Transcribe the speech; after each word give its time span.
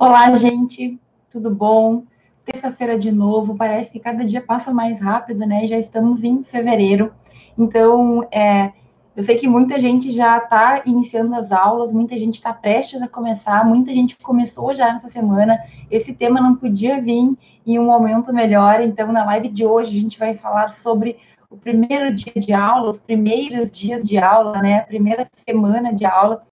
Olá, 0.00 0.32
gente, 0.32 0.96
tudo 1.28 1.52
bom? 1.52 2.04
Terça-feira 2.44 2.96
de 2.96 3.10
novo, 3.10 3.56
parece 3.56 3.90
que 3.90 3.98
cada 3.98 4.24
dia 4.24 4.40
passa 4.40 4.72
mais 4.72 5.00
rápido, 5.00 5.44
né? 5.44 5.66
Já 5.66 5.76
estamos 5.76 6.22
em 6.22 6.44
fevereiro, 6.44 7.12
então 7.58 8.24
é, 8.30 8.72
eu 9.16 9.24
sei 9.24 9.36
que 9.36 9.48
muita 9.48 9.80
gente 9.80 10.12
já 10.12 10.38
está 10.38 10.82
iniciando 10.86 11.34
as 11.34 11.50
aulas, 11.50 11.92
muita 11.92 12.16
gente 12.16 12.36
está 12.36 12.52
prestes 12.52 13.02
a 13.02 13.08
começar, 13.08 13.66
muita 13.66 13.92
gente 13.92 14.16
começou 14.18 14.72
já 14.72 14.92
nessa 14.92 15.08
semana. 15.08 15.58
Esse 15.90 16.14
tema 16.14 16.40
não 16.40 16.54
podia 16.54 17.02
vir 17.02 17.36
em 17.66 17.78
um 17.80 17.86
momento 17.86 18.32
melhor, 18.32 18.80
então 18.80 19.10
na 19.10 19.24
live 19.24 19.48
de 19.48 19.66
hoje 19.66 19.98
a 19.98 20.00
gente 20.00 20.16
vai 20.16 20.32
falar 20.36 20.70
sobre 20.70 21.18
o 21.50 21.56
primeiro 21.56 22.14
dia 22.14 22.34
de 22.36 22.52
aula, 22.52 22.88
os 22.88 23.00
primeiros 23.00 23.72
dias 23.72 24.06
de 24.06 24.16
aula, 24.16 24.62
né? 24.62 24.78
A 24.78 24.84
primeira 24.84 25.26
semana 25.32 25.92
de 25.92 26.04
aula. 26.04 26.46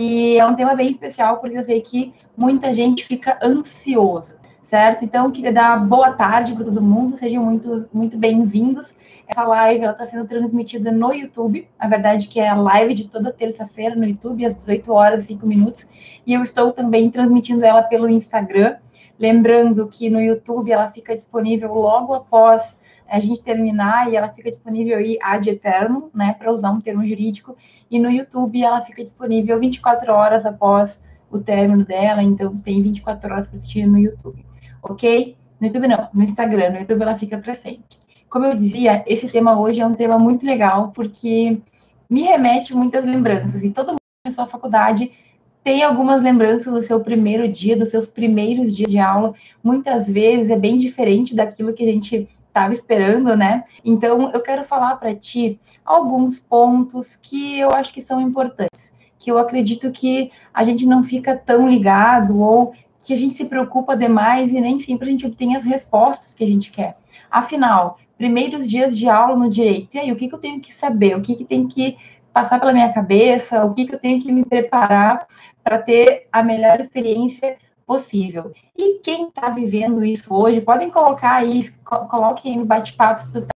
E 0.00 0.38
é 0.38 0.46
um 0.46 0.56
tema 0.56 0.74
bem 0.74 0.88
especial 0.88 1.36
porque 1.36 1.58
eu 1.58 1.62
sei 1.62 1.78
que 1.82 2.14
muita 2.34 2.72
gente 2.72 3.04
fica 3.04 3.38
ansioso, 3.42 4.36
certo? 4.62 5.04
Então, 5.04 5.26
eu 5.26 5.30
queria 5.30 5.52
dar 5.52 5.76
boa 5.86 6.12
tarde 6.12 6.54
para 6.54 6.64
todo 6.64 6.80
mundo, 6.80 7.14
sejam 7.14 7.44
muito, 7.44 7.86
muito 7.92 8.16
bem-vindos. 8.16 8.90
Essa 9.28 9.44
live 9.44 9.84
está 9.84 10.06
sendo 10.06 10.26
transmitida 10.26 10.90
no 10.90 11.12
YouTube, 11.12 11.68
a 11.78 11.86
verdade 11.86 12.26
que 12.26 12.40
é 12.40 12.48
a 12.48 12.54
live 12.54 12.94
de 12.94 13.06
toda 13.06 13.30
terça-feira 13.34 13.94
no 13.94 14.06
YouTube, 14.06 14.46
às 14.46 14.54
18 14.54 14.90
horas 14.90 15.24
e 15.24 15.26
5 15.26 15.46
minutos, 15.46 15.86
e 16.26 16.32
eu 16.32 16.42
estou 16.42 16.72
também 16.72 17.10
transmitindo 17.10 17.62
ela 17.62 17.82
pelo 17.82 18.08
Instagram. 18.08 18.76
Lembrando 19.18 19.86
que 19.88 20.08
no 20.08 20.22
YouTube 20.22 20.72
ela 20.72 20.88
fica 20.88 21.14
disponível 21.14 21.70
logo 21.74 22.14
após 22.14 22.78
a 23.12 23.20
gente 23.20 23.42
terminar 23.42 24.10
e 24.10 24.16
ela 24.16 24.28
fica 24.28 24.50
disponível 24.50 24.98
aí 24.98 25.18
ad 25.22 25.48
eterno, 25.48 26.10
né, 26.14 26.34
para 26.38 26.52
usar 26.52 26.70
um 26.70 26.80
termo 26.80 27.06
jurídico, 27.06 27.56
e 27.90 27.98
no 27.98 28.10
YouTube 28.10 28.62
ela 28.62 28.80
fica 28.82 29.02
disponível 29.04 29.58
24 29.60 30.12
horas 30.12 30.46
após 30.46 31.00
o 31.30 31.38
término 31.38 31.84
dela, 31.84 32.22
então 32.22 32.56
tem 32.56 32.82
24 32.82 33.32
horas 33.32 33.46
para 33.46 33.56
assistir 33.56 33.86
no 33.86 33.98
YouTube, 33.98 34.44
ok? 34.82 35.36
No 35.60 35.66
YouTube 35.66 35.88
não, 35.88 36.08
no 36.12 36.22
Instagram, 36.22 36.70
no 36.70 36.78
YouTube 36.78 37.02
ela 37.02 37.16
fica 37.16 37.38
presente 37.38 38.02
como 38.32 38.46
eu 38.46 38.56
dizia, 38.56 39.04
esse 39.06 39.28
tema 39.28 39.60
hoje 39.60 39.82
é 39.82 39.86
um 39.86 39.92
tema 39.92 40.18
muito 40.18 40.46
legal, 40.46 40.90
porque 40.94 41.60
me 42.08 42.22
remete 42.22 42.74
muitas 42.74 43.04
lembranças, 43.04 43.62
e 43.62 43.68
todo 43.68 43.88
mundo 43.88 43.98
que 43.98 44.24
começou 44.24 44.44
a 44.44 44.48
faculdade 44.48 45.12
tem 45.62 45.82
algumas 45.82 46.22
lembranças 46.22 46.72
do 46.72 46.80
seu 46.80 47.00
primeiro 47.00 47.46
dia, 47.46 47.76
dos 47.76 47.90
seus 47.90 48.06
primeiros 48.06 48.74
dias 48.74 48.90
de 48.90 48.98
aula. 48.98 49.34
Muitas 49.62 50.08
vezes 50.08 50.50
é 50.50 50.58
bem 50.58 50.78
diferente 50.78 51.36
daquilo 51.36 51.74
que 51.74 51.84
a 51.84 51.92
gente 51.92 52.26
estava 52.52 52.74
esperando, 52.74 53.34
né? 53.34 53.64
Então, 53.82 54.30
eu 54.30 54.40
quero 54.40 54.62
falar 54.62 54.96
para 54.96 55.14
ti 55.14 55.58
alguns 55.84 56.38
pontos 56.38 57.16
que 57.16 57.58
eu 57.58 57.70
acho 57.70 57.92
que 57.92 58.02
são 58.02 58.20
importantes, 58.20 58.92
que 59.18 59.30
eu 59.30 59.38
acredito 59.38 59.90
que 59.90 60.30
a 60.52 60.62
gente 60.62 60.84
não 60.84 61.02
fica 61.02 61.34
tão 61.34 61.66
ligado 61.66 62.38
ou 62.38 62.74
que 63.00 63.12
a 63.12 63.16
gente 63.16 63.34
se 63.34 63.46
preocupa 63.46 63.96
demais 63.96 64.52
e 64.52 64.60
nem 64.60 64.78
sempre 64.78 65.08
a 65.08 65.10
gente 65.10 65.26
obtém 65.26 65.56
as 65.56 65.64
respostas 65.64 66.34
que 66.34 66.44
a 66.44 66.46
gente 66.46 66.70
quer. 66.70 66.96
Afinal, 67.30 67.98
primeiros 68.18 68.70
dias 68.70 68.96
de 68.96 69.08
aula 69.08 69.34
no 69.34 69.50
direito. 69.50 69.96
E 69.96 69.98
aí, 69.98 70.12
o 70.12 70.16
que, 70.16 70.28
que 70.28 70.34
eu 70.34 70.38
tenho 70.38 70.60
que 70.60 70.72
saber? 70.72 71.16
O 71.16 71.22
que, 71.22 71.34
que 71.34 71.44
tem 71.44 71.66
que 71.66 71.96
passar 72.32 72.60
pela 72.60 72.72
minha 72.72 72.92
cabeça? 72.92 73.64
O 73.64 73.74
que, 73.74 73.86
que 73.86 73.94
eu 73.94 73.98
tenho 73.98 74.20
que 74.20 74.30
me 74.30 74.44
preparar 74.44 75.26
para 75.64 75.78
ter 75.78 76.28
a 76.30 76.42
melhor 76.42 76.80
experiência 76.80 77.56
possível? 77.86 78.52
E 78.76 78.98
quem 79.00 79.28
está 79.28 79.50
vivendo 79.50 80.04
isso 80.04 80.34
hoje, 80.34 80.60
podem 80.60 80.90
colocar 80.90 81.34
aí, 81.34 81.70
coloquem 81.84 82.58
no 82.58 82.64
bate-papo 82.64 83.22
se 83.22 83.38
está 83.38 83.48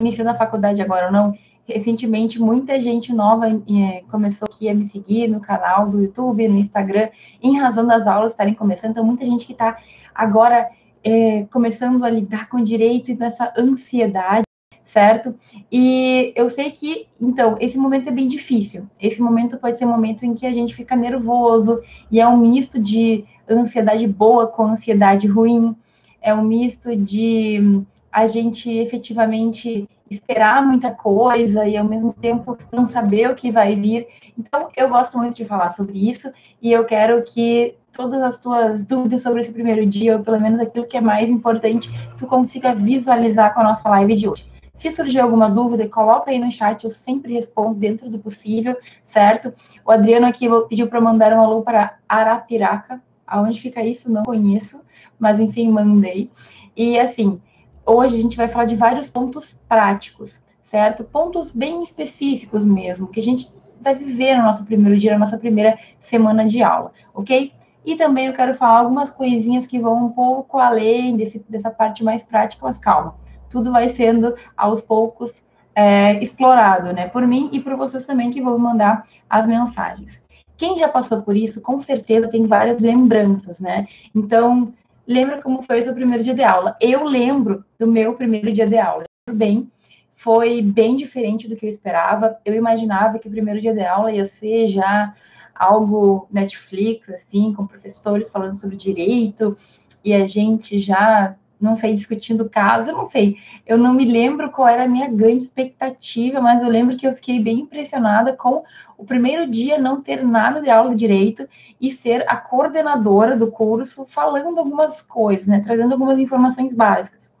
iniciando 0.00 0.30
a 0.30 0.34
faculdade 0.34 0.82
agora 0.82 1.06
ou 1.06 1.12
não. 1.12 1.34
Recentemente, 1.66 2.38
muita 2.38 2.78
gente 2.78 3.14
nova 3.14 3.48
é, 3.48 4.02
começou 4.10 4.46
aqui 4.50 4.68
a 4.68 4.74
me 4.74 4.84
seguir 4.84 5.28
no 5.28 5.40
canal 5.40 5.88
do 5.88 6.02
YouTube, 6.02 6.46
no 6.46 6.58
Instagram, 6.58 7.08
em 7.42 7.58
razão 7.58 7.86
das 7.86 8.06
aulas 8.06 8.32
estarem 8.32 8.54
começando. 8.54 8.90
Então, 8.90 9.04
muita 9.04 9.24
gente 9.24 9.46
que 9.46 9.52
está 9.52 9.78
agora 10.14 10.68
é, 11.02 11.44
começando 11.44 12.04
a 12.04 12.10
lidar 12.10 12.48
com 12.48 12.62
direito 12.62 13.10
e 13.10 13.14
nessa 13.14 13.52
ansiedade, 13.56 14.44
certo? 14.84 15.34
E 15.72 16.32
eu 16.36 16.50
sei 16.50 16.70
que, 16.70 17.06
então, 17.20 17.56
esse 17.58 17.78
momento 17.78 18.08
é 18.08 18.12
bem 18.12 18.28
difícil. 18.28 18.86
Esse 19.00 19.20
momento 19.22 19.58
pode 19.58 19.78
ser 19.78 19.86
um 19.86 19.90
momento 19.90 20.24
em 20.24 20.34
que 20.34 20.46
a 20.46 20.52
gente 20.52 20.74
fica 20.74 20.94
nervoso 20.94 21.80
e 22.10 22.20
é 22.20 22.28
um 22.28 22.36
misto 22.36 22.78
de 22.78 23.24
ansiedade 23.48 24.06
boa 24.06 24.46
com 24.46 24.64
ansiedade 24.64 25.26
ruim. 25.26 25.76
É 26.20 26.34
um 26.34 26.42
misto 26.42 26.96
de 26.96 27.82
a 28.10 28.26
gente 28.26 28.70
efetivamente 28.70 29.88
esperar 30.10 30.64
muita 30.64 30.90
coisa 30.90 31.66
e 31.66 31.76
ao 31.76 31.84
mesmo 31.84 32.12
tempo 32.12 32.56
não 32.72 32.86
saber 32.86 33.30
o 33.30 33.34
que 33.34 33.50
vai 33.50 33.74
vir. 33.74 34.06
Então, 34.38 34.68
eu 34.76 34.88
gosto 34.88 35.18
muito 35.18 35.36
de 35.36 35.44
falar 35.44 35.70
sobre 35.70 36.08
isso 36.08 36.32
e 36.62 36.72
eu 36.72 36.84
quero 36.84 37.22
que 37.22 37.76
todas 37.92 38.20
as 38.22 38.38
tuas 38.38 38.84
dúvidas 38.84 39.22
sobre 39.22 39.40
esse 39.40 39.52
primeiro 39.52 39.86
dia, 39.86 40.16
ou 40.16 40.22
pelo 40.22 40.40
menos 40.40 40.58
aquilo 40.58 40.86
que 40.86 40.96
é 40.96 41.00
mais 41.00 41.28
importante, 41.28 41.90
tu 42.18 42.26
consiga 42.26 42.74
visualizar 42.74 43.54
com 43.54 43.60
a 43.60 43.64
nossa 43.64 43.88
live 43.88 44.14
de 44.14 44.28
hoje. 44.28 44.52
Se 44.76 44.90
surgir 44.90 45.20
alguma 45.20 45.48
dúvida, 45.48 45.88
coloca 45.88 46.30
aí 46.30 46.38
no 46.38 46.50
chat, 46.50 46.84
eu 46.84 46.90
sempre 46.90 47.34
respondo 47.34 47.74
dentro 47.74 48.10
do 48.10 48.18
possível, 48.18 48.76
certo? 49.04 49.54
O 49.84 49.90
Adriano 49.90 50.26
aqui 50.26 50.48
pediu 50.68 50.88
para 50.88 51.00
mandar 51.00 51.32
um 51.32 51.40
alô 51.40 51.62
para 51.62 51.96
Arapiraca. 52.08 53.00
Aonde 53.26 53.60
fica 53.60 53.82
isso? 53.82 54.10
Não 54.10 54.22
conheço, 54.22 54.80
mas 55.18 55.40
enfim, 55.40 55.70
mandei. 55.70 56.30
E 56.76 56.98
assim, 56.98 57.40
hoje 57.86 58.16
a 58.16 58.20
gente 58.20 58.36
vai 58.36 58.48
falar 58.48 58.64
de 58.64 58.76
vários 58.76 59.08
pontos 59.08 59.58
práticos, 59.68 60.38
certo? 60.60 61.04
Pontos 61.04 61.52
bem 61.52 61.82
específicos 61.82 62.64
mesmo, 62.64 63.08
que 63.08 63.20
a 63.20 63.22
gente 63.22 63.52
vai 63.80 63.94
viver 63.94 64.36
no 64.36 64.44
nosso 64.44 64.64
primeiro 64.64 64.98
dia, 64.98 65.12
na 65.12 65.18
nossa 65.18 65.38
primeira 65.38 65.78
semana 65.98 66.46
de 66.46 66.62
aula, 66.62 66.92
ok? 67.12 67.52
E 67.84 67.96
também 67.96 68.26
eu 68.26 68.32
quero 68.32 68.54
falar 68.54 68.78
algumas 68.78 69.10
coisinhas 69.10 69.66
que 69.66 69.78
vão 69.78 70.06
um 70.06 70.10
pouco 70.10 70.58
além 70.58 71.16
desse, 71.16 71.44
dessa 71.48 71.70
parte 71.70 72.02
mais 72.02 72.22
prática, 72.22 72.64
mas 72.64 72.78
calma, 72.78 73.14
tudo 73.50 73.70
vai 73.70 73.88
sendo 73.90 74.34
aos 74.56 74.80
poucos 74.80 75.44
é, 75.74 76.18
explorado, 76.22 76.92
né? 76.92 77.08
Por 77.08 77.26
mim 77.26 77.50
e 77.52 77.60
por 77.60 77.76
vocês 77.76 78.06
também 78.06 78.30
que 78.30 78.40
vão 78.40 78.58
mandar 78.58 79.04
as 79.28 79.46
mensagens. 79.46 80.23
Quem 80.56 80.76
já 80.76 80.88
passou 80.88 81.22
por 81.22 81.36
isso, 81.36 81.60
com 81.60 81.78
certeza 81.78 82.28
tem 82.28 82.44
várias 82.44 82.80
lembranças, 82.80 83.58
né? 83.58 83.86
Então, 84.14 84.72
lembra 85.06 85.42
como 85.42 85.62
foi 85.62 85.80
o 85.80 85.82
seu 85.82 85.94
primeiro 85.94 86.22
dia 86.22 86.34
de 86.34 86.44
aula? 86.44 86.76
Eu 86.80 87.04
lembro 87.04 87.64
do 87.78 87.86
meu 87.86 88.14
primeiro 88.14 88.52
dia 88.52 88.66
de 88.66 88.78
aula. 88.78 89.04
Bem, 89.30 89.70
foi 90.14 90.62
bem 90.62 90.96
diferente 90.96 91.48
do 91.48 91.56
que 91.56 91.66
eu 91.66 91.70
esperava. 91.70 92.38
Eu 92.44 92.54
imaginava 92.54 93.18
que 93.18 93.28
o 93.28 93.30
primeiro 93.30 93.60
dia 93.60 93.74
de 93.74 93.84
aula 93.84 94.12
ia 94.12 94.24
ser 94.24 94.66
já 94.68 95.14
algo 95.54 96.28
Netflix, 96.30 97.08
assim, 97.08 97.52
com 97.52 97.66
professores 97.66 98.30
falando 98.30 98.54
sobre 98.54 98.76
direito, 98.76 99.56
e 100.04 100.12
a 100.12 100.26
gente 100.26 100.78
já, 100.78 101.36
não 101.64 101.76
sei, 101.76 101.94
discutindo 101.94 102.48
casos, 102.48 102.88
eu 102.88 102.96
não 102.96 103.06
sei, 103.06 103.36
eu 103.66 103.78
não 103.78 103.94
me 103.94 104.04
lembro 104.04 104.50
qual 104.50 104.68
era 104.68 104.84
a 104.84 104.88
minha 104.88 105.08
grande 105.08 105.44
expectativa, 105.44 106.40
mas 106.40 106.62
eu 106.62 106.68
lembro 106.68 106.96
que 106.96 107.06
eu 107.06 107.14
fiquei 107.14 107.40
bem 107.40 107.60
impressionada 107.60 108.34
com 108.34 108.62
o 108.98 109.04
primeiro 109.04 109.48
dia 109.48 109.78
não 109.78 110.00
ter 110.00 110.22
nada 110.24 110.60
de 110.60 110.68
aula 110.68 110.90
de 110.90 110.96
direito 110.96 111.48
e 111.80 111.90
ser 111.90 112.24
a 112.28 112.36
coordenadora 112.36 113.36
do 113.36 113.50
curso 113.50 114.04
falando 114.04 114.58
algumas 114.58 115.00
coisas, 115.00 115.46
né, 115.46 115.62
trazendo 115.64 115.92
algumas 115.92 116.18
informações 116.18 116.74
básicas. 116.74 117.32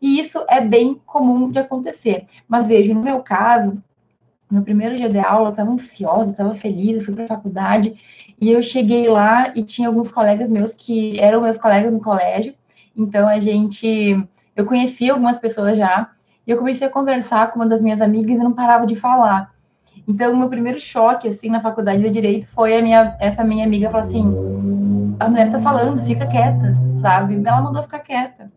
E 0.00 0.18
isso 0.18 0.44
é 0.48 0.60
bem 0.60 1.00
comum 1.06 1.50
de 1.50 1.58
acontecer. 1.58 2.26
Mas 2.48 2.66
veja, 2.66 2.92
no 2.92 3.02
meu 3.02 3.20
caso, 3.20 3.82
meu 4.50 4.62
primeiro 4.62 4.96
dia 4.96 5.08
de 5.08 5.18
aula, 5.18 5.48
eu 5.48 5.50
estava 5.50 5.70
ansiosa, 5.70 6.30
estava 6.30 6.54
feliz, 6.54 6.96
eu 6.96 7.04
fui 7.04 7.14
para 7.14 7.24
a 7.24 7.28
faculdade 7.28 7.94
e 8.40 8.50
eu 8.50 8.60
cheguei 8.60 9.08
lá 9.08 9.52
e 9.56 9.62
tinha 9.62 9.88
alguns 9.88 10.10
colegas 10.12 10.50
meus 10.50 10.74
que 10.74 11.18
eram 11.18 11.40
meus 11.40 11.56
colegas 11.56 11.92
no 11.92 12.00
colégio, 12.00 12.54
então 12.96 13.28
a 13.28 13.38
gente, 13.38 14.26
eu 14.54 14.66
conhecia 14.66 15.12
algumas 15.12 15.38
pessoas 15.38 15.76
já, 15.76 16.10
e 16.46 16.50
eu 16.50 16.58
comecei 16.58 16.86
a 16.86 16.90
conversar 16.90 17.50
com 17.50 17.56
uma 17.56 17.66
das 17.66 17.80
minhas 17.80 18.00
amigas 18.00 18.38
e 18.38 18.42
não 18.42 18.52
parava 18.52 18.86
de 18.86 18.96
falar. 18.96 19.52
Então, 20.06 20.34
meu 20.36 20.48
primeiro 20.48 20.80
choque, 20.80 21.28
assim, 21.28 21.48
na 21.48 21.60
faculdade 21.60 22.02
de 22.02 22.10
Direito 22.10 22.46
foi 22.48 22.76
a 22.76 22.82
minha, 22.82 23.16
essa 23.20 23.44
minha 23.44 23.64
amiga 23.64 23.90
falar 23.90 24.04
assim, 24.04 24.24
a 25.20 25.28
mulher 25.28 25.50
tá 25.50 25.58
falando, 25.60 26.02
fica 26.02 26.26
quieta, 26.26 26.76
sabe? 27.00 27.40
Ela 27.44 27.62
mandou 27.62 27.82
ficar 27.82 28.00
quieta. 28.00 28.50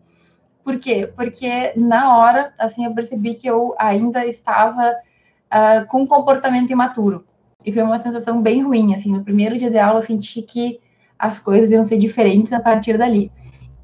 Por 0.63 0.79
quê? 0.79 1.11
Porque 1.15 1.73
na 1.75 2.17
hora, 2.17 2.51
assim, 2.57 2.85
eu 2.85 2.93
percebi 2.93 3.35
que 3.35 3.47
eu 3.47 3.75
ainda 3.77 4.25
estava 4.25 4.91
uh, 4.91 5.85
com 5.87 6.01
um 6.01 6.07
comportamento 6.07 6.71
imaturo. 6.71 7.23
E 7.63 7.71
foi 7.71 7.83
uma 7.83 7.99
sensação 7.99 8.41
bem 8.41 8.63
ruim, 8.63 8.95
assim, 8.95 9.11
no 9.11 9.23
primeiro 9.23 9.57
dia 9.57 9.69
de 9.69 9.77
aula 9.77 9.99
eu 9.99 10.03
senti 10.03 10.41
que 10.41 10.79
as 11.17 11.37
coisas 11.37 11.69
iam 11.69 11.85
ser 11.85 11.99
diferentes 11.99 12.51
a 12.51 12.59
partir 12.59 12.97
dali. 12.97 13.31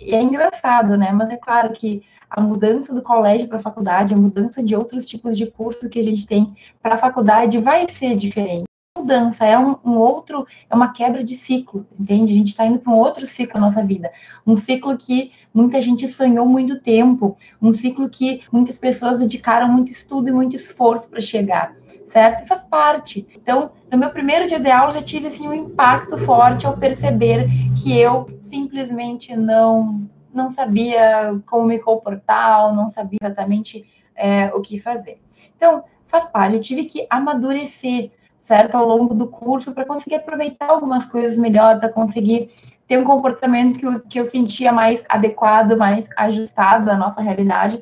E 0.02 0.16
é 0.16 0.22
engraçado, 0.22 0.98
né? 0.98 1.12
Mas 1.12 1.30
é 1.30 1.38
claro 1.38 1.72
que 1.74 2.04
a 2.30 2.40
mudança 2.42 2.94
do 2.94 3.02
colégio 3.02 3.48
para 3.48 3.58
a 3.58 3.62
faculdade, 3.62 4.14
a 4.14 4.18
mudança 4.18 4.64
de 4.64 4.76
outros 4.76 5.06
tipos 5.06 5.38
de 5.38 5.46
curso 5.46 5.90
que 5.90 6.00
a 6.00 6.04
gente 6.04 6.26
tem 6.26 6.56
para 6.82 6.96
a 6.96 6.98
faculdade 6.98 7.58
vai 7.58 7.88
ser 7.90 8.16
diferente 8.16 8.66
mudança, 8.98 9.46
é 9.46 9.58
um, 9.58 9.76
um, 9.84 9.98
outro, 9.98 10.46
é 10.70 10.76
uma 10.76 10.94
quebra 10.94 11.24
de 11.24 11.34
ciclo, 11.36 11.86
entende? 12.00 12.34
A 12.34 12.36
gente 12.36 12.50
está 12.50 12.66
indo 12.66 12.80
para 12.80 12.92
um 12.92 12.98
outro 12.98 13.26
ciclo 13.26 13.60
na 13.60 13.68
nossa 13.68 13.84
vida, 13.84 14.12
um 14.46 14.56
ciclo 14.56 14.96
que 14.98 15.32
muita 15.54 15.82
gente 15.82 16.08
sonhou 16.08 16.46
muito 16.46 16.80
tempo, 16.80 17.38
um 17.62 17.74
ciclo 17.74 18.10
que 18.10 18.42
muitas 18.52 18.78
pessoas 18.78 19.20
dedicaram 19.20 19.68
muito 19.68 19.92
estudo 19.92 20.30
e 20.30 20.32
muito 20.32 20.56
esforço 20.56 21.10
para 21.10 21.20
chegar, 21.20 21.76
certo? 22.12 22.44
E 22.44 22.48
faz 22.48 22.62
parte. 22.62 23.26
Então, 23.36 23.72
no 23.90 23.98
meu 23.98 24.10
primeiro 24.10 24.48
dia 24.48 24.60
de 24.60 24.70
aula, 24.70 24.92
já 24.92 25.02
tive 25.02 25.28
assim, 25.28 25.48
um 25.48 25.54
impacto 25.54 26.18
forte 26.18 26.68
ao 26.68 26.78
perceber 26.78 27.48
que 27.82 27.98
eu 27.98 28.28
simplesmente 28.44 29.36
não, 29.36 30.08
não 30.34 30.50
sabia 30.50 31.40
como 31.46 31.66
me 31.66 31.80
comportar, 31.80 32.76
não 32.76 32.90
sabia 32.90 33.20
exatamente 33.22 33.86
é, 34.16 34.52
o 34.54 34.62
que 34.62 34.80
fazer. 34.80 35.20
Então, 35.56 35.84
faz 36.06 36.26
parte, 36.26 36.56
eu 36.56 36.62
tive 36.62 36.84
que 36.84 37.08
amadurecer, 37.10 38.12
certo, 38.42 38.76
ao 38.76 38.86
longo 38.86 39.14
do 39.14 39.28
curso 39.28 39.72
para 39.72 39.86
conseguir 39.86 40.16
aproveitar 40.16 40.70
algumas 40.70 41.06
coisas 41.06 41.38
melhor, 41.38 41.80
para 41.80 41.90
conseguir 41.90 42.52
ter 42.86 42.98
um 42.98 43.06
comportamento 43.06 43.80
que 43.80 43.88
eu, 43.88 44.00
que 44.02 44.20
eu 44.20 44.26
sentia 44.26 44.74
mais 44.74 45.02
adequado, 45.08 45.78
mais 45.78 46.10
ajustado 46.18 46.92
à 46.92 46.98
nossa 46.98 47.22
realidade 47.22 47.82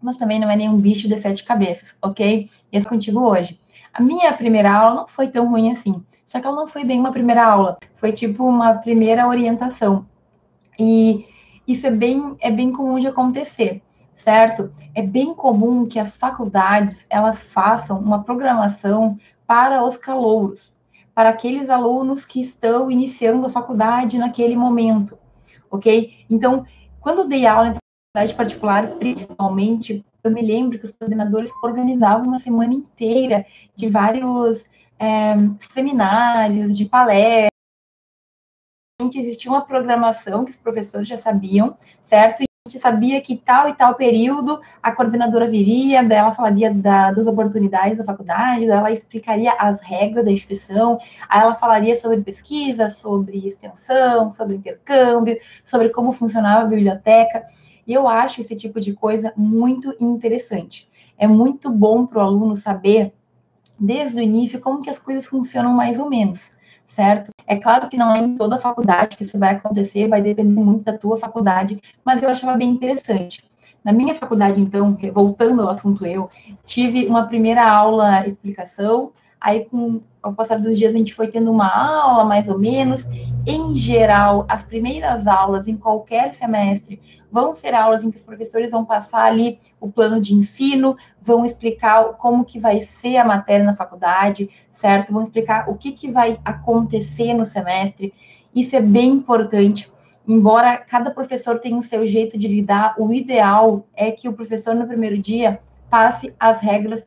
mas 0.00 0.16
também 0.16 0.38
não 0.38 0.50
é 0.50 0.56
nenhum 0.56 0.78
bicho 0.78 1.08
de 1.08 1.16
sete 1.16 1.44
cabeças, 1.44 1.94
ok? 2.00 2.48
E 2.72 2.76
é 2.76 2.84
contigo 2.84 3.20
hoje. 3.20 3.60
A 3.92 4.02
minha 4.02 4.32
primeira 4.32 4.72
aula 4.72 4.94
não 4.94 5.08
foi 5.08 5.28
tão 5.28 5.48
ruim 5.48 5.70
assim, 5.70 6.04
só 6.26 6.40
que 6.40 6.46
ela 6.46 6.56
não 6.56 6.66
foi 6.66 6.84
bem 6.84 7.00
uma 7.00 7.10
primeira 7.12 7.44
aula, 7.44 7.78
foi 7.96 8.12
tipo 8.12 8.44
uma 8.44 8.74
primeira 8.74 9.26
orientação. 9.26 10.06
E 10.78 11.26
isso 11.66 11.86
é 11.86 11.90
bem, 11.90 12.36
é 12.40 12.50
bem 12.50 12.72
comum 12.72 12.98
de 12.98 13.08
acontecer, 13.08 13.82
certo? 14.14 14.72
É 14.94 15.02
bem 15.02 15.34
comum 15.34 15.86
que 15.86 15.98
as 15.98 16.16
faculdades 16.16 17.04
elas 17.10 17.42
façam 17.42 17.98
uma 17.98 18.22
programação 18.22 19.18
para 19.46 19.82
os 19.82 19.96
calouros, 19.96 20.72
para 21.14 21.30
aqueles 21.30 21.70
alunos 21.70 22.24
que 22.24 22.40
estão 22.40 22.90
iniciando 22.90 23.46
a 23.46 23.50
faculdade 23.50 24.18
naquele 24.18 24.54
momento, 24.54 25.18
ok? 25.70 26.14
Então, 26.30 26.64
quando 27.00 27.22
eu 27.22 27.28
dei 27.28 27.46
aula 27.46 27.74
faculdade 28.08 28.34
particular, 28.34 28.88
principalmente, 28.96 30.04
eu 30.24 30.30
me 30.30 30.42
lembro 30.42 30.78
que 30.78 30.86
os 30.86 30.92
coordenadores 30.92 31.50
organizavam 31.62 32.26
uma 32.26 32.38
semana 32.38 32.74
inteira 32.74 33.44
de 33.76 33.88
vários 33.88 34.66
é, 34.98 35.34
seminários, 35.58 36.76
de 36.76 36.84
palestras. 36.86 37.48
Existia 39.14 39.50
uma 39.50 39.64
programação 39.64 40.44
que 40.44 40.50
os 40.50 40.56
professores 40.56 41.06
já 41.06 41.16
sabiam, 41.16 41.76
certo? 42.02 42.42
E 42.42 42.44
a 42.44 42.68
gente 42.68 42.82
sabia 42.82 43.20
que 43.20 43.36
tal 43.36 43.68
e 43.68 43.74
tal 43.74 43.94
período 43.94 44.60
a 44.82 44.90
coordenadora 44.90 45.46
viria, 45.46 46.02
dela 46.02 46.32
falaria 46.32 46.74
da, 46.74 47.12
das 47.12 47.26
oportunidades 47.26 47.98
da 47.98 48.04
faculdade, 48.04 48.66
ela 48.66 48.90
explicaria 48.90 49.52
as 49.52 49.80
regras 49.80 50.24
da 50.24 50.32
instituição, 50.32 50.98
aí 51.28 51.40
ela 51.40 51.54
falaria 51.54 51.94
sobre 51.94 52.20
pesquisa, 52.22 52.90
sobre 52.90 53.46
extensão, 53.46 54.32
sobre 54.32 54.56
intercâmbio, 54.56 55.38
sobre 55.62 55.90
como 55.90 56.12
funcionava 56.12 56.62
a 56.62 56.68
biblioteca. 56.68 57.46
E 57.88 57.94
eu 57.94 58.06
acho 58.06 58.42
esse 58.42 58.54
tipo 58.54 58.78
de 58.78 58.92
coisa 58.92 59.32
muito 59.34 59.94
interessante. 59.98 60.86
É 61.16 61.26
muito 61.26 61.70
bom 61.70 62.04
para 62.06 62.18
o 62.18 62.20
aluno 62.20 62.54
saber, 62.54 63.14
desde 63.80 64.20
o 64.20 64.22
início, 64.22 64.60
como 64.60 64.82
que 64.82 64.90
as 64.90 64.98
coisas 64.98 65.26
funcionam 65.26 65.72
mais 65.72 65.98
ou 65.98 66.10
menos, 66.10 66.54
certo? 66.86 67.30
É 67.46 67.56
claro 67.56 67.88
que 67.88 67.96
não 67.96 68.14
é 68.14 68.18
em 68.18 68.34
toda 68.34 68.56
a 68.56 68.58
faculdade 68.58 69.16
que 69.16 69.22
isso 69.22 69.38
vai 69.38 69.54
acontecer, 69.54 70.06
vai 70.06 70.20
depender 70.20 70.60
muito 70.60 70.84
da 70.84 70.98
tua 70.98 71.16
faculdade, 71.16 71.80
mas 72.04 72.22
eu 72.22 72.28
achava 72.28 72.58
bem 72.58 72.68
interessante. 72.68 73.42
Na 73.82 73.90
minha 73.90 74.14
faculdade, 74.14 74.60
então, 74.60 74.98
voltando 75.14 75.62
ao 75.62 75.70
assunto 75.70 76.04
eu, 76.04 76.28
tive 76.66 77.06
uma 77.06 77.26
primeira 77.26 77.66
aula 77.66 78.26
explicação, 78.26 79.12
aí 79.40 79.64
com 79.64 80.02
ao 80.22 80.34
passar 80.34 80.58
dos 80.58 80.76
dias 80.76 80.94
a 80.94 80.98
gente 80.98 81.14
foi 81.14 81.28
tendo 81.28 81.50
uma 81.50 81.68
aula 81.68 82.24
mais 82.24 82.48
ou 82.48 82.58
menos. 82.58 83.06
Em 83.46 83.74
geral, 83.74 84.44
as 84.48 84.62
primeiras 84.62 85.26
aulas 85.26 85.66
em 85.66 85.76
qualquer 85.76 86.34
semestre 86.34 87.00
vão 87.30 87.54
ser 87.54 87.74
aulas 87.74 88.02
em 88.02 88.10
que 88.10 88.16
os 88.16 88.22
professores 88.22 88.70
vão 88.70 88.84
passar 88.84 89.24
ali 89.24 89.60
o 89.80 89.90
plano 89.90 90.20
de 90.20 90.34
ensino, 90.34 90.96
vão 91.20 91.44
explicar 91.44 92.04
como 92.14 92.44
que 92.44 92.58
vai 92.58 92.80
ser 92.80 93.16
a 93.16 93.24
matéria 93.24 93.64
na 93.64 93.76
faculdade, 93.76 94.48
certo? 94.72 95.12
Vão 95.12 95.22
explicar 95.22 95.68
o 95.68 95.76
que, 95.76 95.92
que 95.92 96.10
vai 96.10 96.40
acontecer 96.44 97.34
no 97.34 97.44
semestre. 97.44 98.12
Isso 98.54 98.76
é 98.76 98.80
bem 98.80 99.10
importante. 99.10 99.92
Embora 100.26 100.76
cada 100.76 101.10
professor 101.10 101.58
tenha 101.58 101.76
o 101.76 101.82
seu 101.82 102.04
jeito 102.04 102.38
de 102.38 102.48
lidar, 102.48 102.94
o 102.98 103.12
ideal 103.12 103.86
é 103.94 104.10
que 104.10 104.28
o 104.28 104.32
professor 104.32 104.74
no 104.74 104.86
primeiro 104.86 105.18
dia 105.18 105.60
passe 105.90 106.34
as 106.38 106.60
regras 106.60 107.06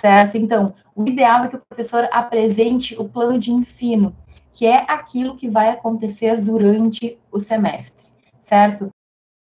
certo? 0.00 0.36
Então, 0.38 0.74
o 0.96 1.06
ideal 1.06 1.44
é 1.44 1.48
que 1.48 1.56
o 1.56 1.62
professor 1.68 2.08
apresente 2.10 2.98
o 2.98 3.06
plano 3.06 3.38
de 3.38 3.52
ensino, 3.52 4.16
que 4.52 4.64
é 4.64 4.84
aquilo 4.88 5.36
que 5.36 5.48
vai 5.48 5.68
acontecer 5.68 6.40
durante 6.40 7.18
o 7.30 7.38
semestre, 7.38 8.10
certo? 8.42 8.90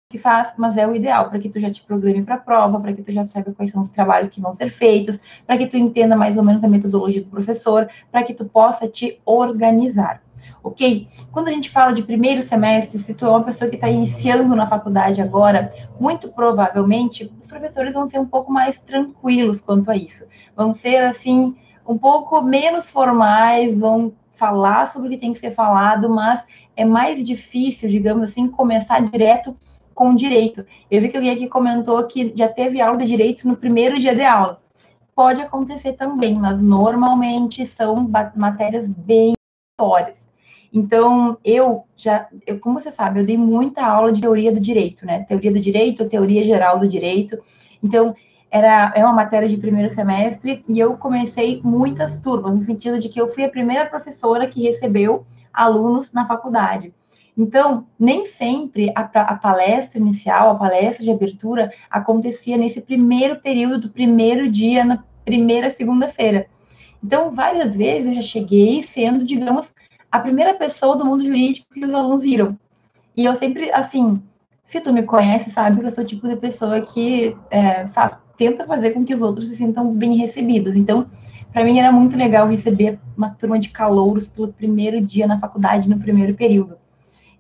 Que 0.10 0.18
faz, 0.18 0.54
mas 0.56 0.78
é 0.78 0.88
o 0.88 0.96
ideal 0.96 1.30
para 1.30 1.38
que 1.38 1.50
tu 1.50 1.60
já 1.60 1.70
te 1.70 1.84
programe 1.84 2.24
para 2.24 2.36
a 2.36 2.40
prova, 2.40 2.80
para 2.80 2.94
que 2.94 3.02
tu 3.02 3.12
já 3.12 3.26
saiba 3.26 3.52
quais 3.52 3.72
são 3.72 3.82
os 3.82 3.92
trabalhos 3.92 4.30
que 4.30 4.40
vão 4.40 4.54
ser 4.54 4.70
feitos, 4.70 5.20
para 5.46 5.58
que 5.58 5.68
tu 5.68 5.76
entenda 5.76 6.16
mais 6.16 6.38
ou 6.38 6.44
menos 6.46 6.64
a 6.64 6.68
metodologia 6.68 7.22
do 7.22 7.30
professor, 7.30 7.90
para 8.10 8.24
que 8.24 8.34
tu 8.34 8.46
possa 8.46 8.88
te 8.88 9.20
organizar. 9.26 10.22
Ok? 10.64 11.10
Quando 11.30 11.50
a 11.50 11.52
gente 11.52 11.70
fala 11.70 11.92
de 11.92 12.04
primeiro 12.04 12.42
semestre, 12.42 12.98
se 12.98 13.14
tu 13.14 13.26
é 13.26 13.30
uma 13.30 13.44
pessoa 13.44 13.70
que 13.70 13.76
está 13.76 13.90
iniciando 13.90 14.56
na 14.56 14.66
faculdade 14.66 15.22
agora, 15.22 15.74
muito 16.00 16.32
provavelmente 16.32 17.30
os 17.42 17.46
professores 17.46 17.94
vão 17.94 18.08
ser 18.08 18.20
um 18.20 18.26
pouco 18.26 18.50
mais 18.50 18.80
tranquilos 18.80 19.60
quanto 19.60 19.92
a 19.92 19.96
isso. 19.98 20.24
Vão 20.56 20.74
ser 20.74 21.04
assim 21.04 21.54
um 21.86 21.98
pouco 21.98 22.42
menos 22.42 22.90
formais, 22.90 23.78
vão 23.78 24.14
falar 24.36 24.88
sobre 24.88 25.10
o 25.10 25.12
que 25.12 25.18
tem 25.18 25.34
que 25.34 25.40
ser 25.40 25.52
falado, 25.52 26.10
mas 26.10 26.46
é 26.78 26.86
mais 26.86 27.26
difícil, 27.26 27.90
digamos 27.90 28.30
assim, 28.30 28.48
começar 28.48 29.02
direto 29.02 29.58
com 29.98 30.14
direito. 30.14 30.64
Eu 30.92 31.02
vi 31.02 31.10
que 31.10 31.18
alguém 31.18 31.32
aqui 31.32 31.48
comentou 31.48 32.06
que 32.06 32.32
já 32.36 32.48
teve 32.48 32.80
aula 32.80 33.00
de 33.00 33.06
direito 33.08 33.48
no 33.48 33.58
primeiro 33.58 33.98
dia 33.98 34.14
de 34.14 34.22
aula. 34.22 34.62
Pode 35.16 35.42
acontecer 35.42 35.94
também, 35.94 36.36
mas 36.36 36.62
normalmente 36.62 37.66
são 37.66 38.08
matérias 38.36 38.88
bem 38.88 39.34
histórias. 39.74 40.30
Então, 40.72 41.40
eu 41.44 41.86
já, 41.96 42.28
eu, 42.46 42.60
como 42.60 42.80
você 42.80 42.92
sabe, 42.92 43.22
eu 43.22 43.26
dei 43.26 43.38
muita 43.38 43.84
aula 43.84 44.12
de 44.12 44.22
teoria 44.22 44.52
do 44.52 44.60
direito, 44.60 45.04
né? 45.04 45.24
Teoria 45.24 45.52
do 45.52 45.60
direito, 45.60 46.08
teoria 46.08 46.44
geral 46.44 46.78
do 46.78 46.88
direito. 46.88 47.36
Então, 47.82 48.16
era 48.52 48.94
é 48.96 49.04
uma 49.04 49.14
matéria 49.14 49.50
de 49.50 49.58
primeiro 49.58 49.90
semestre 49.90 50.64
e 50.70 50.78
eu 50.78 50.96
comecei 50.96 51.60
muitas 51.64 52.18
turmas, 52.18 52.56
no 52.56 52.62
sentido 52.62 53.00
de 53.00 53.10
que 53.10 53.20
eu 53.20 53.28
fui 53.30 53.44
a 53.44 53.50
primeira 53.50 53.88
professora 53.88 54.46
que 54.46 54.62
recebeu 54.62 55.26
alunos 55.52 56.14
na 56.14 56.28
faculdade. 56.28 56.94
Então, 57.38 57.86
nem 58.00 58.26
sempre 58.26 58.92
a, 58.96 59.02
a, 59.02 59.36
palestra 59.36 60.00
inicial, 60.00 60.50
a 60.50 60.56
palestra 60.56 61.04
de 61.04 61.12
abertura, 61.12 61.72
acontecia 61.90 62.58
nesse 62.58 62.82
primeiro 62.82 63.40
período 63.40 63.82
do 63.82 63.90
primeiro 63.90 64.50
dia, 64.50 64.84
na 64.84 65.04
primeira 65.24 65.70
segunda-feira. 65.70 66.48
Então, 67.04 67.32
várias 67.32 67.76
vezes 67.76 68.08
eu 68.08 68.14
já 68.16 68.22
cheguei 68.24 68.82
sendo, 68.82 69.24
digamos, 69.24 69.72
a 70.12 70.20
primeira 70.20 70.56
pessoa 70.56 70.96
do 70.96 71.06
mundo 71.06 71.24
jurídico 71.24 71.68
que 71.72 71.86
os 71.86 71.94
alunos 71.94 72.24
viram. 72.24 72.58
E 73.16 73.26
eu 73.26 73.36
sempre, 73.36 73.72
assim, 73.72 74.20
se 74.64 74.82
tu 74.82 74.92
me 74.92 75.04
conhece, 75.04 75.52
sabe 75.52 75.80
que 75.80 75.86
eu 75.86 75.92
sou 75.92 76.04
o 76.04 76.08
tipo 76.08 76.28
de 76.28 76.36
pessoa 76.38 76.82
que 76.82 77.38
é, 77.52 77.86
faz, 77.88 78.18
tenta 78.36 78.66
fazer 78.66 78.92
com 78.92 79.06
que 79.06 79.14
os 79.14 79.22
outros 79.22 79.48
se 79.48 79.58
sintam 79.58 79.94
bem 79.94 80.16
recebidos. 80.16 80.76
Então, 80.76 81.08
para 81.54 81.64
mim 81.64 81.78
era 81.78 81.92
muito 81.92 82.18
legal 82.18 82.48
receber 82.48 83.00
uma 83.16 83.30
turma 83.30 83.60
de 83.60 83.70
calouros 83.70 84.26
pelo 84.26 84.52
primeiro 84.52 85.00
dia 85.00 85.28
na 85.28 85.40
faculdade, 85.40 85.88
no 85.88 86.00
primeiro 86.00 86.34
período. 86.34 86.78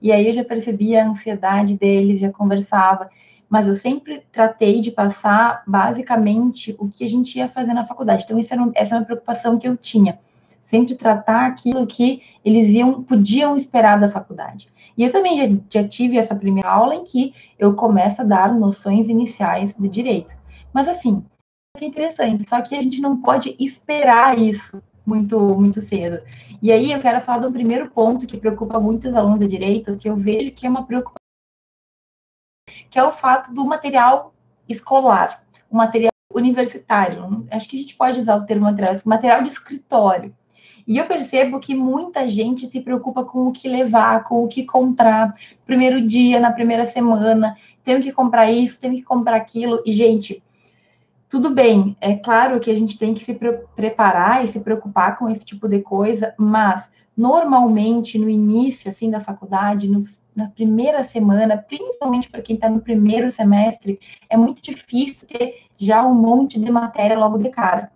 E 0.01 0.11
aí 0.11 0.27
eu 0.27 0.33
já 0.33 0.43
percebia 0.43 1.03
a 1.03 1.07
ansiedade 1.07 1.77
deles, 1.77 2.19
já 2.19 2.31
conversava. 2.31 3.09
Mas 3.49 3.65
eu 3.65 3.75
sempre 3.75 4.23
tratei 4.31 4.81
de 4.81 4.91
passar 4.91 5.63
basicamente 5.65 6.75
o 6.77 6.87
que 6.87 7.03
a 7.03 7.07
gente 7.07 7.37
ia 7.37 7.47
fazer 7.47 7.73
na 7.73 7.85
faculdade. 7.85 8.23
Então, 8.23 8.37
isso 8.37 8.53
era, 8.53 8.69
essa 8.75 8.93
era 8.93 9.01
uma 9.01 9.05
preocupação 9.05 9.57
que 9.57 9.67
eu 9.67 9.77
tinha. 9.77 10.19
Sempre 10.65 10.95
tratar 10.95 11.47
aquilo 11.47 11.87
que 11.87 12.21
eles 12.43 12.67
iam, 12.69 13.01
podiam 13.03 13.55
esperar 13.55 13.99
da 13.99 14.09
faculdade. 14.09 14.67
E 14.97 15.03
eu 15.03 15.11
também 15.11 15.37
já, 15.37 15.81
já 15.81 15.87
tive 15.87 16.17
essa 16.17 16.35
primeira 16.35 16.69
aula 16.69 16.95
em 16.95 17.03
que 17.03 17.33
eu 17.57 17.73
começo 17.73 18.21
a 18.21 18.25
dar 18.25 18.53
noções 18.53 19.07
iniciais 19.07 19.75
de 19.75 19.87
direito. 19.87 20.35
Mas 20.73 20.89
assim, 20.89 21.23
é 21.79 21.85
interessante, 21.85 22.47
só 22.49 22.61
que 22.61 22.75
a 22.75 22.81
gente 22.81 22.99
não 22.99 23.21
pode 23.21 23.55
esperar 23.59 24.37
isso 24.37 24.81
muito, 25.07 25.39
muito 25.39 25.79
cedo. 25.79 26.21
E 26.61 26.71
aí 26.71 26.91
eu 26.91 26.99
quero 26.99 27.21
falar 27.21 27.39
do 27.39 27.51
primeiro 27.51 27.89
ponto 27.89 28.27
que 28.27 28.37
preocupa 28.37 28.79
muitos 28.79 29.15
alunos 29.15 29.39
de 29.39 29.47
direito, 29.47 29.95
que 29.95 30.09
eu 30.09 30.17
vejo 30.17 30.51
que 30.51 30.67
é 30.67 30.69
uma 30.69 30.85
preocupação, 30.85 31.15
que 32.89 32.99
é 32.99 33.03
o 33.03 33.11
fato 33.11 33.53
do 33.53 33.65
material 33.65 34.33
escolar, 34.67 35.41
o 35.71 35.77
material 35.77 36.11
universitário. 36.33 37.47
Acho 37.49 37.69
que 37.69 37.77
a 37.77 37.79
gente 37.79 37.95
pode 37.95 38.19
usar 38.19 38.35
o 38.35 38.45
termo 38.45 38.65
material, 38.65 38.95
material 39.05 39.41
de 39.41 39.49
escritório. 39.49 40.35
E 40.85 40.97
eu 40.97 41.05
percebo 41.05 41.59
que 41.59 41.75
muita 41.75 42.27
gente 42.27 42.65
se 42.67 42.79
preocupa 42.79 43.23
com 43.23 43.47
o 43.47 43.51
que 43.51 43.67
levar, 43.67 44.23
com 44.23 44.43
o 44.43 44.47
que 44.47 44.63
comprar. 44.63 45.33
Primeiro 45.65 45.99
dia, 45.99 46.39
na 46.39 46.51
primeira 46.51 46.85
semana, 46.85 47.57
tenho 47.83 48.01
que 48.01 48.11
comprar 48.11 48.49
isso, 48.49 48.79
tenho 48.79 48.95
que 48.95 49.03
comprar 49.03 49.35
aquilo. 49.35 49.81
E, 49.85 49.91
gente, 49.91 50.41
tudo 51.29 51.49
bem, 51.49 51.95
é 51.99 52.15
claro 52.15 52.59
que 52.59 52.71
a 52.71 52.75
gente 52.75 52.97
tem 52.97 53.13
que 53.13 53.23
se 53.23 53.33
pre 53.33 53.51
preparar 53.75 54.45
e 54.45 54.47
se 54.47 54.59
preocupar 54.59 55.17
com 55.17 55.29
esse 55.29 55.45
tipo 55.45 55.67
de 55.67 55.81
coisa, 55.81 56.33
mas 56.37 56.89
normalmente 57.15 58.17
no 58.17 58.29
início 58.29 58.89
assim 58.89 59.09
da 59.09 59.19
faculdade, 59.19 59.89
no, 59.89 60.03
na 60.35 60.47
primeira 60.47 61.03
semana, 61.03 61.57
principalmente 61.57 62.29
para 62.29 62.41
quem 62.41 62.55
está 62.55 62.69
no 62.69 62.79
primeiro 62.79 63.31
semestre, 63.31 63.99
é 64.29 64.37
muito 64.37 64.61
difícil 64.61 65.27
ter 65.27 65.65
já 65.77 66.05
um 66.05 66.13
monte 66.13 66.59
de 66.59 66.71
matéria 66.71 67.17
logo 67.17 67.37
de 67.37 67.49
cara. 67.49 67.91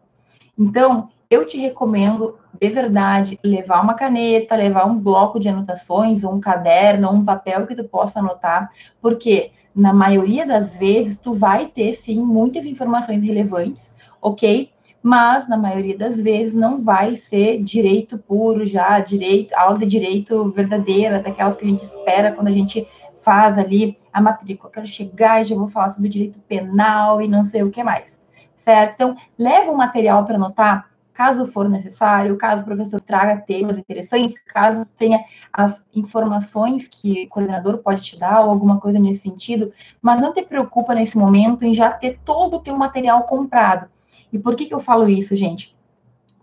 Então, 0.57 1.09
eu 1.31 1.47
te 1.47 1.57
recomendo, 1.57 2.37
de 2.59 2.67
verdade, 2.67 3.39
levar 3.41 3.81
uma 3.81 3.93
caneta, 3.93 4.53
levar 4.53 4.85
um 4.85 4.99
bloco 4.99 5.39
de 5.39 5.47
anotações, 5.47 6.25
um 6.25 6.41
caderno, 6.41 7.09
um 7.09 7.23
papel 7.23 7.65
que 7.65 7.73
tu 7.73 7.85
possa 7.85 8.19
anotar, 8.19 8.69
porque 9.01 9.51
na 9.73 9.93
maioria 9.93 10.45
das 10.45 10.75
vezes 10.75 11.15
tu 11.15 11.31
vai 11.31 11.67
ter 11.67 11.93
sim 11.93 12.21
muitas 12.21 12.65
informações 12.65 13.23
relevantes, 13.23 13.95
ok? 14.21 14.69
Mas 15.01 15.47
na 15.47 15.55
maioria 15.55 15.97
das 15.97 16.19
vezes 16.19 16.53
não 16.53 16.81
vai 16.81 17.15
ser 17.15 17.63
direito 17.63 18.17
puro 18.17 18.65
já, 18.65 18.99
direito, 18.99 19.53
aula 19.53 19.79
de 19.79 19.85
direito 19.85 20.51
verdadeira, 20.51 21.21
daquelas 21.21 21.55
que 21.55 21.63
a 21.63 21.67
gente 21.69 21.85
espera 21.85 22.33
quando 22.33 22.49
a 22.49 22.51
gente 22.51 22.85
faz 23.21 23.57
ali 23.57 23.97
a 24.11 24.21
matrícula. 24.21 24.67
Eu 24.67 24.73
quero 24.73 24.87
chegar 24.87 25.41
e 25.41 25.45
já 25.45 25.55
vou 25.55 25.69
falar 25.69 25.89
sobre 25.89 26.09
direito 26.09 26.39
penal 26.41 27.21
e 27.21 27.27
não 27.29 27.45
sei 27.45 27.63
o 27.63 27.71
que 27.71 27.81
mais, 27.81 28.19
certo? 28.53 28.95
Então, 28.95 29.15
leva 29.39 29.71
o 29.71 29.77
material 29.77 30.25
para 30.25 30.35
anotar 30.35 30.90
caso 31.13 31.45
for 31.45 31.69
necessário, 31.69 32.37
caso 32.37 32.61
o 32.61 32.65
professor 32.65 33.01
traga 33.01 33.41
temas 33.41 33.77
interessantes, 33.77 34.39
caso 34.39 34.85
tenha 34.97 35.23
as 35.51 35.83
informações 35.93 36.87
que 36.87 37.25
o 37.25 37.29
coordenador 37.29 37.79
pode 37.79 38.01
te 38.01 38.17
dar 38.17 38.41
ou 38.41 38.49
alguma 38.49 38.79
coisa 38.79 38.99
nesse 38.99 39.21
sentido, 39.21 39.71
mas 40.01 40.21
não 40.21 40.33
te 40.33 40.41
preocupa 40.41 40.95
nesse 40.95 41.17
momento 41.17 41.63
em 41.63 41.73
já 41.73 41.91
ter 41.91 42.19
todo 42.23 42.57
o 42.57 42.61
teu 42.61 42.77
material 42.77 43.23
comprado. 43.23 43.87
E 44.31 44.39
por 44.39 44.55
que, 44.55 44.65
que 44.65 44.73
eu 44.73 44.79
falo 44.79 45.09
isso, 45.09 45.35
gente? 45.35 45.75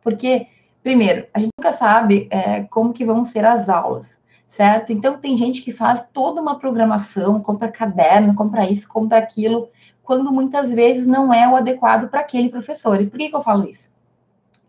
Porque, 0.03 0.47
primeiro, 0.83 1.27
a 1.33 1.39
gente 1.39 1.53
nunca 1.59 1.73
sabe 1.73 2.29
é, 2.31 2.65
como 2.65 2.93
que 2.93 3.05
vão 3.05 3.25
ser 3.25 3.45
as 3.45 3.69
aulas, 3.69 4.19
certo? 4.49 4.93
Então, 4.93 5.19
tem 5.19 5.37
gente 5.37 5.63
que 5.63 5.73
faz 5.73 6.05
toda 6.13 6.41
uma 6.41 6.59
programação, 6.59 7.41
compra 7.41 7.71
caderno, 7.71 8.35
compra 8.35 8.71
isso, 8.71 8.87
compra 8.87 9.19
aquilo, 9.19 9.69
quando 10.03 10.33
muitas 10.33 10.73
vezes 10.73 11.07
não 11.07 11.33
é 11.33 11.49
o 11.49 11.57
adequado 11.57 12.09
para 12.09 12.21
aquele 12.21 12.49
professor. 12.49 13.01
E 13.01 13.07
por 13.07 13.19
que, 13.19 13.29
que 13.29 13.37
eu 13.37 13.41
falo 13.41 13.69
isso? 13.69 13.91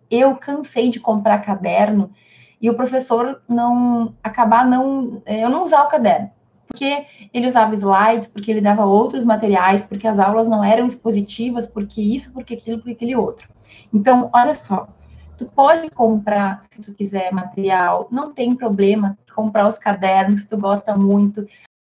Eu 0.09 0.35
cansei 0.35 0.89
de 0.89 0.99
comprar 0.99 1.39
caderno 1.39 2.11
e 2.61 2.69
o 2.69 2.75
professor 2.75 3.41
não 3.47 4.13
acabar 4.23 4.65
não 4.65 5.21
é, 5.25 5.43
eu 5.43 5.49
não 5.49 5.63
usar 5.63 5.83
o 5.83 5.89
caderno 5.89 6.31
porque 6.69 7.07
ele 7.33 7.47
usava 7.47 7.73
slides, 7.73 8.27
porque 8.27 8.51
ele 8.51 8.61
dava 8.61 8.85
outros 8.85 9.25
materiais, 9.25 9.81
porque 9.83 10.07
as 10.07 10.19
aulas 10.19 10.47
não 10.47 10.63
eram 10.63 10.85
expositivas, 10.85 11.65
porque 11.65 11.99
isso, 11.99 12.31
porque 12.31 12.53
aquilo, 12.53 12.77
porque 12.77 12.91
aquele 12.91 13.15
outro. 13.15 13.49
Então, 13.91 14.29
olha 14.31 14.53
só, 14.53 14.87
tu 15.35 15.45
pode 15.45 15.89
comprar, 15.89 16.63
se 16.69 16.81
tu 16.81 16.93
quiser 16.93 17.33
material, 17.33 18.07
não 18.11 18.31
tem 18.31 18.55
problema, 18.55 19.17
comprar 19.33 19.67
os 19.67 19.79
cadernos, 19.79 20.41
se 20.41 20.47
tu 20.47 20.57
gosta 20.59 20.95
muito, 20.95 21.47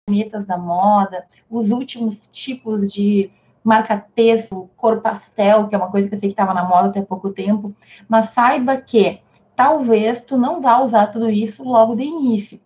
canetas 0.07 0.47
da 0.47 0.57
moda, 0.57 1.27
os 1.49 1.73
últimos 1.73 2.29
tipos 2.29 2.93
de 2.93 3.29
marca-texto, 3.63 4.71
cor 4.77 5.01
pastel, 5.01 5.69
que 5.69 5.75
é 5.75 5.79
uma 5.79 5.91
coisa 5.91 6.09
que 6.09 6.15
eu 6.15 6.19
sei 6.19 6.29
que 6.29 6.33
estava 6.33 6.55
na 6.55 6.65
moda 6.65 6.89
até 6.89 7.03
pouco 7.03 7.31
tempo, 7.31 7.75
mas 8.09 8.31
saiba 8.31 8.77
que 8.77 9.21
talvez 9.55 10.23
tu 10.23 10.39
não 10.39 10.61
vá 10.61 10.81
usar 10.81 11.09
tudo 11.09 11.29
isso 11.29 11.63
logo 11.65 11.95
de 11.95 12.05
início. 12.05 12.61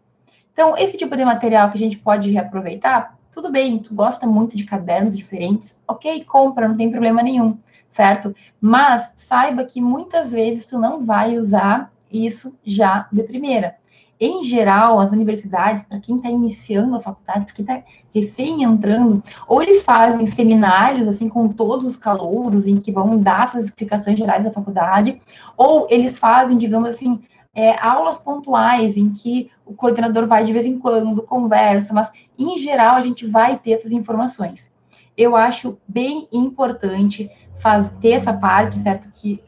Então, 0.53 0.77
esse 0.77 0.97
tipo 0.97 1.17
de 1.17 1.25
material 1.25 1.69
que 1.71 1.77
a 1.77 1.79
gente 1.79 1.99
pode 1.99 2.31
reaproveitar, 2.31 3.19
tudo 3.33 3.51
bem, 3.51 3.79
tu 3.79 3.93
gosta 3.93 4.27
muito 4.27 4.57
de 4.57 4.65
cadernos 4.65 5.17
diferentes, 5.17 5.77
ok, 5.89 6.25
compra, 6.25 6.69
não 6.69 6.77
tem 6.77 6.91
problema 6.91 7.23
nenhum, 7.23 7.59
certo? 7.91 8.35
Mas 8.61 9.13
saiba 9.17 9.65
que 9.65 9.81
muitas 9.81 10.31
vezes 10.31 10.67
tu 10.67 10.79
não 10.79 11.05
vai 11.05 11.37
usar 11.37 11.93
isso 12.09 12.57
já 12.65 13.09
de 13.11 13.25
primeira 13.25 13.77
em 14.21 14.43
geral, 14.43 15.01
as 15.01 15.11
universidades, 15.11 15.85
para 15.85 15.99
quem 15.99 16.17
está 16.17 16.31
iniciando 16.31 16.97
a 16.97 17.01
faculdade, 17.01 17.47
para 17.47 17.55
quem 17.55 17.65
está 17.65 17.83
recém 18.15 18.63
entrando, 18.63 19.23
ou 19.49 19.63
eles 19.63 19.83
fazem 19.83 20.27
seminários, 20.27 21.09
assim, 21.09 21.29
com 21.29 21.49
todos 21.49 21.87
os 21.87 21.97
calouros, 21.97 22.67
em 22.67 22.77
que 22.77 22.93
vão 22.93 23.19
dar 23.19 23.49
suas 23.49 23.65
explicações 23.67 24.19
gerais 24.19 24.45
da 24.45 24.53
faculdade, 24.53 25.21
ou 25.57 25.87
eles 25.91 26.19
fazem, 26.19 26.57
digamos 26.57 26.89
assim, 26.89 27.21
é, 27.55 27.79
aulas 27.81 28.19
pontuais, 28.19 28.97
em 28.97 29.11
que 29.13 29.51
o 29.65 29.75
coordenador 29.75 30.27
vai 30.27 30.45
de 30.45 30.53
vez 30.53 30.67
em 30.67 30.79
quando, 30.79 31.23
conversa, 31.23 31.93
mas, 31.93 32.11
em 32.39 32.57
geral, 32.59 32.97
a 32.97 33.01
gente 33.01 33.27
vai 33.27 33.59
ter 33.59 33.73
essas 33.73 33.93
informações. 33.93 34.71
Eu 35.17 35.37
acho 35.37 35.79
bem 35.87 36.29
importante 36.33 37.31
fazer, 37.59 38.11
essa 38.11 38.33
parte, 38.33 38.79
certo? 38.81 39.09
Que 39.15 39.41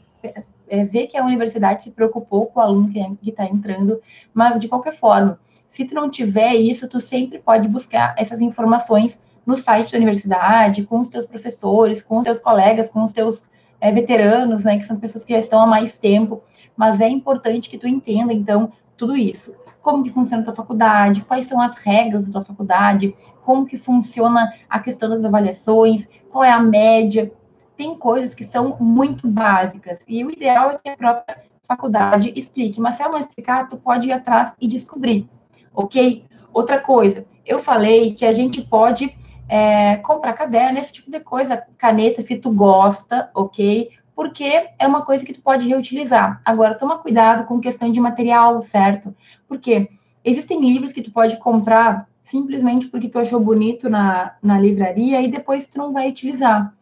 é, 0.68 0.85
ver 0.85 1.06
que 1.06 1.16
a 1.16 1.25
universidade 1.25 1.82
se 1.82 1.90
preocupou 1.90 2.46
com 2.46 2.61
o 2.61 2.62
aluno 2.62 2.92
que 2.92 3.30
está 3.30 3.44
entrando, 3.44 4.00
mas 4.32 4.58
de 4.58 4.68
qualquer 4.68 4.94
forma, 4.94 5.38
se 5.68 5.85
tu 5.85 5.94
não 5.94 6.08
tiver 6.08 6.54
isso, 6.54 6.88
tu 6.88 6.99
sempre 7.00 7.38
pode 7.38 7.68
buscar 7.68 8.14
essas 8.16 8.40
informações 8.40 9.20
no 9.44 9.56
site 9.56 9.92
da 9.92 9.99
universidade, 9.99 10.85
com 10.85 10.99
os 10.99 11.08
teus 11.08 11.26
professores, 11.26 12.02
com 12.02 12.18
os 12.18 12.25
teus 12.25 12.38
colegas, 12.38 12.88
com 12.88 13.02
os 13.02 13.12
teus 13.12 13.44
é, 13.80 13.92
veteranos, 13.92 14.64
né, 14.64 14.78
que 14.78 14.85
são 14.85 14.99
pessoas 14.99 15.25
que 15.25 15.32
já 15.32 15.38
estão 15.38 15.61
há 15.61 15.66
mais 15.66 15.99
tempo, 15.99 16.42
mas 16.76 17.00
é 17.00 17.08
importante 17.08 17.70
que 17.70 17.78
tu 17.78 17.87
entenda, 17.87 18.32
então, 18.32 18.73
tudo 18.96 19.16
isso. 19.16 19.54
Como 19.80 20.02
que 20.02 20.11
funciona 20.11 20.42
a 20.42 20.44
tua 20.44 20.54
faculdade, 20.54 21.25
quais 21.25 21.46
são 21.46 21.61
as 21.61 21.76
regras 21.76 22.26
da 22.26 22.32
tua 22.32 22.42
faculdade, 22.42 23.14
como 23.42 23.64
que 23.64 23.76
funciona 23.76 24.52
a 24.68 24.80
questão 24.80 25.08
das 25.08 25.25
avaliações, 25.25 26.08
qual 26.28 26.42
é 26.42 26.50
a 26.50 26.61
média, 26.61 27.32
tem 27.76 27.95
coisas 27.97 28.35
que 28.35 28.45
são 28.45 28.76
muito 28.80 29.28
básicas, 29.28 30.00
e 30.06 30.25
o 30.25 30.30
ideal 30.30 30.71
é 30.71 30.78
que 30.78 30.88
a 30.88 30.97
própria 30.97 31.38
faculdade 31.66 32.33
explique, 32.37 32.80
mas 32.80 32.95
se 32.95 33.02
ela 33.02 33.12
não 33.12 33.18
explicar, 33.18 33.68
tu 33.68 33.76
pode 33.76 34.09
ir 34.09 34.12
atrás 34.12 34.52
e 34.61 34.68
descobrir, 34.68 35.28
ok? 35.75 36.25
Outra 36.52 36.80
coisa, 36.80 37.26
eu 37.45 37.59
falei 37.59 38.14
que 38.14 38.25
a 38.25 38.33
gente 38.33 38.62
pode 38.62 39.14
é, 39.49 39.97
comprar 39.97 40.33
caderno, 40.33 40.78
esse 40.78 40.92
tipo 40.92 41.11
de 41.11 41.21
coisa, 41.21 41.62
caneta, 41.76 42.23
se 42.23 42.37
tu 42.37 42.50
gosta, 42.50 43.30
ok? 43.35 43.90
Porque 44.14 44.68
é 44.78 44.87
uma 44.87 45.02
coisa 45.02 45.25
que 45.25 45.33
tu 45.33 45.42
pode 45.42 45.68
reutilizar. 45.68 46.40
Agora, 46.45 46.75
toma 46.75 46.99
cuidado 46.99 47.45
com 47.45 47.61
questão 47.61 47.90
de 47.90 48.00
material, 48.00 48.62
certo? 48.62 49.14
Porque 49.47 49.88
existem 50.25 50.61
livros 50.61 50.92
que 50.92 51.02
tu 51.02 51.12
pode 51.12 51.37
comprar 51.37 52.09
simplesmente 52.25 52.88
porque 52.88 53.09
tu 53.09 53.18
achou 53.18 53.38
bonito 53.38 53.88
na, 53.88 54.35
na 54.42 54.59
livraria 54.59 55.23
e 55.23 55.30
depois 55.30 55.66
tu 55.66 55.78
não 55.78 55.92
vai 55.92 56.09
utilizar. 56.09 56.75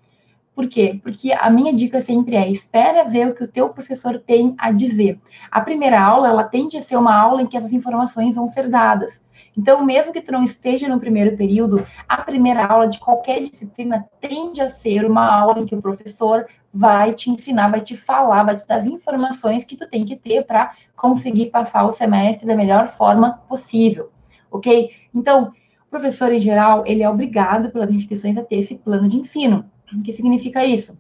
Por 0.55 0.69
quê? 0.69 1.01
Porque 1.03 1.33
a 1.33 1.51
minha 1.51 1.73
dica 1.73 2.01
sempre 2.01 2.37
é: 2.37 2.49
espera 2.49 3.09
ver 3.09 3.29
o 3.29 3.35
que 3.35 3.43
o 3.43 3.49
teu 3.49 3.71
professor 3.71 4.21
tem 4.21 4.55
a 4.57 4.71
dizer. 4.71 5.21
A 5.51 5.61
primeira 5.61 6.01
aula, 6.01 6.29
ela 6.29 6.45
tende 6.45 6.77
a 6.77 6.83
ser 6.83 6.97
uma 6.97 7.15
aula 7.15 7.43
em 7.43 7.47
que 7.47 7.57
essas 7.57 7.73
informações 7.73 8.37
vão 8.37 8.47
ser 8.47 8.69
dadas. 8.69 9.21
Então, 9.57 9.85
mesmo 9.85 10.13
que 10.13 10.21
tu 10.21 10.33
não 10.33 10.43
esteja 10.43 10.89
no 10.89 10.99
primeiro 10.99 11.37
período, 11.37 11.87
a 12.09 12.23
primeira 12.23 12.67
aula 12.67 12.89
de 12.89 12.99
qualquer 12.99 13.43
disciplina 13.43 14.05
tende 14.21 14.61
a 14.61 14.69
ser 14.69 15.05
uma 15.05 15.27
aula 15.27 15.61
em 15.61 15.65
que 15.65 15.75
o 15.75 15.83
professor 15.83 16.47
vai 16.73 17.13
te 17.13 17.31
ensinar, 17.31 17.71
vai 17.71 17.81
te 17.81 17.97
falar, 17.97 18.43
vai 18.43 18.57
te 18.57 18.67
dar 18.67 18.77
as 18.77 18.87
informações 18.87 19.65
que 19.65 19.77
tu 19.77 19.89
tem 19.89 20.05
que 20.05 20.17
ter 20.17 20.45
para 20.45 20.73
conseguir 20.97 21.47
passar 21.47 21.85
o 21.85 21.93
semestre 21.93 22.47
da 22.47 22.57
melhor 22.57 22.89
forma 22.89 23.35
possível, 23.49 24.11
ok? 24.51 24.91
Então, 25.15 25.53
o 25.87 25.91
professor, 25.91 26.33
em 26.33 26.39
geral, 26.39 26.83
ele 26.85 27.05
é 27.05 27.09
obrigado 27.09 27.71
pelas 27.71 27.93
instituições 27.93 28.37
a 28.37 28.43
ter 28.43 28.57
esse 28.57 28.75
plano 28.75 29.09
de 29.09 29.17
ensino. 29.17 29.65
O 29.95 30.03
que 30.03 30.13
significa 30.13 30.65
isso? 30.65 30.97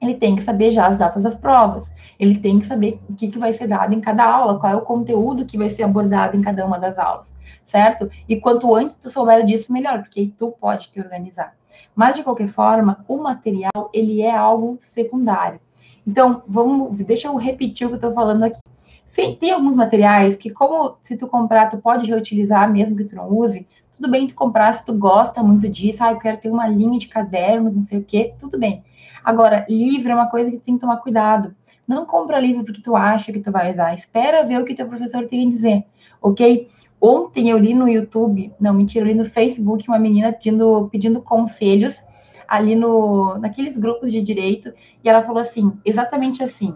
Ele 0.00 0.14
tem 0.14 0.34
que 0.34 0.42
saber 0.42 0.70
já 0.70 0.86
as 0.86 0.98
datas 0.98 1.24
das 1.24 1.34
provas, 1.34 1.92
ele 2.18 2.38
tem 2.38 2.58
que 2.58 2.66
saber 2.66 2.98
o 3.08 3.14
que, 3.14 3.28
que 3.28 3.38
vai 3.38 3.52
ser 3.52 3.66
dado 3.66 3.92
em 3.92 4.00
cada 4.00 4.24
aula, 4.24 4.58
qual 4.58 4.72
é 4.72 4.76
o 4.76 4.80
conteúdo 4.80 5.44
que 5.44 5.58
vai 5.58 5.68
ser 5.68 5.82
abordado 5.82 6.36
em 6.36 6.40
cada 6.40 6.64
uma 6.64 6.78
das 6.78 6.98
aulas, 6.98 7.34
certo? 7.64 8.10
E 8.26 8.36
quanto 8.36 8.74
antes 8.74 8.96
tu 8.96 9.10
souber 9.10 9.44
disso, 9.44 9.72
melhor, 9.72 10.00
porque 10.00 10.20
aí 10.20 10.28
tu 10.28 10.54
pode 10.58 10.90
te 10.90 11.00
organizar. 11.00 11.54
Mas, 11.94 12.16
de 12.16 12.22
qualquer 12.22 12.48
forma, 12.48 13.04
o 13.06 13.18
material, 13.18 13.90
ele 13.92 14.22
é 14.22 14.34
algo 14.34 14.78
secundário. 14.80 15.60
Então, 16.06 16.42
vamos, 16.46 16.98
deixa 17.00 17.28
eu 17.28 17.36
repetir 17.36 17.86
o 17.86 17.90
que 17.90 17.94
eu 17.94 17.98
estou 17.98 18.12
falando 18.12 18.44
aqui. 18.44 18.60
Sim, 19.06 19.36
tem 19.38 19.50
alguns 19.50 19.76
materiais 19.76 20.36
que, 20.36 20.50
como 20.50 20.96
se 21.02 21.16
tu 21.16 21.26
comprar, 21.26 21.68
tu 21.68 21.78
pode 21.78 22.06
reutilizar, 22.06 22.70
mesmo 22.72 22.96
que 22.96 23.04
tu 23.04 23.16
não 23.16 23.28
use, 23.28 23.66
tudo 24.00 24.10
bem 24.10 24.26
tu 24.26 24.34
comprar 24.34 24.72
se 24.72 24.82
tu 24.82 24.94
gosta 24.94 25.42
muito 25.42 25.68
disso, 25.68 26.02
ah, 26.02 26.12
eu 26.12 26.18
quero 26.18 26.38
ter 26.38 26.48
uma 26.48 26.66
linha 26.66 26.98
de 26.98 27.06
cadernos, 27.06 27.76
não 27.76 27.82
sei 27.82 27.98
o 27.98 28.02
quê, 28.02 28.32
tudo 28.38 28.58
bem. 28.58 28.82
Agora, 29.22 29.66
livro 29.68 30.10
é 30.10 30.14
uma 30.14 30.30
coisa 30.30 30.50
que 30.50 30.56
tu 30.56 30.64
tem 30.64 30.74
que 30.76 30.80
tomar 30.80 30.96
cuidado. 30.96 31.54
Não 31.86 32.06
compra 32.06 32.40
livro 32.40 32.64
porque 32.64 32.80
tu 32.80 32.96
acha 32.96 33.30
que 33.30 33.40
tu 33.40 33.52
vai 33.52 33.70
usar. 33.70 33.92
Espera 33.92 34.42
ver 34.42 34.58
o 34.58 34.64
que 34.64 34.74
teu 34.74 34.88
professor 34.88 35.26
tem 35.26 35.44
a 35.44 35.48
dizer, 35.50 35.84
ok? 36.22 36.70
Ontem 36.98 37.50
eu 37.50 37.58
li 37.58 37.74
no 37.74 37.86
YouTube, 37.86 38.50
não, 38.58 38.72
mentira, 38.72 39.04
eu 39.04 39.08
li 39.08 39.14
no 39.14 39.26
Facebook 39.26 39.86
uma 39.86 39.98
menina 39.98 40.32
pedindo, 40.32 40.88
pedindo 40.90 41.20
conselhos 41.20 42.02
ali 42.48 42.74
no, 42.74 43.36
naqueles 43.38 43.76
grupos 43.76 44.10
de 44.10 44.22
direito, 44.22 44.72
e 45.04 45.08
ela 45.10 45.22
falou 45.22 45.42
assim, 45.42 45.78
exatamente 45.84 46.42
assim. 46.42 46.74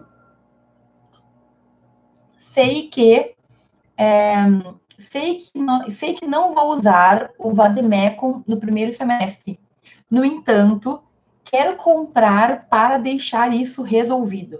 Sei 2.37 2.87
que 2.87 3.35
é, 3.97 4.35
sei 4.97 5.37
que 5.37 5.59
não, 5.59 5.89
sei 5.89 6.13
que 6.13 6.25
não 6.25 6.53
vou 6.53 6.75
usar 6.75 7.31
o 7.37 7.53
Vademecum 7.53 8.43
no 8.47 8.57
primeiro 8.57 8.91
semestre. 8.91 9.59
No 10.09 10.23
entanto, 10.23 11.03
quero 11.43 11.75
comprar 11.75 12.67
para 12.67 12.97
deixar 12.97 13.53
isso 13.53 13.81
resolvido. 13.81 14.59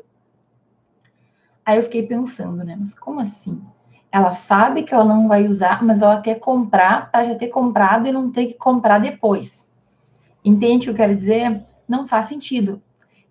Aí 1.65 1.77
eu 1.77 1.84
fiquei 1.84 2.04
pensando, 2.04 2.63
né? 2.63 2.75
Mas 2.80 2.94
como 2.94 3.20
assim? 3.20 3.62
ela 4.15 4.32
sabe 4.32 4.84
que 4.84 4.94
ela 4.94 5.04
não 5.04 5.27
vai 5.27 5.46
usar, 5.46 5.84
mas 5.84 6.01
ela 6.01 6.22
quer 6.22 6.36
comprar 6.36 7.12
para 7.12 7.25
já 7.25 7.36
ter 7.36 7.50
comprado 7.50 8.08
e 8.08 8.13
não 8.13 8.32
ter 8.32 8.46
que 8.46 8.54
comprar 8.54 8.98
depois. 8.98 9.70
Entende 10.44 10.77
o 10.77 10.82
que 10.84 10.89
eu 10.92 10.96
quero 10.96 11.13
dizer? 11.13 11.65
Não 11.86 12.08
faz 12.08 12.27
sentido. 12.27 12.82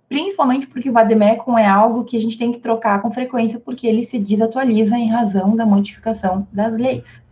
Principalmente 0.08 0.66
porque 0.66 0.90
o 0.90 0.92
Vademecum 0.92 1.58
é 1.58 1.66
algo 1.66 2.04
que 2.04 2.16
a 2.16 2.20
gente 2.20 2.38
tem 2.38 2.52
que 2.52 2.58
trocar 2.58 3.00
com 3.00 3.10
frequência, 3.10 3.58
porque 3.58 3.86
ele 3.86 4.04
se 4.04 4.18
desatualiza 4.18 4.96
em 4.96 5.10
razão 5.10 5.56
da 5.56 5.64
modificação 5.64 6.46
das 6.52 6.76
leis. 6.76 7.22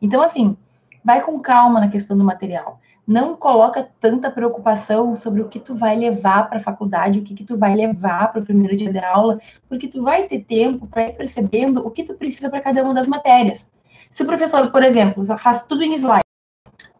Então, 0.00 0.22
assim, 0.22 0.56
vai 1.04 1.22
com 1.22 1.38
calma 1.40 1.80
na 1.80 1.88
questão 1.88 2.16
do 2.16 2.24
material. 2.24 2.80
Não 3.06 3.36
coloca 3.36 3.88
tanta 4.00 4.30
preocupação 4.30 5.16
sobre 5.16 5.42
o 5.42 5.48
que 5.48 5.58
tu 5.58 5.74
vai 5.74 5.96
levar 5.96 6.48
para 6.48 6.58
a 6.58 6.62
faculdade, 6.62 7.18
o 7.18 7.22
que, 7.22 7.34
que 7.34 7.44
tu 7.44 7.58
vai 7.58 7.74
levar 7.74 8.32
para 8.32 8.40
o 8.40 8.44
primeiro 8.44 8.76
dia 8.76 8.92
de 8.92 8.98
aula, 8.98 9.40
porque 9.68 9.88
tu 9.88 10.02
vai 10.02 10.24
ter 10.24 10.40
tempo 10.44 10.86
para 10.86 11.08
ir 11.08 11.16
percebendo 11.16 11.84
o 11.86 11.90
que 11.90 12.04
tu 12.04 12.14
precisa 12.14 12.48
para 12.48 12.60
cada 12.60 12.82
uma 12.82 12.94
das 12.94 13.08
matérias. 13.08 13.68
Se 14.10 14.22
o 14.22 14.26
professor, 14.26 14.70
por 14.70 14.82
exemplo, 14.84 15.24
faz 15.36 15.64
tudo 15.64 15.82
em 15.82 15.94
slide, 15.94 16.22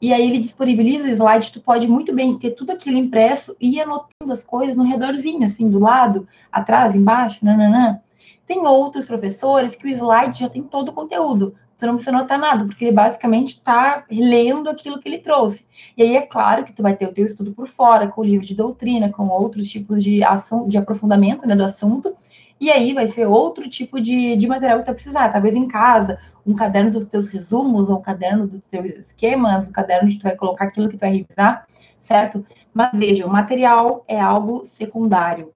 e 0.03 0.13
aí 0.13 0.29
ele 0.29 0.39
disponibiliza 0.39 1.07
o 1.07 1.11
slide, 1.11 1.53
tu 1.53 1.61
pode 1.61 1.89
muito 1.89 2.13
bem 2.13 2.37
ter 2.37 2.51
tudo 2.51 2.73
aquilo 2.73 2.99
impresso 2.99 3.57
e 3.61 3.77
ir 3.77 3.81
anotando 3.81 4.33
as 4.33 4.45
coisas 4.45 4.77
no 4.77 4.83
redorzinho, 4.83 5.47
assim, 5.47 5.71
do 5.71 5.79
lado, 5.79 6.29
atrás, 6.51 6.95
embaixo, 6.95 7.45
nananã. 7.45 8.01
Tem 8.47 8.67
outros 8.67 9.07
professores 9.07 9.77
que 9.77 9.87
o 9.87 9.91
slide 9.91 10.41
já 10.41 10.49
tem 10.49 10.63
todo 10.63 10.89
o 10.89 10.93
conteúdo 10.93 11.55
você 11.83 11.87
não 11.87 11.97
precisa 11.97 12.17
anotar 12.17 12.39
nada, 12.39 12.65
porque 12.65 12.85
ele 12.85 12.93
basicamente 12.93 13.55
está 13.55 14.05
lendo 14.09 14.71
aquilo 14.71 15.01
que 15.01 15.09
ele 15.09 15.19
trouxe. 15.19 15.67
E 15.97 16.03
aí 16.03 16.17
é 16.17 16.23
claro 16.23 16.65
que 16.65 16.73
tu 16.73 16.81
vai 16.81 16.95
ter 16.95 17.07
o 17.07 17.13
teu 17.13 17.25
estudo 17.25 17.53
por 17.53 17.67
fora, 17.67 18.07
com 18.07 18.21
o 18.21 18.25
livro 18.25 18.47
de 18.47 18.55
doutrina, 18.55 19.11
com 19.11 19.27
outros 19.29 19.69
tipos 19.69 20.03
de, 20.03 20.23
ação, 20.23 20.69
de 20.69 20.79
aprofundamento 20.79 21.45
né, 21.45 21.57
do 21.57 21.65
assunto, 21.65 22.15
e 22.63 22.71
aí 22.71 22.95
vai 22.95 23.09
ser 23.09 23.27
outro 23.27 23.69
tipo 23.69 24.01
de, 24.01 24.37
de 24.37 24.47
material 24.47 24.79
que 24.79 24.85
tu 24.85 24.87
vai 24.87 24.95
precisar, 24.95 25.29
talvez 25.31 25.53
em 25.53 25.67
casa, 25.67 26.21
um 26.47 26.55
caderno 26.55 26.93
dos 26.93 27.09
teus 27.09 27.27
resumos, 27.27 27.91
ou 27.91 27.99
um 27.99 28.01
caderno 28.01 28.47
dos 28.47 28.61
teus 28.69 28.87
esquemas, 28.99 29.67
um 29.67 29.73
caderno 29.73 30.05
onde 30.05 30.17
tu 30.17 30.23
vai 30.23 30.37
colocar 30.37 30.67
aquilo 30.67 30.89
que 30.89 30.97
tu 30.97 31.01
vai 31.01 31.11
revisar, 31.11 31.67
certo? 32.01 32.47
Mas 32.73 32.93
veja, 32.95 33.27
o 33.27 33.29
material 33.29 34.05
é 34.07 34.21
algo 34.21 34.65
secundário. 34.65 35.53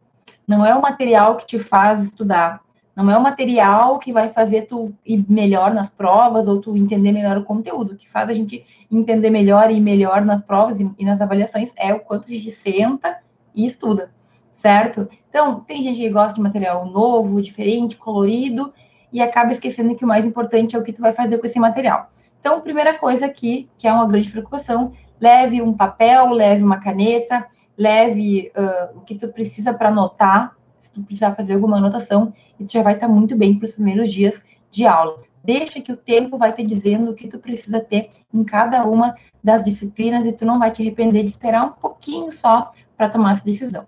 Não 0.49 0.67
é 0.67 0.75
o 0.75 0.83
material 0.83 1.37
que 1.37 1.47
te 1.47 1.61
faz 1.61 2.01
estudar, 2.01 2.61
não 2.97 3.09
é 3.09 3.17
o 3.17 3.23
material 3.23 4.01
que 4.01 4.13
vai 4.13 4.29
fazer 4.29 4.63
tu 4.63 4.93
ir 5.07 5.25
melhor 5.29 5.73
nas 5.73 5.89
provas 5.89 6.49
ou 6.49 6.61
tu 6.61 6.77
entender 6.77 7.13
melhor 7.13 7.37
o 7.37 7.45
conteúdo. 7.45 7.93
O 7.93 7.97
que 7.97 8.11
faz 8.11 8.29
a 8.29 8.33
gente 8.33 8.65
entender 8.91 9.31
melhor 9.31 9.71
e 9.71 9.81
melhor 9.81 10.25
nas 10.25 10.43
provas 10.43 10.81
e, 10.81 10.91
e 10.99 11.05
nas 11.05 11.21
avaliações 11.21 11.73
é 11.77 11.95
o 11.95 12.01
quanto 12.01 12.25
a 12.25 12.33
gente 12.33 12.51
senta 12.51 13.19
e 13.55 13.65
estuda, 13.65 14.11
certo? 14.57 15.09
Então, 15.29 15.61
tem 15.61 15.83
gente 15.83 15.99
que 15.99 16.11
gosta 16.11 16.35
de 16.35 16.41
material 16.41 16.87
novo, 16.87 17.41
diferente, 17.41 17.97
colorido, 17.97 18.73
e 19.13 19.21
acaba 19.23 19.53
esquecendo 19.53 19.95
que 19.95 20.05
o 20.05 20.09
mais 20.09 20.25
importante 20.25 20.75
é 20.75 20.79
o 20.79 20.83
que 20.83 20.93
tu 20.93 21.01
vai 21.01 21.13
fazer 21.13 21.39
com 21.39 21.47
esse 21.47 21.61
material. 21.61 22.11
Então, 22.41 22.61
primeira 22.61 22.99
coisa 22.99 23.27
aqui, 23.27 23.69
que 23.79 23.87
é 23.87 23.93
uma 23.93 24.07
grande 24.07 24.31
preocupação, 24.31 24.93
leve 25.21 25.63
um 25.63 25.73
papel, 25.73 26.31
leve 26.33 26.65
uma 26.65 26.79
caneta, 26.79 27.47
leve 27.77 28.51
uh, 28.57 28.99
o 28.99 29.01
que 29.03 29.15
tu 29.15 29.29
precisa 29.29 29.73
para 29.73 29.89
anotar, 29.89 30.57
tu 30.93 31.03
precisar 31.03 31.35
fazer 31.35 31.53
alguma 31.53 31.77
anotação, 31.77 32.33
e 32.59 32.65
tu 32.65 32.73
já 32.73 32.83
vai 32.83 32.95
estar 32.95 33.09
muito 33.09 33.37
bem 33.37 33.59
para 33.59 33.67
os 33.67 33.75
primeiros 33.75 34.11
dias 34.11 34.41
de 34.71 34.87
aula. 34.87 35.21
Deixa 35.45 35.81
que 35.81 35.93
o 35.93 35.97
tempo 35.97 36.39
vai 36.39 36.53
te 36.53 36.65
dizendo 36.65 37.11
o 37.11 37.15
que 37.15 37.29
tu 37.29 37.39
precisa 37.39 37.81
ter 37.81 38.11
em 38.33 38.43
cada 38.43 38.85
uma 38.85 39.15
das 39.45 39.63
disciplinas 39.63 40.27
e 40.27 40.33
tu 40.33 40.45
não 40.45 40.59
vai 40.59 40.71
te 40.71 40.83
arrepender 40.83 41.23
de 41.23 41.31
esperar 41.31 41.65
um 41.65 41.73
pouquinho 41.73 42.33
só 42.33 42.73
para 42.97 43.09
tomar 43.09 43.33
essa 43.33 43.45
decisão. 43.45 43.87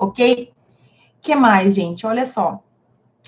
Ok? 0.00 0.50
que 1.20 1.34
mais, 1.34 1.74
gente? 1.74 2.06
Olha 2.06 2.24
só. 2.24 2.62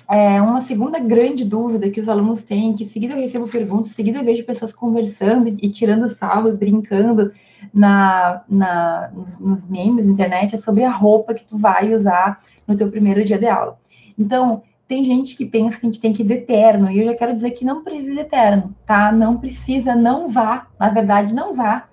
É 0.09 0.41
uma 0.41 0.59
segunda 0.59 0.99
grande 0.99 1.45
dúvida 1.45 1.89
que 1.89 1.99
os 1.99 2.09
alunos 2.09 2.41
têm, 2.41 2.73
que 2.73 2.85
seguida 2.85 3.13
eu 3.13 3.21
recebo 3.21 3.47
perguntas, 3.47 3.91
seguida 3.91 4.17
eu 4.17 4.25
vejo 4.25 4.43
pessoas 4.43 4.73
conversando 4.73 5.47
e 5.47 5.69
tirando 5.69 6.09
salvo 6.09 6.49
e 6.49 6.57
brincando 6.57 7.31
na, 7.73 8.43
na, 8.49 9.11
nos, 9.13 9.39
nos 9.39 9.69
memes, 9.69 10.05
na 10.05 10.11
internet, 10.11 10.55
é 10.55 10.57
sobre 10.57 10.83
a 10.83 10.91
roupa 10.91 11.33
que 11.33 11.45
tu 11.45 11.57
vai 11.57 11.93
usar 11.93 12.43
no 12.67 12.75
teu 12.75 12.89
primeiro 12.89 13.23
dia 13.23 13.37
de 13.37 13.47
aula. 13.47 13.79
Então, 14.17 14.63
tem 14.87 15.03
gente 15.03 15.37
que 15.37 15.45
pensa 15.45 15.79
que 15.79 15.85
a 15.85 15.89
gente 15.89 16.01
tem 16.01 16.11
que 16.11 16.21
ir 16.21 16.25
de 16.25 16.33
eterno, 16.33 16.91
e 16.91 16.99
eu 16.99 17.05
já 17.05 17.15
quero 17.15 17.33
dizer 17.33 17.51
que 17.51 17.63
não 17.63 17.83
precisa 17.83 18.13
de 18.13 18.19
eterno, 18.19 18.75
tá? 18.85 19.11
Não 19.11 19.37
precisa, 19.37 19.95
não 19.95 20.27
vá. 20.27 20.67
Na 20.77 20.89
verdade, 20.89 21.33
não 21.33 21.53
vá. 21.53 21.87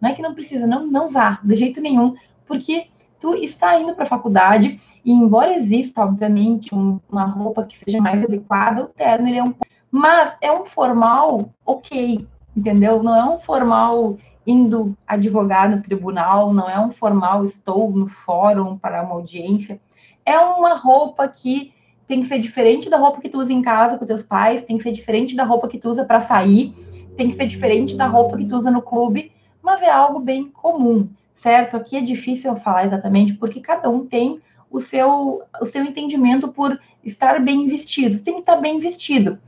Não 0.00 0.10
é 0.10 0.12
que 0.12 0.20
não 0.20 0.34
precisa, 0.34 0.66
não, 0.66 0.86
não 0.86 1.08
vá, 1.08 1.40
de 1.42 1.54
jeito 1.56 1.80
nenhum, 1.80 2.14
porque 2.46 2.88
tu 3.20 3.34
está 3.34 3.78
indo 3.80 3.94
para 3.94 4.04
a 4.04 4.08
faculdade, 4.08 4.80
e 5.04 5.12
embora 5.12 5.56
exista, 5.56 6.02
obviamente, 6.02 6.74
um, 6.74 7.00
uma 7.10 7.24
roupa 7.24 7.64
que 7.64 7.78
seja 7.78 8.00
mais 8.00 8.22
adequada, 8.22 8.84
o 8.84 8.88
terno 8.88 9.28
ele 9.28 9.38
é 9.38 9.44
um 9.44 9.54
mas 9.90 10.36
é 10.42 10.52
um 10.52 10.64
formal 10.64 11.48
ok, 11.64 12.26
entendeu? 12.54 13.02
Não 13.02 13.14
é 13.14 13.24
um 13.24 13.38
formal 13.38 14.18
indo 14.46 14.96
advogar 15.06 15.70
no 15.70 15.80
tribunal, 15.80 16.52
não 16.52 16.68
é 16.68 16.78
um 16.78 16.90
formal 16.90 17.44
estou 17.44 17.90
no 17.90 18.06
fórum 18.06 18.76
para 18.76 19.02
uma 19.02 19.14
audiência 19.14 19.80
é 20.26 20.38
uma 20.40 20.74
roupa 20.74 21.28
que 21.28 21.72
tem 22.08 22.20
que 22.20 22.28
ser 22.28 22.40
diferente 22.40 22.90
da 22.90 22.98
roupa 22.98 23.20
que 23.20 23.28
tu 23.28 23.38
usa 23.38 23.52
em 23.52 23.62
casa 23.62 23.96
com 23.96 24.04
teus 24.04 24.24
pais, 24.24 24.62
tem 24.62 24.76
que 24.76 24.82
ser 24.82 24.92
diferente 24.92 25.36
da 25.36 25.44
roupa 25.44 25.68
que 25.68 25.78
tu 25.78 25.88
usa 25.88 26.04
para 26.04 26.20
sair, 26.20 26.74
tem 27.16 27.30
que 27.30 27.36
ser 27.36 27.46
diferente 27.46 27.96
da 27.96 28.06
roupa 28.06 28.36
que 28.36 28.44
tu 28.44 28.56
usa 28.56 28.70
no 28.70 28.82
clube, 28.82 29.32
mas 29.62 29.82
é 29.82 29.90
algo 29.90 30.18
bem 30.18 30.48
comum, 30.50 31.08
certo? 31.36 31.76
Aqui 31.76 31.96
é 31.96 32.00
difícil 32.00 32.56
falar 32.56 32.86
exatamente 32.86 33.34
porque 33.34 33.60
cada 33.60 33.88
um 33.88 34.04
tem 34.04 34.40
o 34.70 34.80
seu, 34.80 35.42
o 35.60 35.66
seu 35.66 35.84
entendimento 35.84 36.48
por 36.48 36.78
estar 37.04 37.40
bem 37.40 37.66
vestido. 37.66 38.18
Tem 38.20 38.34
que 38.34 38.40
estar 38.40 38.56
bem 38.56 38.78
vestido. 38.78 39.38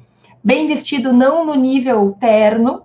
Bem 0.42 0.66
vestido 0.66 1.12
não 1.12 1.44
no 1.44 1.54
nível 1.54 2.16
terno, 2.20 2.82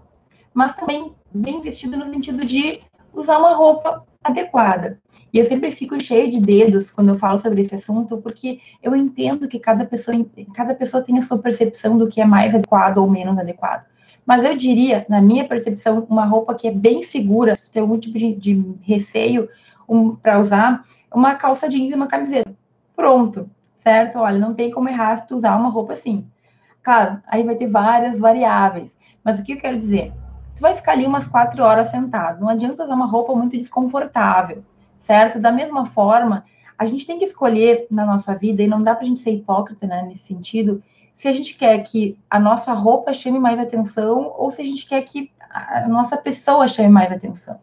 mas 0.54 0.76
também 0.76 1.14
bem 1.34 1.62
vestido 1.62 1.96
no 1.96 2.06
sentido 2.06 2.44
de 2.44 2.82
usar 3.14 3.38
uma 3.38 3.54
roupa 3.54 4.04
adequada. 4.24 5.00
E 5.32 5.38
eu 5.38 5.44
sempre 5.44 5.72
fico 5.72 6.00
cheio 6.02 6.32
de 6.32 6.40
dedos 6.40 6.90
quando 6.90 7.10
eu 7.10 7.16
falo 7.16 7.38
sobre 7.38 7.62
esse 7.62 7.76
assunto, 7.76 8.18
porque 8.18 8.60
eu 8.82 8.96
entendo 8.96 9.48
que 9.48 9.60
cada 9.60 9.86
pessoa, 9.86 10.16
cada 10.54 10.74
pessoa 10.74 11.04
tem 11.04 11.18
a 11.18 11.22
sua 11.22 11.40
percepção 11.40 11.98
do 11.98 12.08
que 12.08 12.22
é 12.22 12.26
mais 12.26 12.56
adequado 12.56 13.00
ou 13.00 13.10
menos 13.10 13.38
adequado. 13.38 13.86
Mas 14.26 14.44
eu 14.44 14.56
diria, 14.56 15.06
na 15.10 15.22
minha 15.22 15.48
percepção, 15.48 16.06
uma 16.10 16.26
roupa 16.26 16.56
que 16.56 16.68
é 16.68 16.72
bem 16.72 17.04
segura, 17.04 17.56
se 17.56 17.72
tem 17.72 17.82
algum 17.82 18.00
tipo 18.00 18.18
de, 18.18 18.36
de 18.36 18.76
receio 18.82 19.50
um, 19.88 20.16
para 20.16 20.40
usar, 20.40 20.86
uma 21.14 21.36
calça 21.36 21.68
jeans 21.68 21.92
e 21.92 21.96
uma 21.96 22.08
camiseta. 22.08 22.54
Pronto, 22.96 23.50
certo? 23.78 24.20
Olha, 24.20 24.40
não 24.40 24.54
tem 24.54 24.72
como 24.72 24.90
errar 24.90 25.18
se 25.18 25.28
tu 25.28 25.36
usar 25.36 25.58
uma 25.58 25.70
roupa 25.70 25.94
assim. 25.94 26.26
Claro, 26.82 27.22
aí 27.28 27.44
vai 27.44 27.56
ter 27.56 27.68
várias 27.68 28.18
variáveis. 28.18 28.90
Mas 29.24 29.40
o 29.40 29.44
que 29.44 29.54
eu 29.54 29.58
quero 29.58 29.78
dizer? 29.78 30.14
Você 30.54 30.62
vai 30.62 30.76
ficar 30.76 30.94
ali 30.94 31.06
umas 31.06 31.28
quatro 31.28 31.64
horas 31.64 31.90
sentado. 31.90 32.42
Não 32.42 32.50
adianta 32.50 32.84
usar 32.84 32.94
uma 32.94 33.08
roupa 33.08 33.36
muito 33.36 33.58
desconfortável, 33.58 34.64
certo? 35.00 35.40
Da 35.40 35.52
mesma 35.52 35.86
forma, 35.86 36.46
a 36.78 36.86
gente 36.86 37.06
tem 37.06 37.18
que 37.18 37.26
escolher 37.26 37.88
na 37.90 38.06
nossa 38.06 38.36
vida, 38.36 38.62
e 38.62 38.68
não 38.68 38.82
dá 38.82 38.94
para 38.94 39.04
a 39.04 39.08
gente 39.08 39.22
ser 39.22 39.32
hipócrita 39.32 39.88
né, 39.88 40.04
nesse 40.04 40.26
sentido, 40.26 40.84
se 41.16 41.28
a 41.28 41.32
gente 41.32 41.56
quer 41.56 41.82
que 41.84 42.18
a 42.30 42.40
nossa 42.40 42.74
roupa 42.74 43.14
chame 43.14 43.40
mais 43.40 43.60
atenção 43.60 44.34
ou 44.38 44.52
se 44.52 44.62
a 44.62 44.66
gente 44.66 44.88
quer 44.88 45.02
que 45.04 45.32
a 45.50 45.88
nossa 45.88 46.18
pessoa 46.18 46.68
chame 46.68 46.90
mais 46.90 47.12
atenção. 47.12 47.60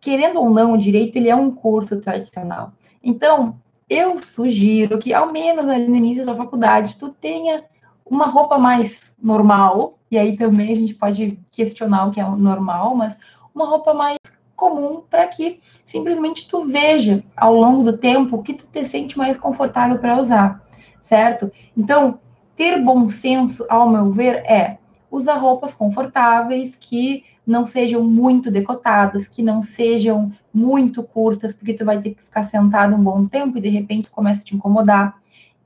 Querendo 0.00 0.40
ou 0.40 0.50
não, 0.50 0.72
o 0.72 0.78
direito 0.78 1.16
ele 1.16 1.28
é 1.28 1.36
um 1.36 1.50
curso 1.50 2.00
tradicional. 2.00 2.72
Então, 3.02 3.56
eu 3.88 4.18
sugiro 4.18 4.98
que, 4.98 5.12
ao 5.12 5.32
menos 5.32 5.68
ali 5.68 5.88
no 5.88 5.96
início 5.96 6.24
da 6.24 6.34
faculdade, 6.34 6.96
tu 6.96 7.08
tenha 7.08 7.64
uma 8.04 8.26
roupa 8.26 8.58
mais 8.58 9.14
normal, 9.22 9.98
e 10.10 10.18
aí 10.18 10.36
também 10.36 10.72
a 10.72 10.74
gente 10.74 10.94
pode 10.94 11.38
questionar 11.52 12.06
o 12.06 12.10
que 12.10 12.20
é 12.20 12.24
normal, 12.24 12.94
mas 12.94 13.16
uma 13.54 13.66
roupa 13.66 13.94
mais 13.94 14.16
comum 14.56 15.02
para 15.08 15.26
que 15.28 15.60
simplesmente 15.86 16.46
tu 16.48 16.66
veja 16.66 17.24
ao 17.36 17.54
longo 17.54 17.82
do 17.82 17.96
tempo 17.96 18.36
o 18.36 18.42
que 18.42 18.54
tu 18.54 18.66
te 18.66 18.84
sente 18.84 19.16
mais 19.16 19.38
confortável 19.38 19.98
para 19.98 20.20
usar, 20.20 20.62
certo? 21.02 21.50
Então, 21.76 22.20
ter 22.60 22.78
bom 22.78 23.08
senso, 23.08 23.64
ao 23.70 23.88
meu 23.88 24.12
ver, 24.12 24.44
é 24.44 24.76
usar 25.10 25.36
roupas 25.36 25.72
confortáveis 25.72 26.76
que 26.76 27.24
não 27.46 27.64
sejam 27.64 28.04
muito 28.04 28.50
decotadas, 28.50 29.26
que 29.26 29.42
não 29.42 29.62
sejam 29.62 30.30
muito 30.52 31.02
curtas, 31.02 31.54
porque 31.54 31.72
tu 31.72 31.86
vai 31.86 32.02
ter 32.02 32.10
que 32.10 32.22
ficar 32.22 32.42
sentado 32.42 32.94
um 32.94 33.02
bom 33.02 33.26
tempo 33.26 33.56
e 33.56 33.62
de 33.62 33.70
repente 33.70 34.10
começa 34.10 34.42
a 34.42 34.44
te 34.44 34.54
incomodar. 34.54 35.18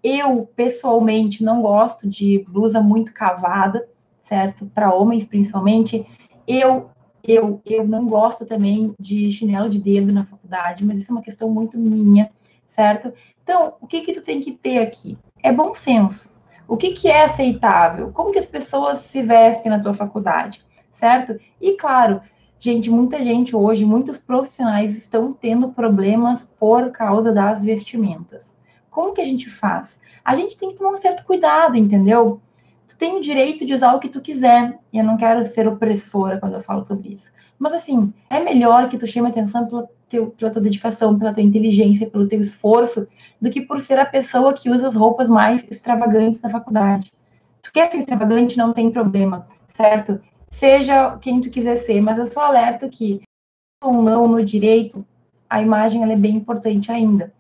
Eu, 0.04 0.48
pessoalmente, 0.54 1.42
não 1.42 1.62
gosto 1.62 2.08
de 2.08 2.46
blusa 2.48 2.80
muito 2.80 3.12
cavada, 3.12 3.84
certo? 4.22 4.64
Para 4.66 4.94
homens, 4.94 5.24
principalmente. 5.24 6.06
Eu, 6.46 6.90
eu, 7.24 7.60
eu 7.66 7.84
não 7.84 8.06
gosto 8.06 8.46
também 8.46 8.94
de 9.00 9.32
chinelo 9.32 9.68
de 9.68 9.80
dedo 9.80 10.12
na 10.12 10.24
faculdade, 10.24 10.84
mas 10.84 11.00
isso 11.00 11.10
é 11.10 11.14
uma 11.16 11.22
questão 11.22 11.50
muito 11.50 11.76
minha, 11.76 12.30
certo? 12.68 13.12
Então, 13.42 13.74
o 13.80 13.86
que 13.88 14.02
que 14.02 14.12
tu 14.12 14.22
tem 14.22 14.38
que 14.38 14.52
ter 14.52 14.78
aqui? 14.78 15.18
É 15.42 15.50
bom 15.50 15.74
senso. 15.74 16.32
O 16.66 16.76
que 16.76 16.92
que 16.92 17.08
é 17.08 17.24
aceitável? 17.24 18.10
Como 18.12 18.32
que 18.32 18.38
as 18.38 18.46
pessoas 18.46 19.00
se 19.00 19.22
vestem 19.22 19.70
na 19.70 19.80
tua 19.80 19.94
faculdade, 19.94 20.64
certo? 20.92 21.38
E, 21.60 21.72
claro, 21.72 22.20
gente, 22.58 22.90
muita 22.90 23.22
gente 23.22 23.54
hoje, 23.54 23.84
muitos 23.84 24.18
profissionais 24.18 24.96
estão 24.96 25.32
tendo 25.32 25.68
problemas 25.70 26.48
por 26.58 26.90
causa 26.90 27.32
das 27.32 27.62
vestimentas. 27.62 28.54
Como 28.90 29.12
que 29.12 29.20
a 29.20 29.24
gente 29.24 29.50
faz? 29.50 29.98
A 30.24 30.34
gente 30.34 30.56
tem 30.56 30.70
que 30.70 30.78
tomar 30.78 30.90
um 30.90 30.96
certo 30.96 31.24
cuidado, 31.24 31.76
entendeu? 31.76 32.40
tu 32.86 32.98
tem 32.98 33.16
o 33.16 33.20
direito 33.20 33.66
de 33.66 33.74
usar 33.74 33.94
o 33.94 33.98
que 33.98 34.08
tu 34.08 34.20
quiser. 34.20 34.78
E 34.92 34.98
eu 34.98 35.04
não 35.04 35.16
quero 35.16 35.44
ser 35.46 35.66
opressora 35.66 36.38
quando 36.38 36.54
eu 36.54 36.60
falo 36.60 36.84
sobre 36.84 37.14
isso. 37.14 37.30
Mas 37.58 37.72
assim, 37.72 38.12
é 38.30 38.40
melhor 38.40 38.88
que 38.88 38.98
tu 38.98 39.06
chame 39.06 39.28
atenção 39.28 39.66
teu, 40.14 40.26
pela 40.28 40.50
tua 40.50 40.62
dedicação, 40.62 41.18
pela 41.18 41.32
tua 41.32 41.42
inteligência, 41.42 42.08
pelo 42.08 42.28
teu 42.28 42.40
esforço, 42.40 43.08
do 43.40 43.50
que 43.50 43.60
por 43.60 43.80
ser 43.80 43.98
a 43.98 44.06
pessoa 44.06 44.54
que 44.54 44.70
usa 44.70 44.86
as 44.86 44.94
roupas 44.94 45.28
mais 45.28 45.64
extravagantes 45.70 46.40
da 46.40 46.48
faculdade. 46.48 47.12
Tu 47.60 47.72
quer 47.72 47.90
ser 47.90 47.98
extravagante, 47.98 48.56
não 48.56 48.72
tem 48.72 48.90
problema, 48.90 49.48
certo? 49.74 50.20
Seja 50.50 51.16
quem 51.18 51.40
tu 51.40 51.50
quiser 51.50 51.76
ser, 51.76 52.00
mas 52.00 52.16
eu 52.16 52.26
só 52.26 52.44
alerto 52.44 52.88
que 52.88 53.22
ou 53.82 54.02
não 54.02 54.28
no 54.28 54.42
direito, 54.42 55.04
a 55.50 55.60
imagem 55.60 56.02
ela 56.02 56.12
é 56.12 56.16
bem 56.16 56.36
importante 56.36 56.90
ainda. 56.90 57.32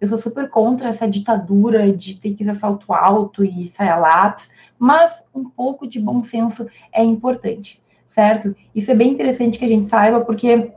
Eu 0.00 0.08
sou 0.08 0.18
super 0.18 0.48
contra 0.48 0.88
essa 0.88 1.08
ditadura 1.08 1.92
de 1.92 2.16
ter 2.16 2.34
que 2.34 2.42
usar 2.42 2.54
salto 2.54 2.92
alto 2.92 3.44
e 3.44 3.66
saia 3.66 3.94
lápis, 3.94 4.48
mas 4.76 5.24
um 5.32 5.44
pouco 5.44 5.86
de 5.86 6.00
bom 6.00 6.24
senso 6.24 6.66
é 6.92 7.04
importante, 7.04 7.80
certo? 8.08 8.56
Isso 8.74 8.90
é 8.90 8.94
bem 8.96 9.12
interessante 9.12 9.58
que 9.58 9.64
a 9.64 9.68
gente 9.68 9.86
saiba, 9.86 10.24
porque 10.24 10.72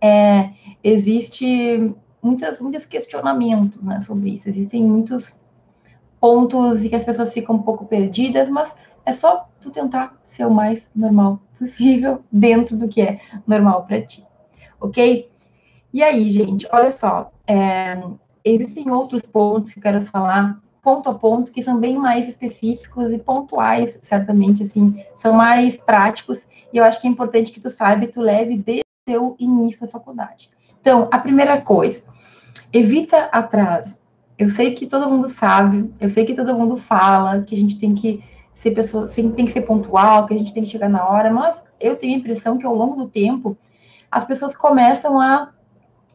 é, 0.00 0.50
existe 0.82 1.94
muitas, 2.22 2.60
muitos 2.60 2.84
questionamentos 2.86 3.84
né, 3.84 4.00
sobre 4.00 4.30
isso, 4.30 4.48
existem 4.48 4.84
muitos 4.84 5.38
pontos 6.20 6.84
e 6.84 6.88
que 6.88 6.96
as 6.96 7.04
pessoas 7.04 7.32
ficam 7.32 7.56
um 7.56 7.62
pouco 7.62 7.86
perdidas, 7.86 8.48
mas 8.48 8.74
é 9.04 9.12
só 9.12 9.48
tu 9.60 9.70
tentar 9.70 10.14
ser 10.22 10.44
o 10.46 10.50
mais 10.50 10.90
normal 10.94 11.40
possível 11.58 12.22
dentro 12.30 12.76
do 12.76 12.88
que 12.88 13.00
é 13.00 13.20
normal 13.46 13.84
para 13.84 14.02
ti, 14.02 14.24
ok? 14.80 15.30
E 15.92 16.02
aí, 16.02 16.28
gente, 16.28 16.68
olha 16.70 16.92
só, 16.92 17.32
é, 17.46 18.00
existem 18.44 18.90
outros 18.90 19.22
pontos 19.22 19.72
que 19.72 19.78
eu 19.78 19.82
quero 19.82 20.06
falar 20.06 20.60
ponto 20.82 21.10
a 21.10 21.14
ponto, 21.14 21.52
que 21.52 21.62
são 21.62 21.78
bem 21.78 21.96
mais 21.96 22.28
específicos 22.28 23.12
e 23.12 23.18
pontuais, 23.18 23.98
certamente, 24.02 24.62
assim, 24.62 25.04
são 25.16 25.32
mais 25.34 25.76
práticos, 25.76 26.46
e 26.72 26.78
eu 26.78 26.84
acho 26.84 27.00
que 27.00 27.06
é 27.06 27.10
importante 27.10 27.52
que 27.52 27.60
tu 27.60 27.68
saiba 27.68 28.06
tu 28.06 28.20
leve 28.20 28.56
desde 28.56 28.89
o 29.18 29.30
teu 29.30 29.36
início 29.38 29.82
da 29.82 29.88
faculdade. 29.88 30.50
Então, 30.80 31.08
a 31.10 31.18
primeira 31.18 31.60
coisa, 31.60 32.02
evita 32.72 33.24
atraso. 33.32 33.98
Eu 34.38 34.48
sei 34.48 34.72
que 34.74 34.86
todo 34.86 35.10
mundo 35.10 35.28
sabe, 35.28 35.92
eu 36.00 36.08
sei 36.08 36.24
que 36.24 36.34
todo 36.34 36.54
mundo 36.54 36.76
fala 36.76 37.42
que 37.42 37.54
a 37.54 37.58
gente 37.58 37.78
tem 37.78 37.94
que 37.94 38.24
ser 38.54 38.70
pessoa, 38.70 39.06
tem 39.08 39.32
que 39.32 39.52
ser 39.52 39.62
pontual, 39.62 40.26
que 40.26 40.34
a 40.34 40.38
gente 40.38 40.54
tem 40.54 40.62
que 40.62 40.70
chegar 40.70 40.88
na 40.88 41.06
hora, 41.06 41.30
mas 41.30 41.62
eu 41.78 41.96
tenho 41.96 42.14
a 42.14 42.18
impressão 42.18 42.56
que 42.56 42.66
ao 42.66 42.74
longo 42.74 42.96
do 42.96 43.08
tempo 43.08 43.56
as 44.10 44.24
pessoas 44.24 44.56
começam 44.56 45.20
a 45.20 45.50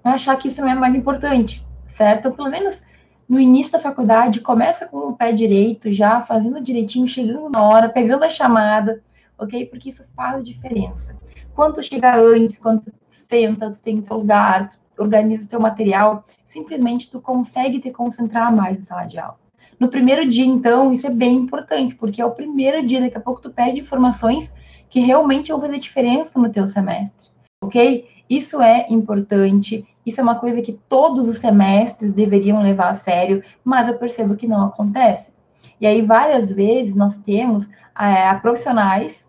achar 0.04 0.36
que 0.38 0.48
isso 0.48 0.62
não 0.62 0.70
é 0.70 0.76
mais 0.76 0.94
importante, 0.94 1.66
certo? 1.90 2.32
Pelo 2.32 2.50
menos 2.50 2.84
no 3.28 3.40
início 3.40 3.72
da 3.72 3.80
faculdade, 3.80 4.42
começa 4.42 4.86
com 4.86 4.98
o 4.98 5.16
pé 5.16 5.32
direito, 5.32 5.92
já 5.92 6.22
fazendo 6.22 6.62
direitinho, 6.62 7.08
chegando 7.08 7.50
na 7.50 7.64
hora, 7.64 7.90
pegando 7.90 8.24
a 8.24 8.30
chamada, 8.30 9.02
ok? 9.38 9.66
Porque 9.66 9.90
isso 9.90 10.04
faz 10.16 10.46
diferença. 10.46 11.16
Quando 11.56 11.76
tu 11.76 11.84
chega 11.84 12.18
antes, 12.18 12.58
quando 12.58 12.82
tu 12.82 12.92
senta, 13.08 13.72
tu 13.72 13.80
tem 13.80 14.02
teu 14.02 14.18
lugar, 14.18 14.72
tu 14.94 15.02
organiza 15.02 15.50
teu 15.50 15.60
material, 15.60 16.26
simplesmente 16.46 17.10
tu 17.10 17.22
consegue 17.22 17.80
te 17.80 17.92
concentrar 17.92 18.54
mais 18.54 18.78
na 18.78 18.86
sala 18.86 19.06
de 19.06 19.18
aula. 19.18 19.38
No 19.80 19.88
primeiro 19.88 20.28
dia, 20.28 20.46
então, 20.46 20.92
isso 20.92 21.08
é 21.08 21.10
bem 21.10 21.38
importante, 21.38 21.96
porque 21.96 22.22
é 22.22 22.26
o 22.26 22.32
primeiro 22.32 22.86
dia, 22.86 23.00
daqui 23.00 23.18
a 23.18 23.22
pouco 23.22 23.42
tu 23.42 23.50
perde 23.50 23.80
informações 23.80 24.54
que 24.90 25.00
realmente 25.00 25.52
vão 25.52 25.62
fazer 25.62 25.80
diferença 25.80 26.38
no 26.38 26.50
teu 26.50 26.68
semestre, 26.68 27.30
ok? 27.64 28.06
Isso 28.30 28.62
é 28.62 28.88
importante, 28.90 29.88
isso 30.06 30.20
é 30.20 30.24
uma 30.24 30.36
coisa 30.36 30.62
que 30.62 30.74
todos 30.90 31.28
os 31.28 31.38
semestres 31.38 32.14
deveriam 32.14 32.62
levar 32.62 32.90
a 32.90 32.94
sério, 32.94 33.42
mas 33.64 33.88
eu 33.88 33.98
percebo 33.98 34.36
que 34.36 34.48
não 34.48 34.66
acontece. 34.66 35.32
E 35.80 35.88
aí, 35.88 36.02
várias 36.02 36.52
vezes, 36.52 36.96
nós 36.96 37.16
temos 37.18 37.68
é, 37.98 38.34
profissionais 38.36 39.25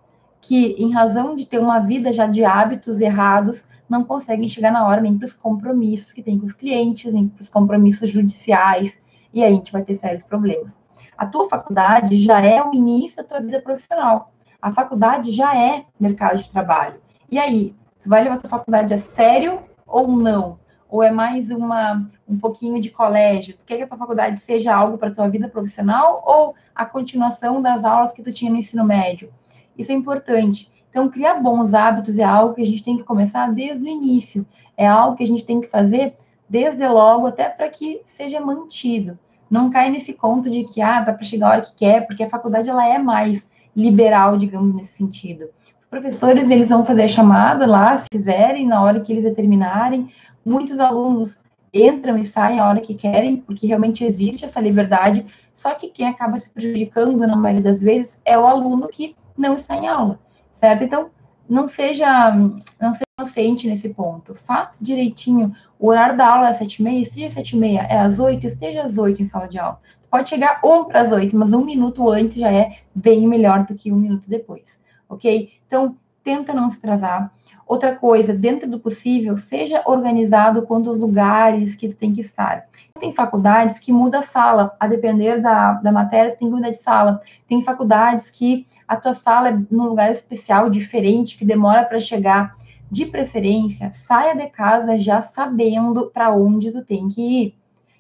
que, 0.47 0.77
em 0.79 0.93
razão 0.93 1.35
de 1.35 1.47
ter 1.47 1.59
uma 1.59 1.81
vida 1.81 2.13
já 2.13 2.27
de 2.27 2.45
hábitos 2.45 3.01
errados, 3.01 3.65
não 3.89 4.05
conseguem 4.05 4.49
chegar 4.49 4.71
na 4.71 4.87
hora 4.87 5.01
nem 5.01 5.17
para 5.17 5.27
os 5.27 5.33
compromissos 5.33 6.13
que 6.13 6.23
tem 6.23 6.39
com 6.39 6.47
os 6.47 6.53
clientes, 6.53 7.13
nem 7.13 7.29
para 7.29 7.43
os 7.43 7.49
compromissos 7.49 8.11
judiciais, 8.11 8.97
e 9.33 9.43
aí 9.43 9.53
a 9.53 9.57
gente 9.57 9.73
vai 9.73 9.83
ter 9.83 9.95
sérios 9.95 10.23
problemas. 10.23 10.77
A 11.19 11.27
tua 11.27 11.49
faculdade 11.49 12.19
já 12.19 12.41
é 12.41 12.63
o 12.63 12.75
início 12.75 13.17
da 13.19 13.25
tua 13.25 13.41
vida 13.41 13.61
profissional. 13.61 14.33
A 14.61 14.73
faculdade 14.73 15.33
já 15.33 15.57
é 15.57 15.85
mercado 15.99 16.39
de 16.39 16.51
trabalho. 16.51 17.01
E 17.31 17.39
aí, 17.39 17.75
Tu 18.07 18.09
vai 18.09 18.23
levar 18.23 18.39
tua 18.39 18.49
faculdade 18.49 18.95
a 18.95 18.99
sério 18.99 19.61
ou 19.85 20.07
não? 20.07 20.61
Ou 20.89 21.03
é 21.03 21.11
mais 21.11 21.51
uma, 21.51 22.09
um 22.29 22.39
pouquinho 22.39 22.81
de 22.81 22.89
colégio? 22.89 23.57
Tu 23.59 23.65
quer 23.65 23.79
que 23.79 23.83
a 23.83 23.87
tua 23.89 23.99
faculdade 23.99 24.39
seja 24.39 24.73
algo 24.73 24.97
para 24.97 25.11
tua 25.11 25.29
vida 25.29 25.49
profissional 25.49 26.23
ou 26.25 26.55
a 26.73 26.87
continuação 26.87 27.61
das 27.61 27.85
aulas 27.85 28.13
que 28.13 28.23
tu 28.23 28.33
tinha 28.33 28.49
no 28.49 28.59
ensino 28.59 28.85
médio? 28.85 29.29
Isso 29.77 29.93
é 29.93 29.95
importante. 29.95 30.71
Então, 30.91 31.09
criar 31.09 31.35
bons 31.35 31.75
hábitos 31.75 32.17
é 32.17 32.25
algo 32.25 32.55
que 32.55 32.63
a 32.63 32.67
gente 32.67 32.83
tem 32.83 32.97
que 32.97 33.05
começar 33.05 33.53
desde 33.53 33.85
o 33.85 33.89
início. 33.89 34.47
É 34.77 34.87
algo 34.87 35.17
que 35.17 35.23
a 35.23 35.27
gente 35.27 35.45
tem 35.45 35.61
que 35.61 35.67
fazer 35.67 36.15
desde 36.49 36.87
logo, 36.89 37.27
até 37.27 37.49
para 37.49 37.69
que 37.69 38.01
seja 38.07 38.41
mantido. 38.41 39.19
Não 39.51 39.71
cai 39.71 39.91
nesse 39.91 40.13
conto 40.13 40.49
de 40.49 40.65
que, 40.65 40.81
ah, 40.81 41.01
dá 41.01 41.13
para 41.13 41.25
chegar 41.25 41.49
a 41.49 41.51
hora 41.51 41.63
que 41.63 41.75
quer, 41.75 42.07
porque 42.07 42.23
a 42.23 42.31
faculdade 42.31 42.71
ela 42.71 42.87
é 42.87 42.99
mais 42.99 43.49
liberal, 43.75 44.39
digamos, 44.39 44.75
nesse 44.75 44.95
sentido. 44.95 45.51
Os 45.79 45.87
professores, 45.87 46.51
eles 46.51 46.69
vão 46.69 46.85
fazer 46.85 47.03
a 47.03 47.09
chamada 47.09 47.67
lá, 47.67 47.97
se 47.97 48.09
quiserem, 48.09 48.67
na 48.67 48.83
hora 48.83 49.01
que 49.01 49.13
eles 49.13 49.25
determinarem. 49.25 50.11
Muitos 50.45 50.81
alunos 50.81 51.39
entram 51.73 52.17
e 52.17 52.25
saem 52.25 52.59
a 52.59 52.69
hora 52.69 52.81
que 52.81 52.95
querem, 52.95 53.37
porque 53.37 53.67
realmente 53.67 54.05
existe 54.05 54.45
essa 54.45 54.61
liberdade, 54.61 55.27
só 55.55 55.75
que 55.75 55.89
quem 55.89 56.09
acaba 56.09 56.39
se 56.39 56.49
prejudicando, 56.49 57.27
na 57.27 57.37
maioria 57.37 57.63
das 57.63 57.81
vezes, 57.81 58.21
é 58.25 58.39
o 58.39 58.47
aluno 58.47 58.89
que 58.89 59.15
não 59.37 59.55
está 59.55 59.77
em 59.77 59.89
aula, 59.89 60.19
certo? 60.53 60.85
Então, 60.85 61.11
não 61.49 61.69
seja, 61.69 62.33
não 62.81 62.93
seja 62.93 63.05
inocente 63.19 63.69
nesse 63.69 63.89
ponto. 63.91 64.35
Faça 64.35 64.83
direitinho. 64.83 65.55
O 65.79 65.89
horário 65.89 66.17
da 66.17 66.29
aula 66.29 66.47
é 66.47 66.51
às 66.51 66.57
sete 66.57 66.81
e 66.81 66.83
meia, 66.83 67.03
esteja 67.03 67.27
às 67.27 67.33
sete 67.33 67.57
e 67.57 67.59
meia, 67.59 67.81
é 67.83 67.99
às 67.99 68.19
oito, 68.19 68.47
esteja 68.47 68.83
às 68.83 68.99
oito 68.99 69.23
em 69.23 69.27
sala 69.27 69.47
de 69.47 69.59
aula. 69.59 69.81
Pode 70.11 70.29
chegar 70.29 70.61
um 70.65 70.85
para 70.85 71.03
as 71.03 71.13
oito, 71.13 71.37
mas 71.37 71.53
um 71.53 71.65
minuto 71.65 72.09
antes 72.11 72.39
já 72.39 72.51
é 72.51 72.79
bem 72.95 73.27
melhor 73.29 73.65
do 73.65 73.75
que 73.75 73.93
um 73.93 73.97
minuto 73.97 74.29
depois 74.29 74.79
ok? 75.09 75.53
Então, 75.67 75.97
tenta 76.23 76.53
não 76.53 76.71
se 76.71 76.79
atrasar. 76.79 77.33
Outra 77.67 77.97
coisa, 77.97 78.33
dentro 78.33 78.71
do 78.71 78.79
possível, 78.79 79.37
seja 79.37 79.83
organizado 79.85 80.63
quanto 80.63 80.89
aos 80.89 80.99
lugares 80.99 81.75
que 81.75 81.89
tu 81.89 81.97
tem 81.97 82.13
que 82.13 82.21
estar. 82.21 82.69
Tem 83.01 83.13
faculdades 83.13 83.81
que 83.81 83.93
muda 83.93 84.21
a 84.21 84.23
sala, 84.23 84.77
a 84.79 84.87
depender 84.87 85.41
da, 85.41 85.73
da 85.73 85.91
matéria, 85.91 86.31
tu 86.31 86.39
tem 86.39 86.49
que 86.49 86.55
mudar 86.55 86.71
de 86.71 86.79
sala. 86.79 87.21
Tem 87.45 87.61
faculdades 87.63 88.31
que 88.31 88.69
a 88.87 88.95
tua 88.95 89.15
sala 89.15 89.49
é 89.49 89.59
num 89.69 89.87
lugar 89.87 90.13
especial, 90.13 90.71
diferente, 90.71 91.37
que 91.37 91.45
demora 91.45 91.85
para 91.85 91.99
chegar. 91.99 92.57
De 92.89 93.05
preferência, 93.05 93.91
saia 93.91 94.37
de 94.37 94.47
casa 94.47 94.97
já 94.97 95.21
sabendo 95.21 96.09
para 96.15 96.33
onde 96.33 96.71
tu 96.71 96.85
tem 96.85 97.09
que 97.09 97.21
ir. 97.21 97.55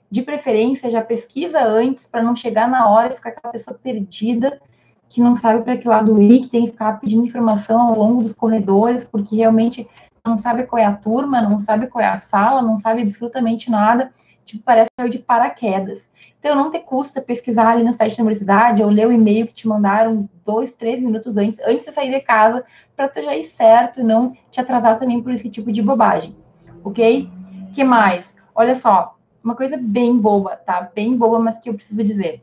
De 0.09 0.23
preferência, 0.23 0.89
já 0.89 1.03
pesquisa 1.03 1.61
antes 1.61 2.07
para 2.07 2.23
não 2.23 2.37
chegar 2.37 2.69
na 2.69 2.89
hora 2.89 3.13
e 3.13 3.17
ficar 3.17 3.31
aquela 3.31 3.53
pessoa 3.53 3.77
perdida 3.77 4.61
que 5.09 5.21
não 5.21 5.37
sabe 5.37 5.63
para 5.63 5.77
que 5.77 5.89
lado 5.89 6.21
ir, 6.21 6.41
que 6.41 6.49
tem 6.49 6.65
que 6.65 6.73
ficar 6.73 7.01
pedindo 7.01 7.25
informação 7.25 7.81
ao 7.81 7.99
longo 7.99 8.23
dos 8.23 8.33
corredores, 8.33 9.05
porque 9.05 9.37
realmente 9.37 9.89
não 10.25 10.37
sabe 10.37 10.65
qual 10.65 10.81
é 10.81 10.85
a 10.85 10.93
turma, 10.93 11.41
não 11.41 11.59
sabe 11.59 11.87
qual 11.87 12.03
é 12.03 12.09
a 12.09 12.19
sala, 12.19 12.61
não 12.61 12.77
sabe 12.77 13.03
absolutamente 13.03 13.71
nada, 13.71 14.13
tipo, 14.45 14.63
parece 14.65 14.91
que 14.97 15.03
é 15.03 15.09
de 15.09 15.19
paraquedas. 15.19 16.11
Então, 16.39 16.55
não 16.55 16.71
te 16.71 16.81
custa 16.81 17.21
pesquisar 17.21 17.69
ali 17.69 17.83
no 17.83 17.93
site 17.93 18.17
da 18.17 18.23
universidade 18.23 18.83
ou 18.83 18.91
ler 18.91 19.07
o 19.07 19.13
e-mail 19.13 19.47
que 19.47 19.55
te 19.55 19.67
mandaram 19.69 20.29
dois, 20.45 20.73
três 20.73 21.01
minutos 21.01 21.37
antes, 21.37 21.59
antes 21.61 21.87
de 21.87 21.93
sair 21.93 22.11
de 22.11 22.21
casa, 22.21 22.65
para 22.97 23.09
tu 23.09 23.23
já 23.23 23.37
ir 23.37 23.45
certo 23.45 24.01
e 24.01 24.05
não 24.05 24.33
te 24.51 24.61
atrasar 24.61 24.99
também 24.99 25.23
por 25.23 25.33
esse 25.33 25.49
tipo 25.49 25.73
de 25.73 25.83
bobagem, 25.83 26.37
ok? 26.85 27.31
que 27.77 27.85
mais? 27.85 28.35
Olha 28.55 28.75
só, 28.75 29.17
uma 29.45 29.55
coisa 29.55 29.77
bem 29.77 30.17
boba, 30.17 30.57
tá? 30.57 30.91
Bem 30.95 31.15
boba, 31.15 31.39
mas 31.39 31.59
que 31.59 31.69
eu 31.69 31.75
preciso 31.75 32.03
dizer. 32.03 32.43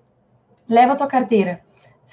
Leva 0.70 0.94
a 0.94 0.96
tua 0.96 1.08
carteira 1.08 1.62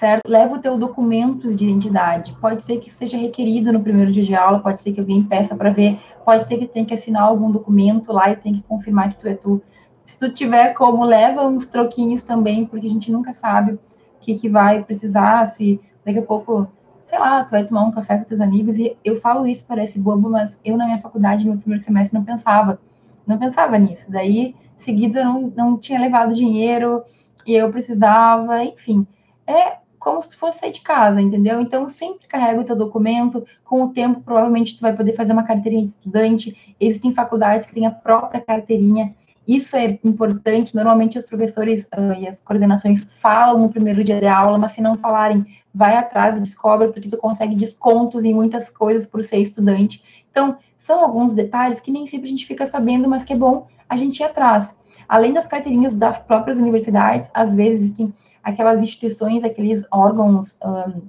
certo? 0.01 0.27
Leva 0.27 0.55
o 0.55 0.59
teu 0.59 0.79
documento 0.79 1.53
de 1.53 1.65
identidade. 1.65 2.35
Pode 2.41 2.63
ser 2.63 2.79
que 2.79 2.89
isso 2.89 2.97
seja 2.97 3.17
requerido 3.17 3.71
no 3.71 3.83
primeiro 3.83 4.11
dia 4.11 4.23
de 4.23 4.33
aula, 4.33 4.59
pode 4.59 4.81
ser 4.81 4.93
que 4.93 4.99
alguém 4.99 5.21
peça 5.21 5.55
para 5.55 5.69
ver, 5.69 5.99
pode 6.25 6.43
ser 6.45 6.57
que 6.57 6.65
tenha 6.65 6.83
que 6.83 6.95
assinar 6.95 7.21
algum 7.21 7.51
documento 7.51 8.11
lá 8.11 8.31
e 8.31 8.35
tem 8.35 8.51
que 8.51 8.63
confirmar 8.63 9.09
que 9.09 9.19
tu 9.19 9.27
é 9.27 9.35
tu. 9.35 9.61
Se 10.03 10.17
tu 10.17 10.33
tiver 10.33 10.73
como, 10.73 11.03
leva 11.03 11.47
uns 11.47 11.67
troquinhos 11.67 12.23
também, 12.23 12.65
porque 12.65 12.87
a 12.87 12.89
gente 12.89 13.11
nunca 13.11 13.31
sabe 13.31 13.73
o 13.73 13.79
que, 14.19 14.33
que 14.39 14.49
vai 14.49 14.83
precisar, 14.83 15.45
se 15.45 15.79
daqui 16.03 16.17
a 16.17 16.23
pouco, 16.23 16.67
sei 17.03 17.19
lá, 17.19 17.43
tu 17.43 17.51
vai 17.51 17.63
tomar 17.63 17.83
um 17.83 17.91
café 17.91 18.17
com 18.17 18.23
teus 18.23 18.41
amigos, 18.41 18.79
e 18.79 18.97
eu 19.05 19.15
falo 19.15 19.45
isso, 19.45 19.63
parece 19.67 19.99
bobo, 19.99 20.31
mas 20.31 20.59
eu 20.65 20.77
na 20.77 20.85
minha 20.85 20.99
faculdade, 20.99 21.45
no 21.45 21.51
meu 21.51 21.59
primeiro 21.59 21.83
semestre, 21.83 22.17
não 22.17 22.25
pensava, 22.25 22.79
não 23.27 23.37
pensava 23.37 23.77
nisso. 23.77 24.05
Daí, 24.09 24.55
seguida, 24.79 25.23
não, 25.23 25.53
não 25.55 25.77
tinha 25.77 25.99
levado 26.01 26.33
dinheiro, 26.33 27.03
e 27.45 27.53
eu 27.53 27.71
precisava, 27.71 28.63
enfim. 28.63 29.05
É 29.45 29.80
como 30.01 30.19
se 30.19 30.35
fosse 30.35 30.57
sair 30.57 30.71
de 30.71 30.81
casa, 30.81 31.21
entendeu? 31.21 31.61
Então, 31.61 31.87
sempre 31.87 32.27
carrega 32.27 32.59
o 32.59 32.63
teu 32.63 32.75
documento, 32.75 33.45
com 33.63 33.83
o 33.83 33.89
tempo, 33.89 34.19
provavelmente, 34.19 34.75
tu 34.75 34.81
vai 34.81 34.93
poder 34.93 35.13
fazer 35.13 35.31
uma 35.31 35.43
carteirinha 35.43 35.85
de 35.85 35.91
estudante, 35.91 36.75
existem 36.79 37.13
faculdades 37.13 37.67
que 37.67 37.73
têm 37.73 37.85
a 37.85 37.91
própria 37.91 38.41
carteirinha, 38.41 39.13
Isso 39.47 39.75
é 39.75 39.99
importante. 40.03 40.75
Normalmente 40.75 41.17
os 41.17 41.25
professores 41.25 41.83
uh, 41.97 42.13
e 42.19 42.27
as 42.27 42.39
coordenações 42.41 43.03
falam 43.19 43.59
no 43.59 43.69
primeiro 43.69 44.03
dia 44.03 44.19
de 44.19 44.27
aula, 44.27 44.57
mas 44.57 44.71
se 44.71 44.81
não 44.81 44.97
falarem, 44.97 45.45
vai 45.73 45.97
atrás 45.97 46.39
descobre, 46.39 46.89
porque 46.89 47.09
tu 47.09 47.17
consegue 47.17 47.55
descontos 47.55 48.23
em 48.23 48.33
muitas 48.33 48.69
coisas 48.69 49.05
por 49.05 49.23
ser 49.23 49.37
estudante. 49.37 50.03
Então, 50.31 50.57
são 50.79 50.99
alguns 51.03 51.33
detalhes 51.35 51.79
que 51.79 51.91
nem 51.91 52.05
sempre 52.07 52.27
a 52.27 52.29
gente 52.29 52.45
fica 52.45 52.65
sabendo, 52.65 53.09
mas 53.09 53.23
que 53.23 53.33
é 53.33 53.35
bom 53.35 53.67
a 53.89 53.95
gente 53.95 54.19
ir 54.19 54.23
atrás. 54.23 54.75
Além 55.11 55.33
das 55.33 55.45
carteirinhas 55.45 55.93
das 55.93 56.17
próprias 56.17 56.57
universidades, 56.57 57.29
às 57.33 57.53
vezes 57.53 57.81
existem 57.81 58.13
aquelas 58.41 58.81
instituições, 58.81 59.43
aqueles 59.43 59.85
órgãos, 59.91 60.57
um, 60.63 61.01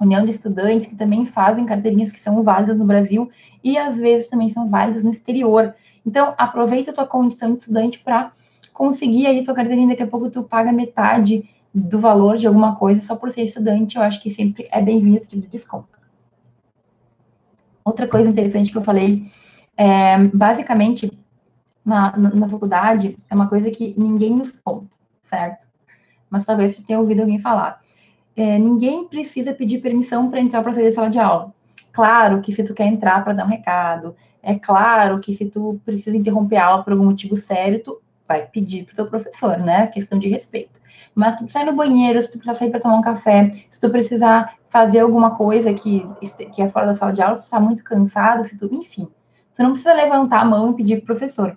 União 0.00 0.24
de 0.24 0.32
Estudantes, 0.32 0.88
que 0.88 0.96
também 0.96 1.24
fazem 1.24 1.64
carteirinhas 1.64 2.10
que 2.10 2.18
são 2.18 2.42
válidas 2.42 2.76
no 2.76 2.84
Brasil 2.84 3.30
e 3.62 3.78
às 3.78 3.96
vezes 3.96 4.26
também 4.26 4.50
são 4.50 4.68
válidas 4.68 5.04
no 5.04 5.10
exterior. 5.10 5.72
Então, 6.04 6.34
aproveita 6.36 6.90
a 6.90 6.94
tua 6.94 7.06
condição 7.06 7.52
de 7.52 7.60
estudante 7.60 8.00
para 8.00 8.32
conseguir 8.72 9.28
aí 9.28 9.44
tua 9.44 9.54
carteirinha, 9.54 9.90
daqui 9.90 10.02
a 10.02 10.08
pouco 10.08 10.28
tu 10.28 10.42
paga 10.42 10.72
metade 10.72 11.48
do 11.72 12.00
valor 12.00 12.36
de 12.36 12.48
alguma 12.48 12.74
coisa 12.74 13.00
só 13.00 13.14
por 13.14 13.30
ser 13.30 13.44
estudante, 13.44 13.96
eu 13.96 14.02
acho 14.02 14.20
que 14.20 14.28
sempre 14.28 14.66
é 14.72 14.82
bem-vindo 14.82 15.18
esse 15.18 15.30
tipo 15.30 15.42
de 15.42 15.48
desconto. 15.48 15.86
Outra 17.84 18.08
coisa 18.08 18.28
interessante 18.28 18.72
que 18.72 18.78
eu 18.78 18.82
falei, 18.82 19.30
é, 19.76 20.18
basicamente, 20.34 21.16
na, 21.86 22.16
na, 22.16 22.48
faculdade, 22.48 23.16
é 23.30 23.34
uma 23.34 23.48
coisa 23.48 23.70
que 23.70 23.94
ninguém 23.96 24.34
nos 24.34 24.58
conta, 24.58 24.88
certo? 25.22 25.66
Mas 26.28 26.44
talvez 26.44 26.74
você 26.74 26.82
tenha 26.82 26.98
ouvido 26.98 27.20
alguém 27.20 27.38
falar. 27.38 27.80
É, 28.36 28.58
ninguém 28.58 29.06
precisa 29.06 29.54
pedir 29.54 29.80
permissão 29.80 30.28
para 30.28 30.40
entrar 30.40 30.62
para 30.62 30.74
sair 30.74 30.86
da 30.86 30.92
sala 30.92 31.08
de 31.08 31.20
aula. 31.20 31.54
Claro 31.92 32.42
que 32.42 32.52
se 32.52 32.64
tu 32.64 32.74
quer 32.74 32.86
entrar 32.86 33.22
para 33.22 33.32
dar 33.32 33.46
um 33.46 33.48
recado, 33.48 34.16
é 34.42 34.56
claro 34.56 35.20
que 35.20 35.32
se 35.32 35.46
tu 35.46 35.80
precisa 35.84 36.16
interromper 36.16 36.56
a 36.56 36.66
aula 36.66 36.82
por 36.82 36.92
algum 36.92 37.06
motivo 37.06 37.36
sério, 37.36 37.82
tu 37.82 38.02
vai 38.26 38.44
pedir 38.46 38.84
para 38.84 38.92
o 38.92 38.96
teu 38.96 39.06
professor, 39.06 39.56
né? 39.58 39.86
Questão 39.86 40.18
de 40.18 40.28
respeito. 40.28 40.80
Mas 41.14 41.34
se 41.34 41.38
tu 41.38 41.44
precisar 41.44 41.62
ir 41.62 41.70
no 41.70 41.76
banheiro, 41.76 42.20
se 42.20 42.30
tu 42.30 42.38
precisar 42.38 42.54
sair 42.54 42.70
para 42.70 42.80
tomar 42.80 42.98
um 42.98 43.02
café, 43.02 43.50
se 43.70 43.80
tu 43.80 43.88
precisar 43.88 44.56
fazer 44.68 45.00
alguma 45.00 45.36
coisa 45.36 45.72
que, 45.72 46.06
que 46.52 46.60
é 46.60 46.68
fora 46.68 46.86
da 46.86 46.94
sala 46.94 47.12
de 47.12 47.22
aula, 47.22 47.36
se 47.36 47.42
tu 47.42 47.44
está 47.46 47.60
muito 47.60 47.82
cansado, 47.82 48.44
se 48.44 48.58
tu, 48.58 48.68
enfim, 48.74 49.08
tu 49.54 49.62
não 49.62 49.70
precisa 49.70 49.94
levantar 49.94 50.40
a 50.40 50.44
mão 50.44 50.72
e 50.72 50.74
pedir 50.74 50.96
pro 50.96 51.06
professor. 51.06 51.56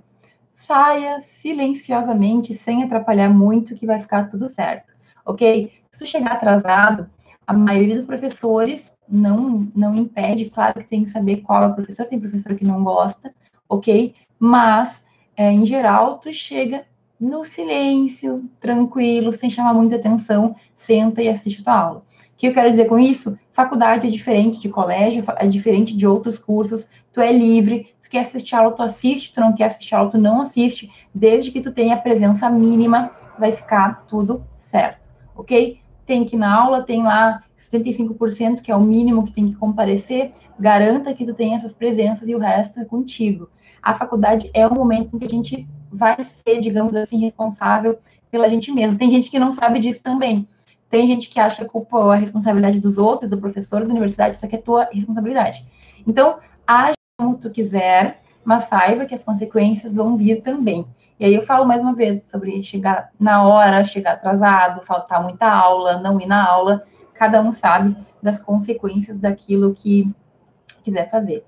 Saia 0.61 1.21
silenciosamente, 1.21 2.53
sem 2.53 2.83
atrapalhar 2.83 3.29
muito, 3.29 3.75
que 3.75 3.85
vai 3.85 3.99
ficar 3.99 4.29
tudo 4.29 4.49
certo, 4.49 4.93
ok? 5.25 5.71
Se 5.91 5.99
tu 5.99 6.05
chegar 6.05 6.33
atrasado, 6.33 7.09
a 7.47 7.53
maioria 7.53 7.95
dos 7.95 8.05
professores 8.05 8.95
não, 9.07 9.67
não 9.75 9.95
impede, 9.95 10.49
claro 10.49 10.79
que 10.81 10.87
tem 10.87 11.03
que 11.03 11.09
saber 11.09 11.37
qual 11.37 11.63
é 11.63 11.67
o 11.67 11.73
professor, 11.73 12.05
tem 12.05 12.19
professor 12.19 12.55
que 12.55 12.63
não 12.63 12.83
gosta, 12.83 13.33
ok? 13.67 14.13
Mas, 14.37 15.03
é, 15.35 15.51
em 15.51 15.65
geral, 15.65 16.19
tu 16.19 16.31
chega 16.31 16.85
no 17.19 17.43
silêncio, 17.43 18.49
tranquilo, 18.61 19.33
sem 19.33 19.49
chamar 19.49 19.73
muita 19.73 19.95
atenção, 19.95 20.55
senta 20.75 21.21
e 21.21 21.27
assiste 21.27 21.61
a 21.61 21.63
tua 21.63 21.73
aula. 21.73 21.99
O 21.99 22.03
que 22.37 22.47
eu 22.47 22.53
quero 22.53 22.69
dizer 22.69 22.85
com 22.85 22.97
isso? 22.97 23.37
Faculdade 23.51 24.07
é 24.07 24.09
diferente 24.09 24.61
de 24.61 24.69
colégio, 24.69 25.23
é 25.37 25.47
diferente 25.47 25.97
de 25.97 26.07
outros 26.07 26.37
cursos, 26.37 26.87
tu 27.11 27.19
é 27.19 27.33
livre, 27.33 27.93
tu 28.09 28.13
quer 28.13 28.21
assistir 28.21 28.55
aula, 28.55 28.71
tu 28.71 28.81
assiste, 28.81 29.33
tu 29.33 29.39
não 29.39 29.53
quer 29.53 29.65
assistir 29.65 29.93
aula, 29.93 30.09
tu 30.09 30.17
não 30.17 30.41
assiste, 30.41 30.91
desde 31.13 31.51
que 31.51 31.61
tu 31.61 31.71
tenha 31.71 31.93
a 31.93 31.99
presença 31.99 32.49
mínima, 32.49 33.11
vai 33.37 33.51
ficar 33.51 34.05
tudo 34.07 34.43
certo, 34.57 35.09
ok? 35.35 35.79
Tem 36.07 36.25
que 36.25 36.35
ir 36.35 36.39
na 36.39 36.51
aula, 36.51 36.81
tem 36.81 37.03
lá 37.03 37.43
75%, 37.59 38.61
que 38.61 38.71
é 38.71 38.75
o 38.75 38.81
mínimo 38.81 39.23
que 39.25 39.31
tem 39.31 39.47
que 39.47 39.55
comparecer, 39.55 40.33
garanta 40.59 41.13
que 41.13 41.23
tu 41.23 41.35
tenha 41.35 41.55
essas 41.55 41.71
presenças 41.71 42.27
e 42.27 42.33
o 42.33 42.39
resto 42.39 42.79
é 42.79 42.85
contigo. 42.85 43.47
A 43.81 43.93
faculdade 43.93 44.49
é 44.55 44.65
o 44.67 44.73
momento 44.73 45.15
em 45.15 45.19
que 45.19 45.25
a 45.25 45.29
gente 45.29 45.67
vai 45.91 46.21
ser, 46.23 46.59
digamos 46.59 46.95
assim, 46.95 47.19
responsável 47.19 47.99
pela 48.31 48.49
gente 48.49 48.71
mesmo. 48.71 48.97
Tem 48.97 49.11
gente 49.11 49.29
que 49.29 49.39
não 49.39 49.51
sabe 49.51 49.79
disso 49.79 50.01
também. 50.01 50.47
Tem 50.89 51.07
gente 51.07 51.29
que 51.29 51.39
acha 51.39 51.57
que 51.57 51.63
a 51.63 51.69
culpa 51.69 51.99
é 51.99 52.13
a 52.13 52.15
responsabilidade 52.15 52.79
dos 52.79 52.97
outros, 52.97 53.29
do 53.29 53.37
professor 53.37 53.85
da 53.85 53.91
universidade, 53.91 54.35
isso 54.35 54.45
aqui 54.45 54.55
é 54.55 54.59
tua 54.59 54.89
responsabilidade. 54.91 55.63
Então, 56.07 56.39
age 56.65 56.98
como 57.19 57.35
tu 57.35 57.49
quiser, 57.49 58.21
mas 58.45 58.63
saiba 58.63 59.05
que 59.05 59.13
as 59.13 59.21
consequências 59.21 59.91
vão 59.91 60.15
vir 60.15 60.41
também. 60.41 60.87
E 61.19 61.25
aí 61.25 61.35
eu 61.35 61.41
falo 61.41 61.67
mais 61.67 61.81
uma 61.81 61.93
vez 61.93 62.23
sobre 62.23 62.63
chegar 62.63 63.11
na 63.19 63.43
hora, 63.43 63.83
chegar 63.83 64.13
atrasado, 64.13 64.85
faltar 64.85 65.21
muita 65.21 65.45
aula, 65.45 65.99
não 65.99 66.21
ir 66.21 66.25
na 66.25 66.47
aula. 66.47 66.85
Cada 67.13 67.41
um 67.41 67.51
sabe 67.51 67.93
das 68.23 68.39
consequências 68.39 69.19
daquilo 69.19 69.73
que 69.73 70.09
quiser 70.81 71.11
fazer. 71.11 71.43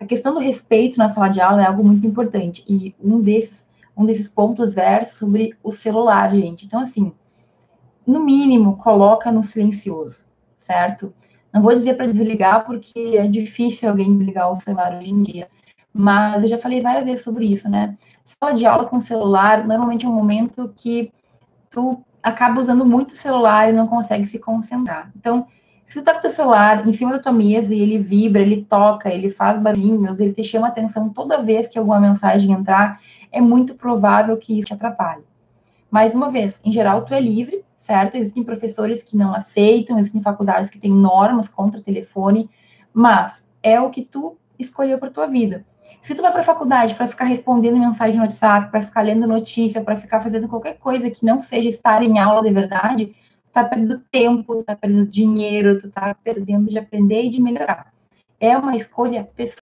A 0.00 0.06
questão 0.06 0.32
do 0.32 0.40
respeito 0.40 0.96
na 0.96 1.10
sala 1.10 1.28
de 1.28 1.38
aula 1.38 1.62
é 1.62 1.66
algo 1.66 1.84
muito 1.84 2.06
importante. 2.06 2.64
E 2.66 2.94
um 2.98 3.20
desses 3.20 3.68
um 3.94 4.06
desses 4.06 4.28
pontos 4.28 4.78
é 4.78 5.04
sobre 5.04 5.54
o 5.62 5.70
celular, 5.70 6.34
gente. 6.34 6.64
Então, 6.64 6.80
assim, 6.80 7.12
no 8.06 8.24
mínimo, 8.24 8.78
coloca 8.78 9.30
no 9.30 9.42
silencioso, 9.42 10.24
certo? 10.56 11.12
Não 11.52 11.62
vou 11.62 11.74
dizer 11.74 11.94
para 11.94 12.06
desligar, 12.06 12.64
porque 12.64 13.16
é 13.16 13.26
difícil 13.26 13.88
alguém 13.88 14.12
desligar 14.12 14.52
o 14.52 14.60
celular 14.60 14.96
hoje 14.96 15.10
em 15.10 15.22
dia. 15.22 15.48
Mas 15.92 16.42
eu 16.42 16.48
já 16.48 16.58
falei 16.58 16.80
várias 16.80 17.04
vezes 17.04 17.24
sobre 17.24 17.46
isso, 17.46 17.68
né? 17.68 17.96
Sala 18.24 18.54
de 18.54 18.64
aula 18.64 18.84
com 18.84 19.00
celular, 19.00 19.66
normalmente 19.66 20.06
é 20.06 20.08
um 20.08 20.14
momento 20.14 20.72
que 20.76 21.12
tu 21.68 22.02
acaba 22.22 22.60
usando 22.60 22.84
muito 22.84 23.10
o 23.10 23.16
celular 23.16 23.68
e 23.68 23.72
não 23.72 23.86
consegue 23.86 24.24
se 24.24 24.38
concentrar. 24.38 25.10
Então, 25.16 25.46
se 25.84 25.98
tu 26.00 26.04
tá 26.04 26.12
com 26.12 26.18
o 26.18 26.22
teu 26.22 26.30
celular 26.30 26.86
em 26.86 26.92
cima 26.92 27.12
da 27.12 27.18
tua 27.18 27.32
mesa 27.32 27.74
e 27.74 27.80
ele 27.80 27.98
vibra, 27.98 28.42
ele 28.42 28.64
toca, 28.64 29.12
ele 29.12 29.28
faz 29.28 29.58
barulhinhos, 29.58 30.20
ele 30.20 30.32
te 30.32 30.44
chama 30.44 30.68
atenção 30.68 31.08
toda 31.08 31.42
vez 31.42 31.66
que 31.66 31.78
alguma 31.78 31.98
mensagem 31.98 32.52
entrar, 32.52 33.00
é 33.32 33.40
muito 33.40 33.74
provável 33.74 34.36
que 34.36 34.56
isso 34.56 34.68
te 34.68 34.74
atrapalhe. 34.74 35.24
Mais 35.90 36.14
uma 36.14 36.28
vez, 36.28 36.60
em 36.64 36.70
geral, 36.70 37.04
tu 37.04 37.12
é 37.12 37.20
livre, 37.20 37.64
certo? 37.90 38.14
Existem 38.14 38.44
professores 38.44 39.02
que 39.02 39.16
não 39.16 39.34
aceitam, 39.34 39.98
existem 39.98 40.22
faculdades 40.22 40.70
que 40.70 40.78
têm 40.78 40.92
normas 40.92 41.48
contra 41.48 41.82
telefone, 41.82 42.48
mas 42.94 43.44
é 43.60 43.80
o 43.80 43.90
que 43.90 44.04
tu 44.04 44.38
escolheu 44.56 44.96
para 44.96 45.10
tua 45.10 45.26
vida. 45.26 45.66
Se 46.00 46.14
tu 46.14 46.22
vai 46.22 46.30
para 46.30 46.42
a 46.42 46.44
faculdade 46.44 46.94
para 46.94 47.08
ficar 47.08 47.24
respondendo 47.24 47.76
mensagem 47.76 48.16
no 48.16 48.22
WhatsApp, 48.22 48.70
para 48.70 48.80
ficar 48.80 49.02
lendo 49.02 49.26
notícia, 49.26 49.82
para 49.82 49.96
ficar 49.96 50.20
fazendo 50.20 50.46
qualquer 50.46 50.78
coisa 50.78 51.10
que 51.10 51.26
não 51.26 51.40
seja 51.40 51.68
estar 51.68 52.00
em 52.00 52.20
aula 52.20 52.42
de 52.42 52.52
verdade, 52.52 53.06
tu 53.06 53.52
tá 53.52 53.64
perdendo 53.64 54.00
tempo, 54.08 54.54
tu 54.54 54.64
tá 54.64 54.76
perdendo 54.76 55.06
dinheiro, 55.06 55.80
tu 55.80 55.90
tá 55.90 56.14
perdendo 56.14 56.70
de 56.70 56.78
aprender 56.78 57.24
e 57.24 57.28
de 57.28 57.42
melhorar. 57.42 57.92
É 58.38 58.56
uma 58.56 58.76
escolha 58.76 59.24
pessoal, 59.34 59.58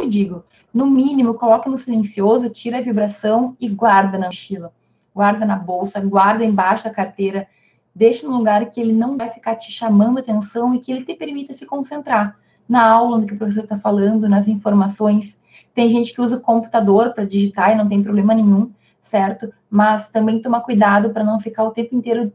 eu 0.00 0.08
digo. 0.08 0.44
No 0.74 0.86
mínimo, 0.86 1.34
coloca 1.34 1.70
no 1.70 1.78
silencioso, 1.78 2.50
tira 2.50 2.78
a 2.78 2.82
vibração 2.82 3.56
e 3.60 3.68
guarda 3.68 4.18
na 4.18 4.26
mochila. 4.26 4.72
Guarda 5.14 5.46
na 5.46 5.56
bolsa, 5.56 6.00
guarda 6.00 6.44
embaixo 6.44 6.84
da 6.84 6.90
carteira. 6.90 7.46
Deixa 7.94 8.26
no 8.26 8.36
lugar 8.36 8.64
que 8.66 8.80
ele 8.80 8.92
não 8.92 9.16
vai 9.16 9.28
ficar 9.28 9.56
te 9.56 9.70
chamando 9.70 10.18
atenção 10.18 10.74
e 10.74 10.78
que 10.78 10.92
ele 10.92 11.04
te 11.04 11.14
permita 11.14 11.52
se 11.52 11.66
concentrar 11.66 12.36
na 12.68 12.88
aula, 12.88 13.18
no 13.18 13.26
que 13.26 13.34
o 13.34 13.36
professor 13.36 13.64
está 13.64 13.76
falando, 13.76 14.28
nas 14.28 14.46
informações. 14.46 15.36
Tem 15.74 15.88
gente 15.88 16.14
que 16.14 16.20
usa 16.20 16.36
o 16.36 16.40
computador 16.40 17.12
para 17.12 17.24
digitar 17.24 17.72
e 17.72 17.74
não 17.74 17.88
tem 17.88 18.02
problema 18.02 18.32
nenhum, 18.32 18.70
certo? 19.02 19.52
Mas 19.68 20.08
também 20.08 20.40
toma 20.40 20.60
cuidado 20.60 21.10
para 21.10 21.24
não 21.24 21.40
ficar 21.40 21.64
o 21.64 21.72
tempo 21.72 21.96
inteiro 21.96 22.32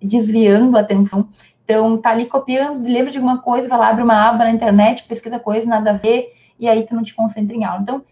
desviando 0.00 0.76
a 0.76 0.80
atenção. 0.80 1.28
Então, 1.64 1.98
tá 1.98 2.10
ali 2.10 2.26
copiando, 2.26 2.86
lembra 2.86 3.10
de 3.10 3.18
alguma 3.18 3.38
coisa, 3.38 3.68
vai 3.68 3.78
lá, 3.78 3.88
abre 3.88 4.02
uma 4.02 4.28
aba 4.28 4.44
na 4.44 4.50
internet, 4.50 5.04
pesquisa 5.04 5.38
coisa, 5.38 5.66
nada 5.66 5.90
a 5.90 5.94
ver, 5.94 6.32
e 6.58 6.68
aí 6.68 6.86
tu 6.86 6.94
não 6.94 7.02
te 7.02 7.14
concentra 7.14 7.54
em 7.54 7.64
aula. 7.64 7.82
Então, 7.82 8.04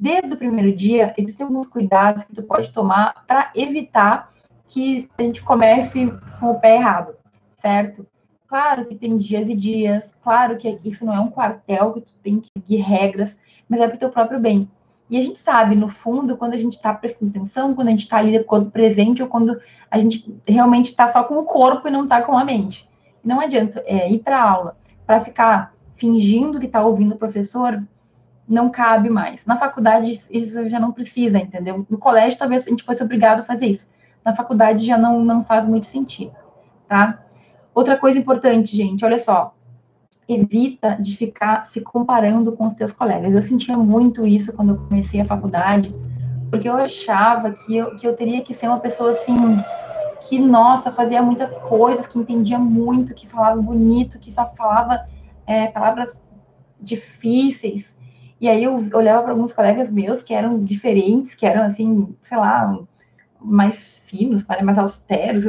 desde 0.00 0.32
o 0.32 0.36
primeiro 0.36 0.74
dia, 0.74 1.14
existem 1.16 1.46
alguns 1.46 1.66
cuidados 1.66 2.24
que 2.24 2.34
tu 2.34 2.42
pode 2.42 2.72
tomar 2.72 3.24
para 3.26 3.52
evitar 3.54 4.31
que 4.72 5.06
a 5.18 5.22
gente 5.22 5.42
comece 5.42 6.10
com 6.40 6.52
o 6.52 6.58
pé 6.58 6.76
errado, 6.76 7.14
certo? 7.58 8.06
Claro 8.48 8.86
que 8.86 8.94
tem 8.94 9.18
dias 9.18 9.48
e 9.48 9.54
dias, 9.54 10.16
claro 10.22 10.56
que 10.56 10.80
isso 10.82 11.04
não 11.04 11.14
é 11.14 11.20
um 11.20 11.30
quartel 11.30 11.92
que 11.92 12.00
tu 12.00 12.14
tem 12.22 12.40
que 12.40 12.48
seguir 12.56 12.80
regras, 12.80 13.36
mas 13.68 13.80
é 13.80 13.86
para 13.86 13.96
o 13.96 13.98
teu 13.98 14.08
próprio 14.08 14.40
bem. 14.40 14.68
E 15.10 15.18
a 15.18 15.20
gente 15.20 15.38
sabe, 15.38 15.74
no 15.74 15.88
fundo, 15.88 16.38
quando 16.38 16.54
a 16.54 16.56
gente 16.56 16.76
está 16.76 16.94
prestando 16.94 17.30
atenção, 17.30 17.74
quando 17.74 17.88
a 17.88 17.90
gente 17.90 18.04
está 18.04 18.16
ali 18.16 18.32
de 18.32 18.42
corpo 18.44 18.70
presente, 18.70 19.22
ou 19.22 19.28
quando 19.28 19.60
a 19.90 19.98
gente 19.98 20.34
realmente 20.48 20.86
está 20.86 21.06
só 21.08 21.22
com 21.22 21.36
o 21.36 21.44
corpo 21.44 21.86
e 21.86 21.90
não 21.90 22.04
está 22.04 22.22
com 22.22 22.36
a 22.36 22.44
mente. 22.44 22.88
Não 23.22 23.40
adianta 23.40 23.82
é, 23.86 24.10
ir 24.10 24.20
para 24.20 24.42
aula 24.42 24.74
para 25.06 25.20
ficar 25.20 25.74
fingindo 25.96 26.58
que 26.58 26.66
está 26.66 26.82
ouvindo 26.82 27.14
o 27.14 27.18
professor, 27.18 27.82
não 28.48 28.70
cabe 28.70 29.10
mais. 29.10 29.44
Na 29.44 29.56
faculdade, 29.56 30.18
isso 30.30 30.68
já 30.70 30.80
não 30.80 30.92
precisa, 30.92 31.38
entendeu? 31.38 31.86
No 31.90 31.98
colégio, 31.98 32.38
talvez 32.38 32.66
a 32.66 32.70
gente 32.70 32.84
fosse 32.84 33.02
obrigado 33.02 33.40
a 33.40 33.44
fazer 33.44 33.66
isso. 33.66 33.92
Na 34.24 34.34
faculdade, 34.34 34.86
já 34.86 34.96
não, 34.96 35.24
não 35.24 35.44
faz 35.44 35.66
muito 35.66 35.86
sentido, 35.86 36.32
tá? 36.88 37.18
Outra 37.74 37.96
coisa 37.96 38.18
importante, 38.18 38.76
gente, 38.76 39.04
olha 39.04 39.18
só. 39.18 39.54
Evita 40.28 40.96
de 41.00 41.16
ficar 41.16 41.66
se 41.66 41.80
comparando 41.80 42.52
com 42.52 42.66
os 42.66 42.74
teus 42.74 42.92
colegas. 42.92 43.34
Eu 43.34 43.42
sentia 43.42 43.76
muito 43.76 44.26
isso 44.26 44.52
quando 44.52 44.74
eu 44.74 44.78
comecei 44.78 45.20
a 45.20 45.24
faculdade, 45.24 45.94
porque 46.50 46.68
eu 46.68 46.74
achava 46.74 47.50
que 47.50 47.76
eu, 47.76 47.96
que 47.96 48.06
eu 48.06 48.14
teria 48.14 48.42
que 48.42 48.54
ser 48.54 48.68
uma 48.68 48.78
pessoa 48.78 49.10
assim, 49.10 49.34
que, 50.28 50.38
nossa, 50.38 50.92
fazia 50.92 51.22
muitas 51.22 51.56
coisas, 51.58 52.06
que 52.06 52.18
entendia 52.18 52.58
muito, 52.58 53.14
que 53.14 53.26
falava 53.26 53.60
bonito, 53.60 54.18
que 54.18 54.30
só 54.30 54.46
falava 54.46 55.06
é, 55.46 55.66
palavras 55.68 56.20
difíceis. 56.80 57.96
E 58.40 58.48
aí 58.48 58.64
eu 58.64 58.74
olhava 58.94 59.22
para 59.22 59.32
alguns 59.32 59.52
colegas 59.52 59.90
meus 59.90 60.22
que 60.22 60.34
eram 60.34 60.62
diferentes, 60.62 61.34
que 61.34 61.46
eram 61.46 61.62
assim, 61.62 62.14
sei 62.22 62.36
lá, 62.36 62.78
mais 63.44 63.94
finos, 64.06 64.44
mais 64.62 64.78
austeros, 64.78 65.44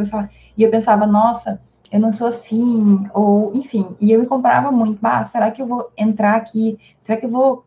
e 0.57 0.63
eu 0.63 0.71
pensava, 0.71 1.05
nossa, 1.05 1.61
eu 1.91 1.99
não 1.99 2.11
sou 2.11 2.27
assim, 2.27 3.07
ou 3.13 3.51
enfim, 3.53 3.95
e 4.01 4.11
eu 4.11 4.19
me 4.19 4.25
comprava 4.25 4.71
muito, 4.71 4.99
ah, 5.03 5.23
será 5.25 5.51
que 5.51 5.61
eu 5.61 5.67
vou 5.67 5.91
entrar 5.97 6.35
aqui? 6.35 6.79
Será 7.01 7.19
que 7.19 7.25
eu 7.25 7.29
vou, 7.29 7.65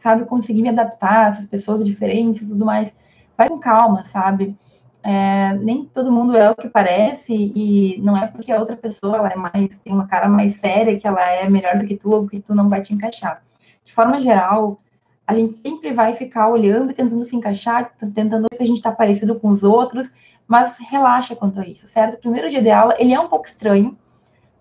sabe, 0.00 0.24
conseguir 0.24 0.62
me 0.62 0.68
adaptar 0.68 1.26
a 1.26 1.28
essas 1.28 1.46
pessoas 1.46 1.84
diferentes 1.84 2.42
e 2.42 2.48
tudo 2.48 2.64
mais? 2.64 2.92
Vai 3.36 3.48
com 3.48 3.58
calma, 3.58 4.02
sabe? 4.04 4.56
É, 5.04 5.54
nem 5.58 5.84
todo 5.84 6.12
mundo 6.12 6.36
é 6.36 6.50
o 6.50 6.54
que 6.54 6.68
parece, 6.68 7.32
e 7.32 8.00
não 8.02 8.16
é 8.16 8.26
porque 8.26 8.52
a 8.52 8.58
outra 8.58 8.76
pessoa 8.76 9.16
ela 9.16 9.28
é 9.28 9.36
mais, 9.36 9.78
tem 9.80 9.92
uma 9.92 10.06
cara 10.06 10.28
mais 10.28 10.56
séria 10.56 10.98
que 10.98 11.06
ela 11.06 11.22
é 11.28 11.48
melhor 11.48 11.78
do 11.78 11.86
que 11.86 11.96
tu, 11.96 12.10
ou 12.10 12.26
que 12.26 12.40
tu 12.40 12.54
não 12.54 12.68
vai 12.68 12.82
te 12.82 12.94
encaixar. 12.94 13.42
De 13.84 13.92
forma 13.92 14.20
geral, 14.20 14.80
a 15.26 15.34
gente 15.34 15.54
sempre 15.54 15.92
vai 15.92 16.14
ficar 16.14 16.48
olhando, 16.48 16.92
tentando 16.92 17.24
se 17.24 17.34
encaixar, 17.34 17.92
tentando 18.14 18.48
ver 18.50 18.56
se 18.56 18.62
a 18.62 18.66
gente 18.66 18.78
está 18.78 18.90
parecido 18.90 19.38
com 19.38 19.48
os 19.48 19.62
outros, 19.62 20.10
mas 20.46 20.76
relaxa 20.78 21.36
quanto 21.36 21.60
a 21.60 21.66
isso, 21.66 21.86
certo? 21.86 22.14
O 22.14 22.18
primeiro 22.18 22.50
dia 22.50 22.60
de 22.60 22.70
aula, 22.70 22.94
ele 22.98 23.14
é 23.14 23.20
um 23.20 23.28
pouco 23.28 23.46
estranho, 23.46 23.96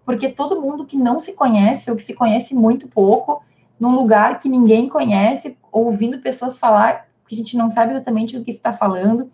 porque 0.06 0.30
todo 0.30 0.62
mundo 0.62 0.86
que 0.86 0.98
não 0.98 1.20
se 1.20 1.34
conhece, 1.34 1.90
ou 1.90 1.98
que 1.98 2.04
se 2.04 2.14
conhece 2.14 2.54
muito 2.54 2.88
pouco, 2.88 3.44
num 3.80 3.96
lugar 3.96 4.40
que 4.40 4.48
ninguém 4.48 4.88
conhece, 4.88 5.58
ouvindo 5.72 6.20
pessoas 6.20 6.58
falar 6.58 7.08
que 7.28 7.36
a 7.36 7.38
gente 7.38 7.58
não 7.58 7.70
sabe 7.70 7.92
exatamente 7.92 8.38
o 8.38 8.44
que 8.44 8.52
está 8.52 8.72
falando, 8.72 9.32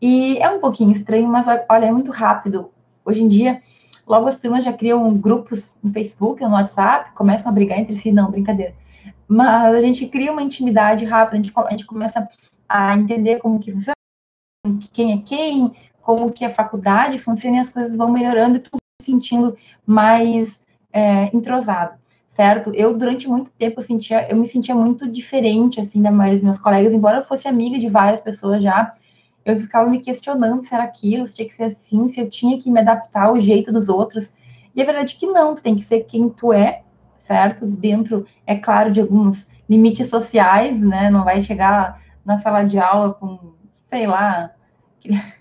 e 0.00 0.38
é 0.38 0.48
um 0.48 0.60
pouquinho 0.60 0.92
estranho, 0.92 1.28
mas 1.28 1.46
olha, 1.68 1.86
é 1.86 1.92
muito 1.92 2.12
rápido. 2.12 2.70
Hoje 3.04 3.22
em 3.22 3.28
dia, 3.28 3.60
logo 4.06 4.28
as 4.28 4.38
turmas 4.38 4.62
já 4.62 4.72
criam 4.72 5.12
grupos 5.14 5.76
no 5.82 5.92
Facebook, 5.92 6.42
no 6.42 6.50
WhatsApp, 6.50 7.12
começam 7.14 7.50
a 7.50 7.54
brigar 7.54 7.78
entre 7.78 7.96
si, 7.96 8.12
não, 8.12 8.30
brincadeira. 8.30 8.74
Mas 9.26 9.74
a 9.74 9.80
gente 9.80 10.06
cria 10.06 10.32
uma 10.32 10.42
intimidade 10.42 11.04
rápida, 11.04 11.38
a 11.38 11.42
gente, 11.42 11.52
a 11.56 11.70
gente 11.70 11.86
começa 11.86 12.28
a 12.68 12.96
entender 12.96 13.38
como 13.38 13.58
que 13.58 13.72
funciona, 13.72 13.94
quem 14.92 15.12
é 15.12 15.18
quem, 15.18 15.72
como 16.02 16.32
que 16.32 16.44
a 16.44 16.50
faculdade 16.50 17.18
funciona 17.18 17.58
e 17.58 17.60
as 17.60 17.72
coisas 17.72 17.96
vão 17.96 18.10
melhorando 18.10 18.56
e 18.56 18.60
tu 18.60 18.70
se 19.00 19.10
sentindo 19.10 19.56
mais 19.86 20.60
é, 20.92 21.34
entrosado, 21.36 21.98
certo? 22.28 22.70
Eu, 22.74 22.96
durante 22.96 23.28
muito 23.28 23.50
tempo, 23.52 23.80
eu, 23.80 23.84
sentia, 23.84 24.28
eu 24.30 24.36
me 24.36 24.46
sentia 24.46 24.74
muito 24.74 25.08
diferente, 25.08 25.80
assim, 25.80 26.02
da 26.02 26.10
maioria 26.10 26.38
dos 26.38 26.44
meus 26.44 26.60
colegas, 26.60 26.92
embora 26.92 27.18
eu 27.18 27.22
fosse 27.22 27.46
amiga 27.46 27.78
de 27.78 27.88
várias 27.88 28.20
pessoas 28.20 28.62
já, 28.62 28.94
eu 29.44 29.56
ficava 29.56 29.88
me 29.88 30.00
questionando 30.00 30.60
se 30.60 30.74
era 30.74 30.84
aquilo, 30.84 31.26
se 31.26 31.36
tinha 31.36 31.48
que 31.48 31.54
ser 31.54 31.64
assim, 31.64 32.08
se 32.08 32.20
eu 32.20 32.28
tinha 32.28 32.58
que 32.58 32.70
me 32.70 32.80
adaptar 32.80 33.26
ao 33.26 33.38
jeito 33.38 33.72
dos 33.72 33.88
outros. 33.88 34.30
E 34.74 34.82
a 34.82 34.84
verdade 34.84 35.14
é 35.14 35.18
que 35.18 35.26
não, 35.26 35.54
tu 35.54 35.62
tem 35.62 35.74
que 35.74 35.82
ser 35.82 36.00
quem 36.04 36.28
tu 36.28 36.52
é, 36.52 36.82
certo? 37.28 37.66
Dentro, 37.66 38.26
é 38.46 38.56
claro, 38.56 38.90
de 38.90 39.00
alguns 39.00 39.46
limites 39.68 40.08
sociais, 40.08 40.80
né? 40.80 41.10
Não 41.10 41.24
vai 41.24 41.42
chegar 41.42 42.02
na 42.24 42.38
sala 42.38 42.64
de 42.64 42.78
aula 42.78 43.12
com, 43.14 43.54
sei 43.84 44.06
lá, 44.06 44.50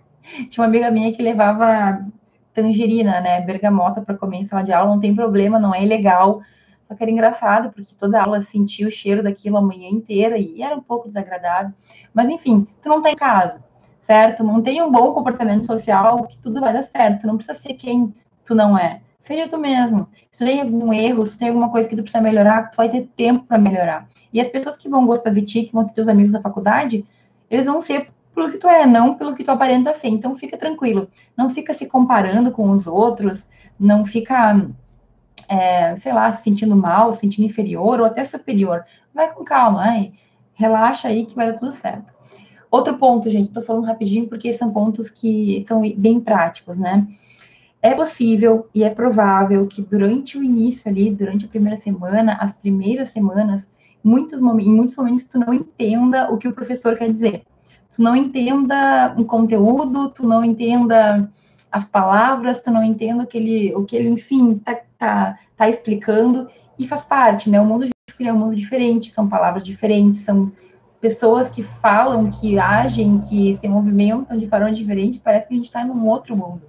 Tinha 0.49 0.63
uma 0.63 0.65
amiga 0.65 0.91
minha 0.91 1.13
que 1.13 1.21
levava 1.21 2.05
tangerina, 2.53 3.21
né, 3.21 3.41
bergamota 3.41 4.01
para 4.01 4.17
comer 4.17 4.37
em 4.37 4.45
sala 4.45 4.63
de 4.63 4.73
aula, 4.73 4.89
não 4.89 4.99
tem 4.99 5.15
problema, 5.15 5.59
não 5.59 5.73
é 5.73 5.83
ilegal. 5.83 6.41
Só 6.87 6.95
que 6.95 7.03
era 7.03 7.11
engraçado, 7.11 7.71
porque 7.71 7.93
toda 7.95 8.21
aula 8.21 8.41
sentia 8.41 8.87
o 8.87 8.91
cheiro 8.91 9.21
daquilo 9.21 9.57
a 9.57 9.61
manhã 9.61 9.89
inteira 9.89 10.37
e 10.37 10.61
era 10.61 10.75
um 10.75 10.81
pouco 10.81 11.07
desagradável. 11.07 11.73
Mas 12.13 12.29
enfim, 12.29 12.67
tu 12.81 12.89
não 12.89 13.01
tá 13.01 13.11
em 13.11 13.15
casa, 13.15 13.63
certo? 14.01 14.43
Mantém 14.43 14.81
um 14.81 14.91
bom 14.91 15.13
comportamento 15.13 15.65
social, 15.65 16.25
que 16.27 16.37
tudo 16.37 16.61
vai 16.61 16.73
dar 16.73 16.83
certo. 16.83 17.21
Tu 17.21 17.27
não 17.27 17.37
precisa 17.37 17.57
ser 17.57 17.73
quem 17.73 18.13
tu 18.45 18.55
não 18.55 18.77
é. 18.77 19.01
Seja 19.27 19.45
tu 19.45 19.57
mesmo. 19.57 20.07
Se 20.31 20.45
tem 20.45 20.61
algum 20.61 20.93
erro, 20.93 21.27
se 21.27 21.37
tem 21.37 21.49
alguma 21.49 21.69
coisa 21.69 21.85
que 21.89 21.97
tu 21.97 22.01
precisa 22.01 22.23
melhorar, 22.23 22.71
tu 22.71 22.77
vai 22.77 22.87
ter 22.87 23.09
tempo 23.17 23.43
para 23.43 23.57
melhorar. 23.57 24.07
E 24.31 24.39
as 24.39 24.47
pessoas 24.47 24.77
que 24.77 24.87
vão 24.87 25.05
gostar 25.05 25.31
de 25.31 25.41
ti, 25.41 25.63
que 25.63 25.73
vão 25.73 25.83
ser 25.83 25.91
teus 25.91 26.07
amigos 26.07 26.31
da 26.31 26.39
faculdade, 26.39 27.05
eles 27.51 27.65
vão 27.65 27.81
ser 27.81 28.09
pelo 28.33 28.49
que 28.49 28.57
tu 28.57 28.69
é, 28.69 28.85
não 28.85 29.15
pelo 29.15 29.35
que 29.35 29.43
tu 29.43 29.51
aparenta 29.51 29.93
ser. 29.93 30.07
Então 30.07 30.33
fica 30.33 30.55
tranquilo, 30.55 31.09
não 31.35 31.49
fica 31.49 31.73
se 31.73 31.85
comparando 31.87 32.53
com 32.53 32.69
os 32.69 32.87
outros, 32.87 33.49
não 33.77 34.05
fica, 34.05 34.65
é, 35.49 35.97
sei 35.97 36.13
lá, 36.13 36.31
se 36.31 36.43
sentindo 36.43 36.77
mal, 36.77 37.11
se 37.11 37.19
sentindo 37.19 37.47
inferior 37.47 37.99
ou 37.99 38.05
até 38.05 38.23
superior. 38.23 38.85
Vai 39.13 39.33
com 39.33 39.43
calma, 39.43 39.81
ai, 39.81 40.13
relaxa 40.53 41.09
aí 41.09 41.25
que 41.25 41.35
vai 41.35 41.51
dar 41.51 41.59
tudo 41.59 41.73
certo. 41.73 42.13
Outro 42.71 42.97
ponto, 42.97 43.29
gente, 43.29 43.51
tô 43.51 43.61
falando 43.61 43.83
rapidinho 43.83 44.29
porque 44.29 44.53
são 44.53 44.71
pontos 44.71 45.09
que 45.09 45.65
são 45.67 45.81
bem 45.81 46.17
práticos, 46.17 46.77
né? 46.77 47.05
É 47.87 47.95
possível 47.95 48.69
e 48.73 48.83
é 48.83 48.89
provável 48.89 49.67
que 49.67 49.81
durante 49.81 50.37
o 50.37 50.43
início 50.43 50.89
ali, 50.89 51.09
durante 51.09 51.45
a 51.45 51.47
primeira 51.47 51.79
semana, 51.79 52.33
as 52.39 52.55
primeiras 52.55 53.09
semanas, 53.09 53.67
muitos 54.03 54.39
em 54.39 54.75
muitos 54.75 54.95
momentos 54.95 55.23
tu 55.23 55.39
não 55.39 55.53
entenda 55.53 56.31
o 56.31 56.37
que 56.37 56.47
o 56.47 56.53
professor 56.53 56.97
quer 56.97 57.09
dizer 57.09 57.43
tu 57.97 58.01
não 58.01 58.15
entenda 58.15 59.13
um 59.17 59.23
conteúdo, 59.23 60.09
tu 60.09 60.25
não 60.25 60.43
entenda 60.43 61.29
as 61.71 61.83
palavras, 61.85 62.61
tu 62.61 62.71
não 62.71 62.83
entenda 62.83 63.23
o 63.23 63.27
que 63.27 63.37
ele, 63.37 63.75
o 63.75 63.83
que 63.85 63.95
ele 63.95 64.09
enfim, 64.09 64.59
tá, 64.59 64.79
tá, 64.97 65.39
tá 65.55 65.67
explicando, 65.67 66.47
e 66.77 66.87
faz 66.87 67.01
parte, 67.01 67.49
né? 67.49 67.59
O 67.59 67.65
mundo 67.65 67.85
jurídico 67.85 68.23
é 68.23 68.31
um 68.31 68.37
mundo 68.37 68.55
diferente, 68.55 69.11
são 69.11 69.27
palavras 69.27 69.63
diferentes, 69.63 70.21
são 70.21 70.51
pessoas 71.01 71.49
que 71.49 71.63
falam, 71.63 72.29
que 72.29 72.59
agem, 72.59 73.19
que 73.21 73.55
se 73.55 73.67
movimentam 73.67 74.37
de 74.37 74.47
forma 74.47 74.71
diferente, 74.71 75.19
parece 75.19 75.47
que 75.47 75.53
a 75.53 75.57
gente 75.57 75.65
está 75.65 75.83
num 75.83 76.05
outro 76.07 76.37
mundo. 76.37 76.61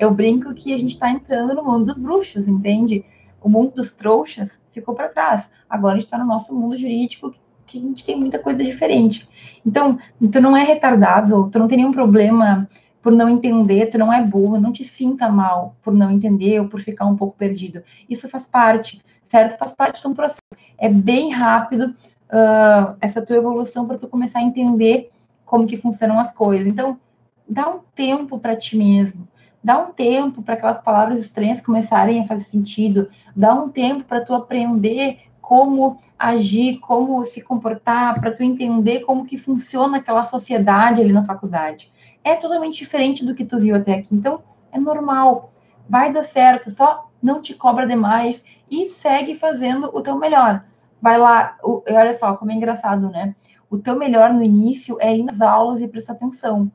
Eu 0.00 0.14
brinco 0.14 0.54
que 0.54 0.72
a 0.72 0.78
gente 0.78 0.94
está 0.94 1.10
entrando 1.10 1.54
no 1.54 1.62
mundo 1.62 1.84
dos 1.84 1.98
bruxos, 1.98 2.48
entende? 2.48 3.04
O 3.38 3.50
mundo 3.50 3.74
dos 3.74 3.90
trouxas 3.90 4.58
ficou 4.72 4.94
para 4.94 5.10
trás. 5.10 5.44
Agora 5.68 5.92
a 5.92 5.96
gente 5.98 6.06
está 6.06 6.16
no 6.16 6.24
nosso 6.24 6.54
mundo 6.54 6.74
jurídico, 6.74 7.34
que 7.66 7.76
a 7.76 7.82
gente 7.82 8.02
tem 8.02 8.18
muita 8.18 8.38
coisa 8.38 8.64
diferente. 8.64 9.28
Então, 9.64 9.98
tu 10.32 10.40
não 10.40 10.56
é 10.56 10.64
retardado, 10.64 11.50
tu 11.50 11.58
não 11.58 11.68
tem 11.68 11.76
nenhum 11.76 11.92
problema 11.92 12.66
por 13.02 13.12
não 13.12 13.28
entender, 13.28 13.90
tu 13.90 13.98
não 13.98 14.10
é 14.10 14.24
burro, 14.24 14.58
não 14.58 14.72
te 14.72 14.84
sinta 14.84 15.28
mal 15.28 15.76
por 15.82 15.92
não 15.92 16.10
entender 16.10 16.60
ou 16.60 16.66
por 16.66 16.80
ficar 16.80 17.04
um 17.04 17.14
pouco 17.14 17.36
perdido. 17.36 17.82
Isso 18.08 18.26
faz 18.26 18.46
parte, 18.46 19.02
certo? 19.28 19.58
Faz 19.58 19.72
parte 19.72 20.00
de 20.00 20.08
um 20.08 20.14
processo. 20.14 20.40
É 20.78 20.88
bem 20.88 21.30
rápido 21.30 21.94
uh, 22.30 22.96
essa 23.02 23.20
tua 23.20 23.36
evolução 23.36 23.86
para 23.86 23.98
tu 23.98 24.08
começar 24.08 24.38
a 24.38 24.44
entender 24.44 25.10
como 25.44 25.66
que 25.66 25.76
funcionam 25.76 26.18
as 26.18 26.32
coisas. 26.32 26.66
Então, 26.66 26.98
dá 27.46 27.68
um 27.68 27.80
tempo 27.94 28.38
para 28.38 28.56
ti 28.56 28.78
mesmo. 28.78 29.28
Dá 29.62 29.78
um 29.78 29.92
tempo 29.92 30.42
para 30.42 30.54
aquelas 30.54 30.78
palavras 30.78 31.20
estranhas 31.20 31.60
começarem 31.60 32.20
a 32.20 32.26
fazer 32.26 32.44
sentido. 32.44 33.10
Dá 33.36 33.54
um 33.54 33.68
tempo 33.68 34.04
para 34.04 34.24
tu 34.24 34.34
aprender 34.34 35.20
como 35.40 36.00
agir, 36.18 36.78
como 36.78 37.24
se 37.24 37.40
comportar, 37.40 38.20
para 38.20 38.32
tu 38.32 38.42
entender 38.42 39.00
como 39.00 39.24
que 39.24 39.36
funciona 39.36 39.98
aquela 39.98 40.22
sociedade 40.22 41.00
ali 41.00 41.12
na 41.12 41.24
faculdade. 41.24 41.90
É 42.22 42.34
totalmente 42.36 42.78
diferente 42.78 43.24
do 43.24 43.34
que 43.34 43.44
tu 43.44 43.58
viu 43.58 43.76
até 43.76 43.94
aqui. 43.94 44.14
Então, 44.14 44.42
é 44.72 44.78
normal. 44.78 45.52
Vai 45.88 46.12
dar 46.12 46.22
certo, 46.22 46.70
só 46.70 47.10
não 47.22 47.42
te 47.42 47.54
cobra 47.54 47.86
demais 47.86 48.44
e 48.70 48.86
segue 48.86 49.34
fazendo 49.34 49.90
o 49.92 50.00
teu 50.00 50.16
melhor. 50.16 50.64
Vai 51.02 51.18
lá, 51.18 51.56
olha 51.62 52.16
só 52.18 52.36
como 52.36 52.52
é 52.52 52.54
engraçado, 52.54 53.08
né? 53.10 53.34
O 53.68 53.78
teu 53.78 53.96
melhor 53.96 54.32
no 54.32 54.42
início 54.42 54.96
é 55.00 55.16
ir 55.16 55.22
nas 55.22 55.40
aulas 55.40 55.80
e 55.80 55.88
prestar 55.88 56.14
atenção. 56.14 56.70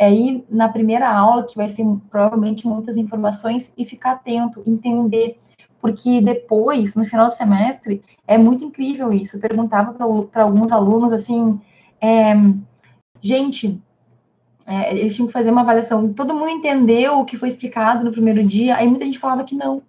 É 0.00 0.10
ir 0.10 0.46
na 0.48 0.66
primeira 0.66 1.10
aula, 1.10 1.44
que 1.44 1.56
vai 1.56 1.68
ser 1.68 1.84
provavelmente 2.08 2.66
muitas 2.66 2.96
informações, 2.96 3.70
e 3.76 3.84
ficar 3.84 4.12
atento, 4.12 4.62
entender 4.66 5.38
porque 5.80 6.20
depois, 6.20 6.94
no 6.94 7.04
final 7.04 7.26
do 7.26 7.32
semestre, 7.32 8.02
é 8.26 8.36
muito 8.36 8.64
incrível 8.64 9.12
isso. 9.12 9.36
Eu 9.36 9.40
perguntava 9.40 9.92
para 9.92 10.42
alguns 10.42 10.70
alunos 10.70 11.12
assim, 11.12 11.58
é, 12.00 12.34
gente, 13.20 13.80
é, 14.66 14.94
eles 14.96 15.16
tinham 15.16 15.26
que 15.26 15.32
fazer 15.32 15.50
uma 15.50 15.62
avaliação. 15.62 16.12
Todo 16.12 16.34
mundo 16.34 16.50
entendeu 16.50 17.18
o 17.18 17.24
que 17.24 17.36
foi 17.36 17.48
explicado 17.48 18.04
no 18.04 18.12
primeiro 18.12 18.44
dia, 18.44 18.76
aí 18.76 18.86
muita 18.86 19.06
gente 19.06 19.18
falava 19.18 19.42
que 19.42 19.54
não. 19.54 19.82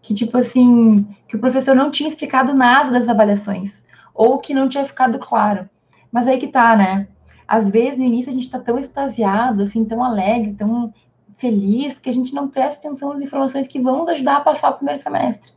Que, 0.00 0.14
tipo 0.14 0.38
assim, 0.38 1.04
que 1.26 1.36
o 1.36 1.40
professor 1.40 1.74
não 1.74 1.90
tinha 1.90 2.08
explicado 2.08 2.54
nada 2.54 2.92
das 2.92 3.08
avaliações, 3.08 3.82
ou 4.14 4.38
que 4.38 4.54
não 4.54 4.68
tinha 4.68 4.84
ficado 4.84 5.18
claro. 5.18 5.68
Mas 6.12 6.28
aí 6.28 6.38
que 6.38 6.46
tá, 6.46 6.76
né? 6.76 7.08
Às 7.48 7.70
vezes, 7.70 7.96
no 7.96 8.04
início, 8.04 8.30
a 8.30 8.34
gente 8.34 8.50
tá 8.50 8.58
tão 8.58 8.78
extasiado, 8.78 9.62
assim, 9.62 9.82
tão 9.82 10.04
alegre, 10.04 10.52
tão 10.52 10.92
feliz 11.38 11.98
que 11.98 12.10
a 12.10 12.12
gente 12.12 12.34
não 12.34 12.46
presta 12.46 12.86
atenção 12.86 13.14
nas 13.14 13.22
informações 13.22 13.66
que 13.66 13.80
vão 13.80 13.98
nos 13.98 14.08
ajudar 14.08 14.36
a 14.36 14.40
passar 14.40 14.70
o 14.70 14.74
primeiro 14.74 15.00
semestre. 15.00 15.52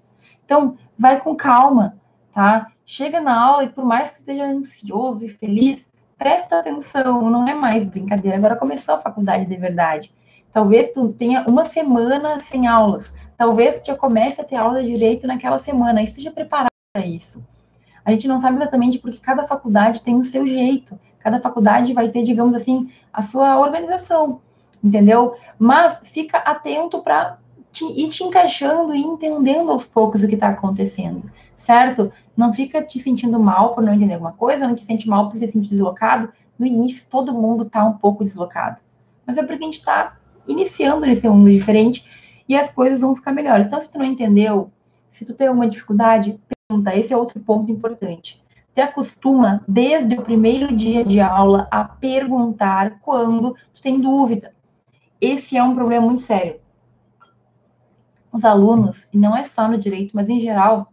Então, 0.45 0.77
vai 0.97 1.19
com 1.19 1.35
calma, 1.35 1.97
tá? 2.31 2.71
Chega 2.85 3.19
na 3.19 3.37
aula 3.37 3.65
e 3.65 3.69
por 3.69 3.83
mais 3.83 4.09
que 4.09 4.19
esteja 4.19 4.45
ansioso 4.45 5.25
e 5.25 5.29
feliz, 5.29 5.89
presta 6.17 6.59
atenção, 6.59 7.29
não 7.29 7.47
é 7.47 7.53
mais 7.53 7.83
brincadeira. 7.83 8.37
Agora 8.37 8.55
começou 8.55 8.95
a 8.95 8.99
faculdade 8.99 9.45
de 9.45 9.55
verdade. 9.57 10.13
Talvez 10.53 10.91
tu 10.91 11.09
tenha 11.09 11.45
uma 11.47 11.65
semana 11.65 12.39
sem 12.39 12.67
aulas. 12.67 13.13
Talvez 13.35 13.81
tu 13.81 13.87
já 13.87 13.95
comece 13.95 14.39
a 14.39 14.43
ter 14.43 14.55
aula 14.55 14.83
de 14.83 14.91
direito 14.91 15.25
naquela 15.25 15.57
semana. 15.57 16.03
esteja 16.03 16.31
preparado 16.31 16.69
para 16.93 17.05
isso. 17.05 17.43
A 18.05 18.11
gente 18.11 18.27
não 18.27 18.39
sabe 18.39 18.57
exatamente 18.57 18.99
porque 18.99 19.19
cada 19.19 19.43
faculdade 19.43 20.03
tem 20.03 20.15
o 20.15 20.23
seu 20.23 20.45
jeito. 20.45 20.99
Cada 21.23 21.39
faculdade 21.39 21.93
vai 21.93 22.09
ter, 22.09 22.23
digamos 22.23 22.55
assim, 22.55 22.89
a 23.11 23.21
sua 23.21 23.59
organização 23.59 24.39
entendeu? 24.83 25.35
Mas 25.57 26.01
fica 26.05 26.39
atento 26.39 27.01
para 27.01 27.37
te, 27.71 27.85
ir 27.85 28.09
te 28.09 28.23
encaixando 28.23 28.95
e 28.95 29.01
entendendo 29.01 29.71
aos 29.71 29.85
poucos 29.85 30.23
o 30.23 30.27
que 30.27 30.35
está 30.35 30.49
acontecendo, 30.49 31.31
certo? 31.55 32.11
Não 32.35 32.53
fica 32.53 32.83
te 32.83 32.99
sentindo 32.99 33.39
mal 33.39 33.73
por 33.73 33.83
não 33.83 33.93
entender 33.93 34.15
alguma 34.15 34.33
coisa, 34.33 34.67
não 34.67 34.75
te 34.75 34.83
sente 34.83 35.07
mal 35.07 35.29
por 35.29 35.37
se 35.37 35.47
sentir 35.47 35.69
deslocado. 35.69 36.31
No 36.57 36.65
início, 36.65 37.05
todo 37.09 37.33
mundo 37.33 37.63
está 37.63 37.85
um 37.85 37.93
pouco 37.93 38.23
deslocado. 38.23 38.81
Mas 39.25 39.37
é 39.37 39.43
porque 39.43 39.63
a 39.63 39.65
gente 39.65 39.79
está 39.79 40.17
iniciando 40.47 41.05
nesse 41.05 41.27
mundo 41.27 41.49
diferente 41.49 42.05
e 42.47 42.55
as 42.55 42.69
coisas 42.71 42.99
vão 42.99 43.15
ficar 43.15 43.31
melhores. 43.31 43.67
Então, 43.67 43.79
se 43.79 43.89
tu 43.89 43.97
não 43.97 44.05
entendeu, 44.05 44.71
se 45.11 45.25
tu 45.25 45.33
tem 45.33 45.47
alguma 45.47 45.67
dificuldade, 45.67 46.39
pergunta. 46.67 46.95
Esse 46.95 47.13
é 47.13 47.17
outro 47.17 47.39
ponto 47.39 47.71
importante. 47.71 48.40
Te 48.73 48.81
acostuma, 48.81 49.63
desde 49.67 50.15
o 50.15 50.21
primeiro 50.21 50.73
dia 50.73 51.03
de 51.03 51.19
aula, 51.19 51.67
a 51.69 51.83
perguntar 51.83 52.99
quando 53.01 53.55
tu 53.73 53.81
tem 53.81 53.99
dúvida. 53.99 54.53
Esse 55.19 55.57
é 55.57 55.63
um 55.63 55.75
problema 55.75 56.05
muito 56.05 56.21
sério. 56.21 56.59
Os 58.31 58.45
alunos, 58.45 59.07
e 59.11 59.17
não 59.17 59.35
é 59.35 59.43
só 59.43 59.67
no 59.67 59.77
direito, 59.77 60.15
mas 60.15 60.29
em 60.29 60.39
geral, 60.39 60.91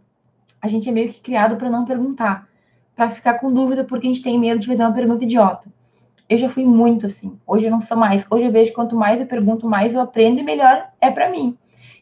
a 0.60 0.66
gente 0.66 0.88
é 0.88 0.92
meio 0.92 1.08
que 1.08 1.20
criado 1.20 1.56
para 1.56 1.70
não 1.70 1.84
perguntar, 1.84 2.48
para 2.96 3.10
ficar 3.10 3.34
com 3.34 3.52
dúvida 3.52 3.84
porque 3.84 4.08
a 4.08 4.10
gente 4.10 4.22
tem 4.22 4.38
medo 4.38 4.58
de 4.58 4.66
fazer 4.66 4.82
uma 4.82 4.92
pergunta 4.92 5.24
idiota. 5.24 5.72
Eu 6.28 6.36
já 6.36 6.48
fui 6.48 6.64
muito 6.64 7.06
assim. 7.06 7.38
Hoje 7.46 7.66
eu 7.66 7.70
não 7.70 7.80
sou 7.80 7.96
mais. 7.96 8.26
Hoje 8.28 8.44
eu 8.44 8.52
vejo 8.52 8.72
quanto 8.72 8.96
mais 8.96 9.20
eu 9.20 9.26
pergunto, 9.26 9.68
mais 9.68 9.94
eu 9.94 10.00
aprendo 10.00 10.40
e 10.40 10.42
melhor 10.42 10.90
é 11.00 11.10
para 11.10 11.30
mim. 11.30 11.56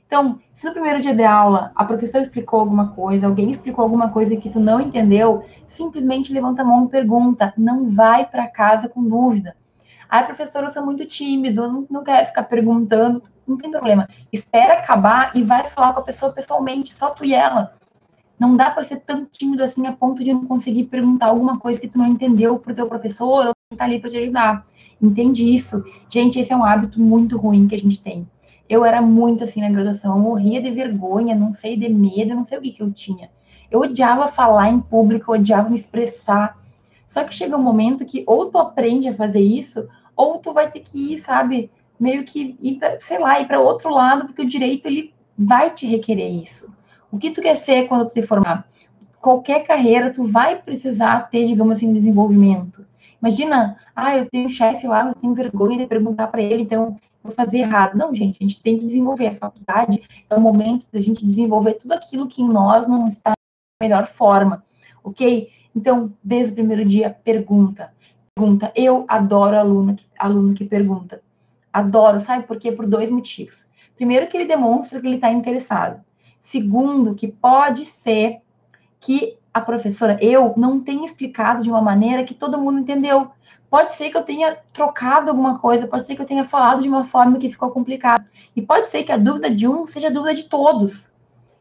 Então, 0.07 0.39
se 0.55 0.65
no 0.67 0.73
primeiro 0.73 1.01
dia 1.01 1.15
de 1.15 1.25
aula 1.25 1.73
a 1.75 1.85
professora 1.85 2.23
explicou 2.23 2.61
alguma 2.61 2.89
coisa, 2.89 3.27
alguém 3.27 3.51
explicou 3.51 3.83
alguma 3.83 4.11
coisa 4.11 4.37
que 4.37 4.49
tu 4.49 4.61
não 4.61 4.81
entendeu, 4.81 5.45
simplesmente 5.67 6.33
levanta 6.33 6.63
a 6.63 6.65
mão 6.65 6.87
e 6.87 6.89
pergunta. 6.89 7.53
Não 7.57 7.91
vai 7.91 8.25
para 8.25 8.47
casa 8.47 8.89
com 8.89 9.03
dúvida. 9.03 9.57
Ai, 10.09 10.25
professora, 10.25 10.67
eu 10.67 10.71
sou 10.71 10.85
muito 10.85 11.05
tímido, 11.05 11.67
não, 11.67 11.87
não 11.91 12.05
quero 12.05 12.27
ficar 12.27 12.45
perguntando. 12.45 13.23
Não 13.47 13.57
tem 13.57 13.71
problema. 13.71 14.09
Espera 14.33 14.75
acabar 14.75 15.31
e 15.35 15.43
vai 15.43 15.69
falar 15.69 15.93
com 15.93 16.01
a 16.01 16.05
pessoa 16.05 16.33
pessoalmente, 16.33 16.95
só 16.95 17.11
tu 17.11 17.25
e 17.25 17.35
ela. 17.35 17.77
Não 18.39 18.57
dá 18.57 18.71
para 18.71 18.83
ser 18.83 19.01
tão 19.01 19.25
tímido 19.25 19.63
assim 19.63 19.87
a 19.87 19.93
ponto 19.93 20.23
de 20.23 20.33
não 20.33 20.45
conseguir 20.47 20.85
perguntar 20.85 21.27
alguma 21.27 21.59
coisa 21.59 21.81
que 21.81 21.89
tu 21.89 21.99
não 21.99 22.07
entendeu 22.07 22.59
pro 22.59 22.75
teu 22.75 22.87
professor 22.87 23.53
está 23.73 23.85
ali 23.85 23.99
para 23.99 24.11
te 24.11 24.19
ajudar. 24.19 24.67
Entende 25.01 25.55
isso? 25.55 25.85
Gente, 26.09 26.39
esse 26.39 26.53
é 26.53 26.57
um 26.57 26.65
hábito 26.65 27.01
muito 27.01 27.37
ruim 27.37 27.67
que 27.67 27.75
a 27.75 27.79
gente 27.79 28.01
tem. 28.01 28.29
Eu 28.69 28.85
era 28.85 29.01
muito 29.01 29.45
assim 29.45 29.61
na 29.61 29.71
graduação, 29.71 30.17
eu 30.17 30.23
morria 30.23 30.61
de 30.61 30.71
vergonha, 30.71 31.35
não 31.35 31.53
sei, 31.53 31.77
de 31.77 31.89
medo, 31.89 32.35
não 32.35 32.45
sei 32.45 32.59
o 32.59 32.61
que, 32.63 32.73
que 32.73 32.83
eu 32.83 32.93
tinha. 32.93 33.31
Eu 33.71 33.81
odiava 33.81 34.29
falar 34.29 34.71
em 34.71 34.81
público, 34.81 35.31
eu 35.35 35.41
odiava 35.41 35.69
me 35.69 35.77
expressar. 35.77 36.59
Só 37.09 37.25
que 37.25 37.35
chega 37.35 37.57
um 37.57 37.63
momento 37.63 38.05
que 38.05 38.25
ou 38.27 38.51
tu 38.51 38.59
aprende 38.59 39.09
a 39.09 39.15
fazer 39.15 39.41
isso, 39.41 39.89
ou 40.17 40.39
tu 40.39 40.53
vai 40.53 40.71
ter 40.71 40.81
que 40.81 41.15
ir, 41.15 41.19
sabe, 41.21 41.71
meio 41.99 42.25
que 42.25 42.57
ir 42.61 42.77
pra, 42.77 42.99
sei 43.01 43.19
lá, 43.19 43.41
ir 43.41 43.47
para 43.47 43.61
outro 43.61 43.91
lado, 43.91 44.27
porque 44.27 44.43
o 44.43 44.49
direito 44.49 44.87
ele 44.87 45.13
vai 45.39 45.71
te 45.71 45.87
requerer 45.87 46.31
isso. 46.43 46.73
O 47.11 47.19
que 47.19 47.31
tu 47.31 47.41
quer 47.41 47.57
ser 47.57 47.87
quando 47.89 48.09
tu 48.09 48.15
te 48.15 48.23
formar? 48.23 48.67
Qualquer 49.21 49.65
carreira 49.65 50.13
tu 50.13 50.25
vai 50.25 50.57
precisar 50.57 51.31
ter, 51.31 51.45
digamos 51.45 51.77
assim, 51.77 51.93
desenvolvimento. 51.93 52.85
Imagina, 53.21 53.77
ah, 53.95 54.17
eu 54.17 54.27
tenho 54.27 54.45
um 54.45 54.49
chefe 54.49 54.87
lá, 54.87 55.05
mas 55.05 55.15
tenho 55.15 55.35
vergonha 55.35 55.79
de 55.79 55.87
perguntar 55.87 56.29
para 56.29 56.43
ele, 56.43 56.63
então 56.63 56.97
fazer 57.31 57.59
errado. 57.59 57.97
Não, 57.97 58.15
gente, 58.15 58.39
a 58.41 58.47
gente 58.47 58.63
tem 58.63 58.79
que 58.79 58.87
desenvolver. 58.87 59.29
A 59.29 59.35
faculdade 59.35 60.03
é 60.29 60.35
o 60.35 60.41
momento 60.41 60.87
da 60.93 61.01
gente 61.01 61.25
desenvolver 61.25 61.75
tudo 61.75 61.93
aquilo 61.93 62.27
que 62.27 62.43
em 62.43 62.49
nós 62.49 62.87
não 62.87 63.07
está 63.09 63.31
da 63.31 63.87
melhor 63.87 64.07
forma, 64.07 64.65
ok? 65.03 65.51
Então, 65.75 66.13
desde 66.23 66.53
o 66.53 66.55
primeiro 66.55 66.85
dia, 66.85 67.11
pergunta. 67.11 67.93
Pergunta. 68.35 68.73
Eu 68.75 69.05
adoro 69.09 69.57
aluno, 69.57 69.97
aluno 70.19 70.55
que 70.55 70.65
pergunta. 70.65 71.23
Adoro, 71.73 72.21
sabe 72.21 72.47
por 72.47 72.59
quê? 72.59 72.73
Por 72.73 72.87
dois 72.87 73.11
motivos. 73.11 73.65
Primeiro, 73.95 74.27
que 74.29 74.37
ele 74.37 74.47
demonstra 74.47 75.01
que 75.01 75.07
ele 75.07 75.17
está 75.17 75.31
interessado. 75.31 76.03
Segundo, 76.41 77.15
que 77.15 77.29
pode 77.29 77.85
ser 77.85 78.41
que 79.01 79.39
a 79.57 79.61
professora, 79.63 80.19
eu 80.21 80.53
não 80.55 80.81
tenho 80.81 81.03
explicado 81.03 81.63
de 81.63 81.71
uma 81.71 81.81
maneira 81.81 82.25
que 82.25 82.35
todo 82.35 82.61
mundo 82.61 82.79
entendeu. 82.79 83.31
Pode 83.71 83.95
ser 83.95 84.11
que 84.11 84.17
eu 84.19 84.23
tenha 84.23 84.55
trocado 84.71 85.31
alguma 85.31 85.59
coisa, 85.59 85.87
pode 85.87 86.05
ser 86.05 86.15
que 86.15 86.21
eu 86.21 86.27
tenha 86.27 86.45
falado 86.45 86.83
de 86.83 86.89
uma 86.89 87.05
forma 87.05 87.39
que 87.39 87.49
ficou 87.49 87.71
complicado. 87.71 88.23
E 88.55 88.61
pode 88.61 88.87
ser 88.87 89.03
que 89.03 89.11
a 89.11 89.17
dúvida 89.17 89.51
de 89.51 89.67
um 89.67 89.87
seja 89.87 90.09
a 90.09 90.11
dúvida 90.11 90.35
de 90.35 90.45
todos. 90.45 91.11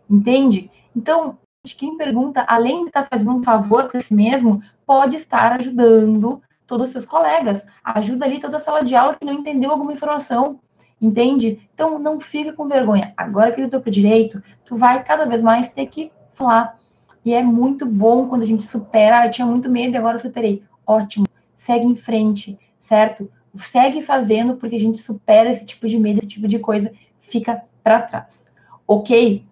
Entende? 0.09 0.69
Então, 0.93 1.37
quem 1.63 1.95
pergunta, 1.95 2.43
além 2.49 2.81
de 2.81 2.89
estar 2.89 3.07
fazendo 3.09 3.31
um 3.31 3.43
favor 3.43 3.87
para 3.87 4.01
si 4.01 4.13
mesmo, 4.13 4.61
pode 4.85 5.15
estar 5.15 5.53
ajudando 5.53 6.41
todos 6.67 6.87
os 6.87 6.91
seus 6.91 7.05
colegas. 7.05 7.65
Ajuda 7.81 8.25
ali 8.25 8.41
toda 8.41 8.57
a 8.57 8.59
sala 8.59 8.83
de 8.83 8.93
aula 8.93 9.15
que 9.15 9.25
não 9.25 9.33
entendeu 9.33 9.71
alguma 9.71 9.93
informação. 9.93 10.59
Entende? 11.01 11.69
Então, 11.73 11.97
não 11.97 12.19
fica 12.19 12.51
com 12.51 12.67
vergonha. 12.67 13.13
Agora 13.15 13.53
que 13.53 13.61
eu 13.61 13.65
estou 13.65 13.79
para 13.79 13.89
direito, 13.89 14.43
tu 14.65 14.75
vai 14.75 15.01
cada 15.01 15.25
vez 15.25 15.41
mais 15.41 15.69
ter 15.69 15.85
que 15.85 16.11
falar 16.33 16.77
e 17.25 17.33
é 17.33 17.41
muito 17.41 17.87
bom 17.87 18.29
quando 18.29 18.43
a 18.43 18.45
gente 18.45 18.63
supera. 18.63 19.21
Ah, 19.21 19.25
eu 19.25 19.31
tinha 19.31 19.47
muito 19.47 19.67
medo 19.67 19.95
e 19.95 19.97
agora 19.97 20.15
eu 20.15 20.21
superei. 20.21 20.63
Ótimo. 20.85 21.25
Segue 21.57 21.87
em 21.87 21.95
frente, 21.95 22.57
certo? 22.79 23.27
Segue 23.57 24.03
fazendo 24.03 24.57
porque 24.57 24.75
a 24.75 24.79
gente 24.79 24.99
supera 24.99 25.49
esse 25.49 25.65
tipo 25.65 25.87
de 25.87 25.97
medo, 25.97 26.19
esse 26.19 26.27
tipo 26.27 26.47
de 26.47 26.59
coisa 26.59 26.91
fica 27.17 27.63
para 27.83 28.01
trás. 28.03 28.45
Ok? 28.87 29.43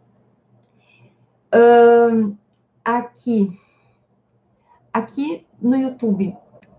Uh, 1.52 2.38
aqui. 2.86 3.60
Aqui 4.94 5.44
no 5.60 5.76
YouTube, 5.76 6.36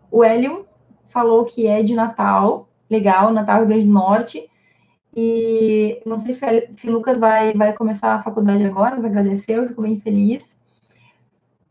o 0.08 0.22
Hélio 0.22 0.64
falou 1.08 1.44
que 1.44 1.66
é 1.66 1.82
de 1.82 1.94
Natal. 1.94 2.68
Legal, 2.88 3.32
Natal 3.32 3.58
Rio 3.58 3.66
Grande 3.66 3.86
do 3.86 3.92
Norte. 3.92 4.48
E 5.16 6.00
não 6.06 6.20
sei 6.20 6.34
se, 6.34 6.68
se 6.72 6.88
Lucas 6.88 7.18
vai, 7.18 7.52
vai 7.52 7.72
começar 7.72 8.14
a 8.14 8.22
faculdade 8.22 8.64
agora, 8.64 8.94
mas 8.94 9.04
agradeceu, 9.04 9.66
ficou 9.66 9.82
bem 9.82 9.98
feliz. 9.98 10.53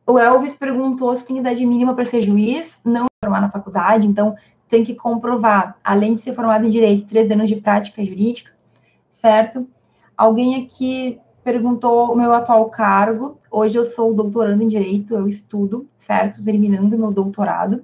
O 0.05 0.19
Elvis 0.19 0.53
perguntou 0.53 1.15
se 1.15 1.25
tem 1.25 1.37
idade 1.37 1.65
mínima 1.65 1.93
para 1.93 2.05
ser 2.05 2.21
juiz, 2.21 2.77
não 2.83 3.07
formar 3.23 3.41
na 3.41 3.49
faculdade, 3.49 4.07
então 4.07 4.35
tem 4.67 4.83
que 4.83 4.95
comprovar, 4.95 5.77
além 5.83 6.13
de 6.13 6.21
ser 6.21 6.33
formado 6.33 6.65
em 6.65 6.69
direito, 6.69 7.07
três 7.07 7.29
anos 7.31 7.47
de 7.47 7.55
prática 7.55 8.03
jurídica, 8.03 8.51
certo? 9.11 9.67
Alguém 10.17 10.63
aqui 10.63 11.19
perguntou 11.43 12.11
o 12.11 12.15
meu 12.15 12.33
atual 12.33 12.69
cargo. 12.69 13.37
Hoje 13.49 13.77
eu 13.77 13.85
sou 13.85 14.13
doutorando 14.13 14.63
em 14.63 14.67
direito, 14.67 15.13
eu 15.13 15.27
estudo, 15.27 15.87
certo? 15.97 16.43
Terminando 16.43 16.97
meu 16.97 17.11
doutorado. 17.11 17.83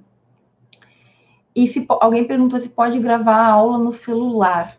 E 1.54 1.66
se 1.68 1.84
alguém 1.88 2.26
perguntou 2.26 2.60
se 2.60 2.68
pode 2.68 2.98
gravar 2.98 3.36
a 3.36 3.52
aula 3.52 3.78
no 3.78 3.92
celular. 3.92 4.76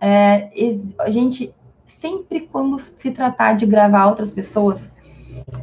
É, 0.00 0.50
a 0.98 1.10
gente 1.10 1.54
sempre 1.86 2.40
quando 2.40 2.78
se 2.78 3.10
tratar 3.10 3.54
de 3.54 3.64
gravar 3.66 4.06
outras 4.06 4.30
pessoas, 4.30 4.93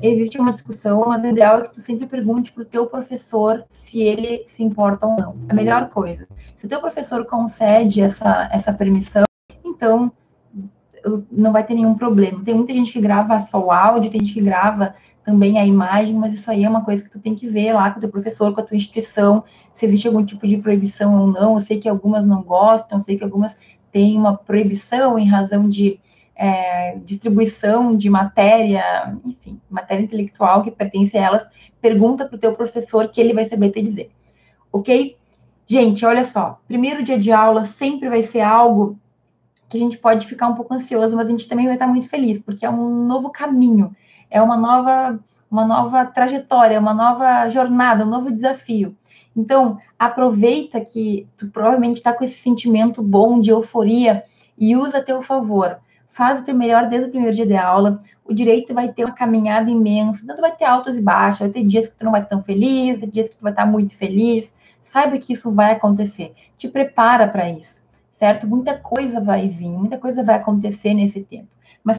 existe 0.01 0.39
uma 0.39 0.51
discussão, 0.51 1.05
mas 1.07 1.23
o 1.23 1.27
ideal 1.27 1.59
é 1.59 1.61
que 1.63 1.73
tu 1.73 1.81
sempre 1.81 2.07
pergunte 2.07 2.51
para 2.51 2.63
o 2.63 2.65
teu 2.65 2.87
professor 2.87 3.63
se 3.69 4.01
ele 4.01 4.43
se 4.47 4.63
importa 4.63 5.05
ou 5.05 5.15
não. 5.15 5.35
É 5.47 5.51
a 5.51 5.55
melhor 5.55 5.89
coisa. 5.89 6.27
Se 6.57 6.65
o 6.65 6.69
teu 6.69 6.79
professor 6.79 7.25
concede 7.25 8.01
essa, 8.01 8.49
essa 8.51 8.73
permissão, 8.73 9.23
então 9.65 10.11
não 11.31 11.51
vai 11.51 11.65
ter 11.65 11.73
nenhum 11.73 11.95
problema. 11.95 12.43
Tem 12.43 12.53
muita 12.53 12.73
gente 12.73 12.91
que 12.91 13.01
grava 13.01 13.39
só 13.41 13.59
o 13.59 13.71
áudio, 13.71 14.11
tem 14.11 14.19
gente 14.19 14.33
que 14.33 14.41
grava 14.41 14.93
também 15.23 15.59
a 15.59 15.65
imagem, 15.65 16.15
mas 16.15 16.33
isso 16.33 16.49
aí 16.49 16.63
é 16.63 16.69
uma 16.69 16.83
coisa 16.83 17.03
que 17.03 17.09
tu 17.09 17.19
tem 17.19 17.35
que 17.35 17.47
ver 17.47 17.73
lá 17.73 17.91
com 17.91 17.97
o 17.97 18.01
teu 18.01 18.09
professor, 18.09 18.53
com 18.53 18.61
a 18.61 18.63
tua 18.63 18.77
instituição, 18.77 19.43
se 19.75 19.85
existe 19.85 20.07
algum 20.07 20.25
tipo 20.25 20.47
de 20.47 20.57
proibição 20.57 21.19
ou 21.19 21.27
não. 21.27 21.55
Eu 21.55 21.61
sei 21.61 21.79
que 21.79 21.89
algumas 21.89 22.25
não 22.25 22.41
gostam, 22.41 22.97
eu 22.97 23.03
sei 23.03 23.17
que 23.17 23.23
algumas 23.23 23.55
têm 23.91 24.17
uma 24.17 24.37
proibição 24.37 25.19
em 25.19 25.27
razão 25.27 25.67
de 25.67 25.99
é, 26.41 26.97
distribuição 27.05 27.95
de 27.95 28.09
matéria, 28.09 29.15
enfim, 29.23 29.61
matéria 29.69 30.01
intelectual 30.01 30.63
que 30.63 30.71
pertence 30.71 31.15
a 31.15 31.21
elas, 31.21 31.47
pergunta 31.79 32.25
para 32.25 32.35
o 32.35 32.39
teu 32.39 32.51
professor 32.53 33.09
que 33.09 33.21
ele 33.21 33.31
vai 33.31 33.45
saber 33.45 33.69
te 33.69 33.79
dizer, 33.79 34.09
ok? 34.73 35.15
Gente, 35.67 36.03
olha 36.03 36.23
só, 36.23 36.59
primeiro 36.67 37.03
dia 37.03 37.19
de 37.19 37.31
aula 37.31 37.63
sempre 37.63 38.09
vai 38.09 38.23
ser 38.23 38.41
algo 38.41 38.97
que 39.69 39.77
a 39.77 39.79
gente 39.79 39.99
pode 39.99 40.25
ficar 40.25 40.47
um 40.47 40.55
pouco 40.55 40.73
ansioso, 40.73 41.15
mas 41.15 41.27
a 41.27 41.29
gente 41.29 41.47
também 41.47 41.67
vai 41.67 41.75
estar 41.75 41.85
muito 41.85 42.09
feliz, 42.09 42.39
porque 42.39 42.65
é 42.65 42.69
um 42.71 43.05
novo 43.05 43.29
caminho, 43.29 43.95
é 44.27 44.41
uma 44.41 44.57
nova, 44.57 45.19
uma 45.49 45.63
nova 45.63 46.05
trajetória, 46.07 46.79
uma 46.79 46.93
nova 46.93 47.47
jornada, 47.49 48.03
um 48.03 48.09
novo 48.09 48.31
desafio. 48.31 48.97
Então, 49.37 49.77
aproveita 49.97 50.81
que 50.81 51.27
tu 51.37 51.47
provavelmente 51.49 51.97
está 51.97 52.11
com 52.11 52.23
esse 52.23 52.39
sentimento 52.39 53.03
bom 53.03 53.39
de 53.39 53.51
euforia 53.51 54.23
e 54.57 54.75
usa 54.75 54.97
a 54.97 55.03
teu 55.03 55.21
favor 55.21 55.79
faz 56.11 56.41
o 56.41 56.43
teu 56.43 56.53
melhor 56.53 56.87
desde 56.89 57.07
o 57.07 57.11
primeiro 57.11 57.35
dia 57.35 57.47
de 57.47 57.55
aula. 57.55 58.03
O 58.23 58.33
direito 58.33 58.73
vai 58.73 58.91
ter 58.91 59.05
uma 59.05 59.15
caminhada 59.15 59.69
imensa, 59.69 60.23
tanto 60.27 60.41
vai 60.41 60.55
ter 60.55 60.65
altos 60.65 60.95
e 60.95 61.01
baixos, 61.01 61.39
vai 61.39 61.49
ter 61.49 61.63
dias 61.63 61.87
que 61.87 61.95
tu 61.95 62.03
não 62.03 62.11
vai 62.11 62.21
estar 62.21 62.35
tão 62.35 62.43
feliz, 62.43 62.99
vai 62.99 63.07
ter 63.07 63.13
dias 63.13 63.29
que 63.29 63.35
tu 63.35 63.41
vai 63.41 63.51
estar 63.51 63.65
muito 63.65 63.97
feliz. 63.97 64.53
Saiba 64.83 65.17
que 65.17 65.33
isso 65.33 65.51
vai 65.51 65.71
acontecer. 65.71 66.33
Te 66.57 66.67
prepara 66.67 67.27
para 67.27 67.49
isso, 67.49 67.81
certo? 68.11 68.45
Muita 68.45 68.77
coisa 68.77 69.21
vai 69.21 69.47
vir, 69.47 69.69
muita 69.69 69.97
coisa 69.97 70.23
vai 70.23 70.35
acontecer 70.35 70.93
nesse 70.93 71.23
tempo. 71.23 71.47
Mas 71.83 71.97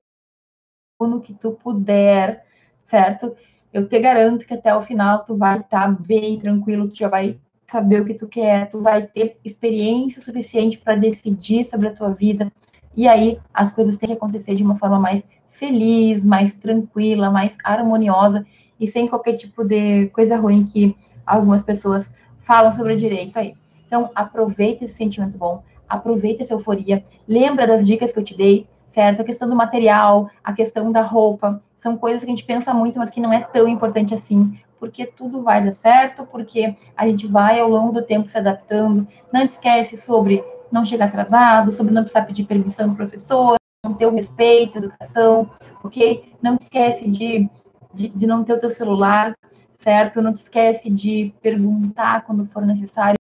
no 1.01 1.21
que 1.21 1.35
tu 1.35 1.53
puder, 1.53 2.45
certo? 2.85 3.35
Eu 3.73 3.89
te 3.89 3.99
garanto 3.99 4.47
que 4.47 4.55
até 4.55 4.75
o 4.75 4.83
final 4.83 5.25
tu 5.25 5.35
vai 5.35 5.59
estar 5.59 5.89
bem 6.01 6.39
tranquilo, 6.39 6.89
tu 6.89 6.97
já 6.97 7.09
vai 7.09 7.41
saber 7.67 8.03
o 8.03 8.05
que 8.05 8.13
tu 8.13 8.29
quer, 8.29 8.71
tu 8.71 8.83
vai 8.83 9.07
ter 9.07 9.39
experiência 9.43 10.21
suficiente 10.21 10.77
para 10.77 10.95
decidir 10.95 11.65
sobre 11.65 11.89
a 11.89 11.95
tua 11.95 12.11
vida, 12.11 12.53
e 12.97 13.09
aí 13.09 13.39
as 13.53 13.73
coisas 13.73 13.97
têm 13.97 14.09
que 14.09 14.15
acontecer 14.15 14.55
de 14.55 14.63
uma 14.63 14.77
forma 14.77 14.99
mais 14.99 15.25
feliz, 15.51 16.25
mais 16.25 16.53
tranquila, 16.55 17.31
mais 17.31 17.55
harmoniosa 17.63 18.45
e 18.79 18.87
sem 18.87 19.07
qualquer 19.07 19.35
tipo 19.35 19.65
de 19.65 20.07
coisa 20.09 20.37
ruim 20.37 20.65
que 20.65 20.97
algumas 21.27 21.63
pessoas 21.63 22.11
falam 22.41 22.73
sobre 22.73 22.95
o 22.95 22.97
direito 22.97 23.39
aí. 23.39 23.55
Então, 23.87 24.11
aproveita 24.15 24.85
esse 24.85 24.95
sentimento 24.95 25.37
bom, 25.37 25.63
aproveita 25.89 26.43
essa 26.43 26.55
euforia, 26.55 27.05
lembra 27.29 27.67
das 27.67 27.87
dicas 27.87 28.13
que 28.13 28.19
eu 28.19 28.25
te 28.25 28.37
dei, 28.37 28.67
certo? 28.91 29.21
A 29.21 29.25
questão 29.25 29.49
do 29.49 29.55
material, 29.55 30.31
a 30.43 30.53
questão 30.53 30.91
da 30.91 31.03
roupa, 31.03 31.63
são 31.81 31.97
coisas 31.97 32.23
que 32.23 32.27
a 32.27 32.31
gente 32.31 32.45
pensa 32.45 32.73
muito, 32.73 32.99
mas 32.99 33.11
que 33.11 33.21
não 33.21 33.33
é 33.33 33.41
tão 33.41 33.69
importante 33.69 34.15
assim, 34.15 34.59
porque 34.79 35.05
tudo 35.05 35.43
vai 35.43 35.65
dar 35.65 35.73
certo, 35.73 36.27
porque 36.27 36.77
a 36.97 37.07
gente 37.07 37.27
vai 37.27 37.61
ao 37.61 37.69
longo 37.69 37.93
do 37.93 38.03
tempo 38.03 38.29
se 38.29 38.39
adaptando. 38.39 39.07
Não 39.33 39.43
esquece 39.43 39.97
sobre 39.97 40.43
não 40.73 40.85
chegar 40.85 41.07
atrasado, 41.07 41.71
sobre 41.71 41.93
não 41.93 42.03
precisar 42.03 42.25
pedir 42.25 42.45
permissão 42.45 42.89
do 42.89 42.97
professor, 42.97 43.57
não 43.85 43.95
ter 43.95 44.07
o 44.07 44.15
respeito, 44.15 44.79
educação, 44.79 45.51
ok? 45.85 46.33
Não 46.41 46.57
esquece 46.61 47.09
de, 47.09 47.49
de, 47.95 48.09
de 48.09 48.27
não 48.27 48.43
ter 48.43 48.55
o 48.55 48.59
teu 48.59 48.71
celular, 48.71 49.35
certo? 49.79 50.23
Não 50.23 50.33
te 50.33 50.37
esquece 50.37 50.89
de 50.89 51.35
perguntar 51.43 52.25
quando 52.25 52.45
for 52.45 52.65
necessário 52.65 53.19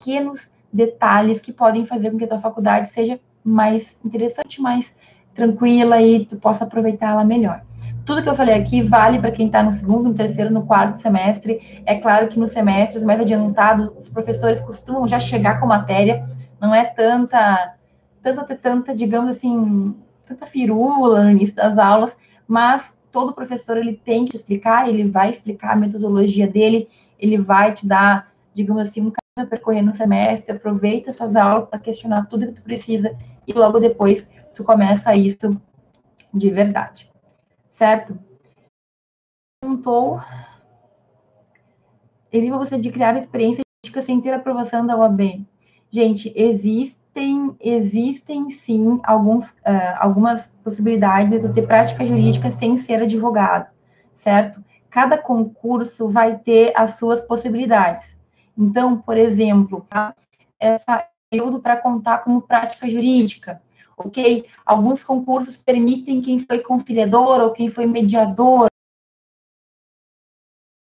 pequenos 0.00 0.48
detalhes 0.72 1.40
que 1.40 1.52
podem 1.52 1.84
fazer 1.84 2.10
com 2.10 2.18
que 2.18 2.24
a 2.24 2.28
tua 2.28 2.38
faculdade 2.38 2.88
seja 2.88 3.20
mais 3.44 3.96
interessante, 4.04 4.60
mais 4.60 4.94
tranquila 5.34 6.00
e 6.00 6.24
tu 6.24 6.36
possa 6.36 6.64
aproveitá-la 6.64 7.24
melhor. 7.24 7.62
Tudo 8.06 8.22
que 8.22 8.28
eu 8.28 8.34
falei 8.34 8.54
aqui 8.54 8.82
vale 8.82 9.18
para 9.18 9.30
quem 9.30 9.46
está 9.46 9.62
no 9.62 9.72
segundo, 9.72 10.08
no 10.08 10.14
terceiro, 10.14 10.52
no 10.52 10.66
quarto 10.66 10.96
semestre. 10.98 11.82
É 11.86 11.96
claro 11.96 12.28
que 12.28 12.38
nos 12.38 12.52
semestres 12.52 13.02
mais 13.02 13.20
adiantados, 13.20 13.90
os 13.98 14.08
professores 14.08 14.60
costumam 14.60 15.08
já 15.08 15.18
chegar 15.18 15.58
com 15.58 15.66
matéria, 15.66 16.28
não 16.64 16.74
é 16.74 16.84
tanta, 16.84 17.76
tanta, 18.22 18.56
tanta, 18.56 18.94
digamos 18.94 19.36
assim, 19.36 19.94
tanta 20.24 20.46
firula 20.46 21.24
no 21.24 21.30
início 21.30 21.54
das 21.54 21.76
aulas, 21.76 22.16
mas 22.48 22.96
todo 23.12 23.34
professor 23.34 23.76
ele 23.76 23.94
tem 23.94 24.24
que 24.24 24.36
explicar, 24.36 24.88
ele 24.88 25.08
vai 25.10 25.30
explicar 25.30 25.72
a 25.72 25.76
metodologia 25.76 26.48
dele, 26.48 26.88
ele 27.18 27.38
vai 27.38 27.72
te 27.72 27.86
dar, 27.86 28.32
digamos 28.54 28.88
assim, 28.88 29.00
um 29.00 29.12
caminho 29.12 29.46
a 29.46 29.46
percorrer 29.46 29.82
no 29.82 29.94
semestre, 29.94 30.56
aproveita 30.56 31.10
essas 31.10 31.36
aulas 31.36 31.64
para 31.64 31.78
questionar 31.78 32.26
tudo 32.26 32.46
que 32.46 32.54
tu 32.54 32.62
precisa 32.62 33.16
e 33.46 33.52
logo 33.52 33.78
depois 33.78 34.28
tu 34.54 34.64
começa 34.64 35.14
isso 35.14 35.50
de 36.32 36.50
verdade. 36.50 37.10
Certo? 37.72 38.18
Perguntou 39.60 40.20
existe 42.32 42.50
você 42.50 42.78
de 42.78 42.90
criar 42.90 43.16
experiência 43.16 43.62
sem 44.02 44.20
ter 44.20 44.32
aprovação 44.32 44.84
da 44.84 44.96
UAB. 44.96 45.46
Gente, 45.94 46.32
existem, 46.34 47.56
existem 47.60 48.50
sim 48.50 48.98
alguns, 49.04 49.50
uh, 49.50 49.94
algumas 50.00 50.48
possibilidades 50.64 51.42
de 51.42 51.52
ter 51.52 51.68
prática 51.68 52.04
jurídica 52.04 52.50
sem 52.50 52.76
ser 52.78 53.00
advogado, 53.00 53.70
certo? 54.16 54.60
Cada 54.90 55.16
concurso 55.16 56.08
vai 56.08 56.36
ter 56.36 56.72
as 56.74 56.98
suas 56.98 57.20
possibilidades. 57.20 58.18
Então, 58.58 59.00
por 59.00 59.16
exemplo, 59.16 59.86
tá? 59.88 60.12
essa 60.58 61.08
período 61.30 61.60
para 61.60 61.76
contar 61.76 62.24
como 62.24 62.42
prática 62.42 62.90
jurídica, 62.90 63.62
ok? 63.96 64.46
Alguns 64.66 65.04
concursos 65.04 65.56
permitem 65.56 66.20
quem 66.20 66.40
foi 66.40 66.58
conciliador 66.58 67.40
ou 67.40 67.52
quem 67.52 67.68
foi 67.68 67.86
mediador 67.86 68.66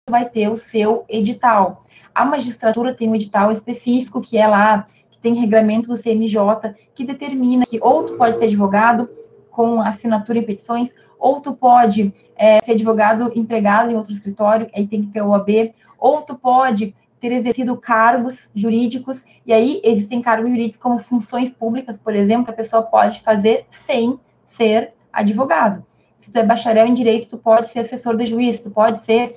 vai 0.07 0.29
ter 0.29 0.49
o 0.49 0.55
seu 0.55 1.03
edital. 1.09 1.83
A 2.13 2.23
magistratura 2.25 2.93
tem 2.93 3.09
um 3.09 3.15
edital 3.15 3.51
específico 3.51 4.21
que 4.21 4.37
é 4.37 4.47
lá 4.47 4.87
tem 5.21 5.33
regramento 5.33 5.87
do 5.87 5.95
CNJ 5.95 6.75
que 6.95 7.05
determina 7.05 7.65
que 7.65 7.79
ou 7.81 8.03
tu 8.03 8.15
pode 8.15 8.37
ser 8.37 8.45
advogado 8.45 9.09
com 9.51 9.81
assinatura 9.81 10.39
em 10.39 10.43
petições, 10.43 10.93
ou 11.19 11.41
tu 11.41 11.53
pode 11.53 12.13
é, 12.35 12.59
ser 12.63 12.71
advogado 12.71 13.31
empregado 13.35 13.91
em 13.91 13.95
outro 13.95 14.13
escritório, 14.13 14.69
aí 14.73 14.87
tem 14.87 15.01
que 15.03 15.11
ter 15.11 15.21
OAB, 15.21 15.73
ou 15.97 16.21
tu 16.21 16.35
pode 16.35 16.95
ter 17.19 17.33
exercido 17.33 17.75
cargos 17.75 18.49
jurídicos, 18.55 19.23
e 19.45 19.51
aí 19.51 19.81
existem 19.83 20.21
cargos 20.21 20.49
jurídicos 20.51 20.77
como 20.77 20.97
funções 20.97 21.49
públicas, 21.49 21.97
por 21.97 22.15
exemplo, 22.15 22.45
que 22.45 22.51
a 22.51 22.55
pessoa 22.55 22.83
pode 22.83 23.19
fazer 23.19 23.65
sem 23.69 24.17
ser 24.45 24.93
advogado. 25.11 25.85
Se 26.21 26.31
tu 26.31 26.37
é 26.37 26.45
bacharel 26.45 26.87
em 26.87 26.93
direito, 26.93 27.29
tu 27.29 27.37
pode 27.37 27.69
ser 27.69 27.79
assessor 27.79 28.15
de 28.15 28.25
juiz, 28.25 28.61
tu 28.61 28.71
pode 28.71 28.99
ser 28.99 29.35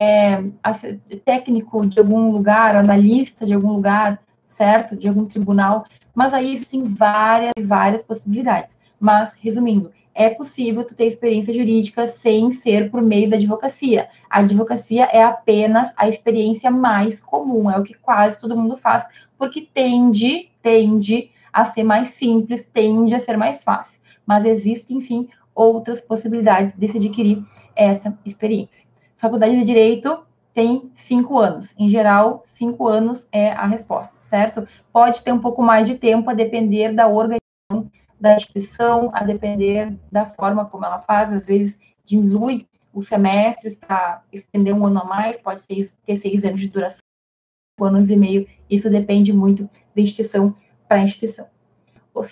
é, 0.00 0.42
técnico 1.24 1.86
de 1.86 1.98
algum 1.98 2.30
lugar, 2.30 2.76
analista 2.76 3.44
de 3.44 3.52
algum 3.52 3.72
lugar, 3.72 4.22
certo? 4.58 4.96
De 4.96 5.08
algum 5.08 5.24
tribunal, 5.24 5.86
mas 6.14 6.34
aí 6.34 6.52
existem 6.52 6.82
várias 6.82 7.52
e 7.56 7.62
várias 7.62 8.02
possibilidades. 8.02 8.76
Mas, 9.00 9.32
resumindo, 9.40 9.92
é 10.12 10.28
possível 10.28 10.82
tu 10.82 10.96
ter 10.96 11.06
experiência 11.06 11.54
jurídica 11.54 12.08
sem 12.08 12.50
ser 12.50 12.90
por 12.90 13.00
meio 13.00 13.30
da 13.30 13.36
advocacia. 13.36 14.08
A 14.28 14.40
advocacia 14.40 15.04
é 15.04 15.22
apenas 15.22 15.94
a 15.96 16.08
experiência 16.08 16.72
mais 16.72 17.20
comum, 17.20 17.70
é 17.70 17.78
o 17.78 17.84
que 17.84 17.94
quase 17.94 18.40
todo 18.40 18.56
mundo 18.56 18.76
faz, 18.76 19.06
porque 19.38 19.60
tende, 19.72 20.50
tende 20.60 21.30
a 21.52 21.64
ser 21.64 21.84
mais 21.84 22.08
simples, 22.08 22.68
tende 22.74 23.14
a 23.14 23.20
ser 23.20 23.36
mais 23.36 23.62
fácil. 23.62 24.00
Mas 24.26 24.44
existem 24.44 25.00
sim 25.00 25.28
outras 25.54 26.00
possibilidades 26.00 26.74
de 26.74 26.88
se 26.88 26.98
adquirir 26.98 27.44
essa 27.76 28.18
experiência. 28.26 28.84
Faculdade 29.16 29.56
de 29.56 29.64
Direito 29.64 30.24
tem 30.52 30.90
cinco 30.96 31.38
anos. 31.38 31.72
Em 31.78 31.88
geral, 31.88 32.42
cinco 32.46 32.88
anos 32.88 33.26
é 33.30 33.52
a 33.52 33.66
resposta 33.66 34.17
certo? 34.28 34.66
Pode 34.92 35.22
ter 35.22 35.32
um 35.32 35.40
pouco 35.40 35.62
mais 35.62 35.86
de 35.86 35.96
tempo 35.96 36.30
a 36.30 36.34
depender 36.34 36.92
da 36.92 37.08
organização 37.08 37.38
da 38.20 38.34
instituição, 38.34 39.10
a 39.12 39.22
depender 39.22 39.96
da 40.10 40.26
forma 40.26 40.64
como 40.64 40.84
ela 40.84 40.98
faz, 40.98 41.32
às 41.32 41.46
vezes 41.46 41.78
diminui 42.04 42.66
os 42.92 43.06
semestres 43.06 43.74
para 43.74 44.22
estender 44.32 44.74
um 44.74 44.86
ano 44.86 45.00
a 45.00 45.04
mais, 45.04 45.36
pode 45.36 45.62
ser, 45.62 45.88
ter 46.04 46.16
seis 46.16 46.44
anos 46.44 46.60
de 46.60 46.68
duração, 46.68 46.98
anos 47.80 48.10
e 48.10 48.16
meio, 48.16 48.46
isso 48.68 48.90
depende 48.90 49.32
muito 49.32 49.70
da 49.94 50.02
instituição 50.02 50.54
para 50.88 51.02
instituição. 51.02 51.46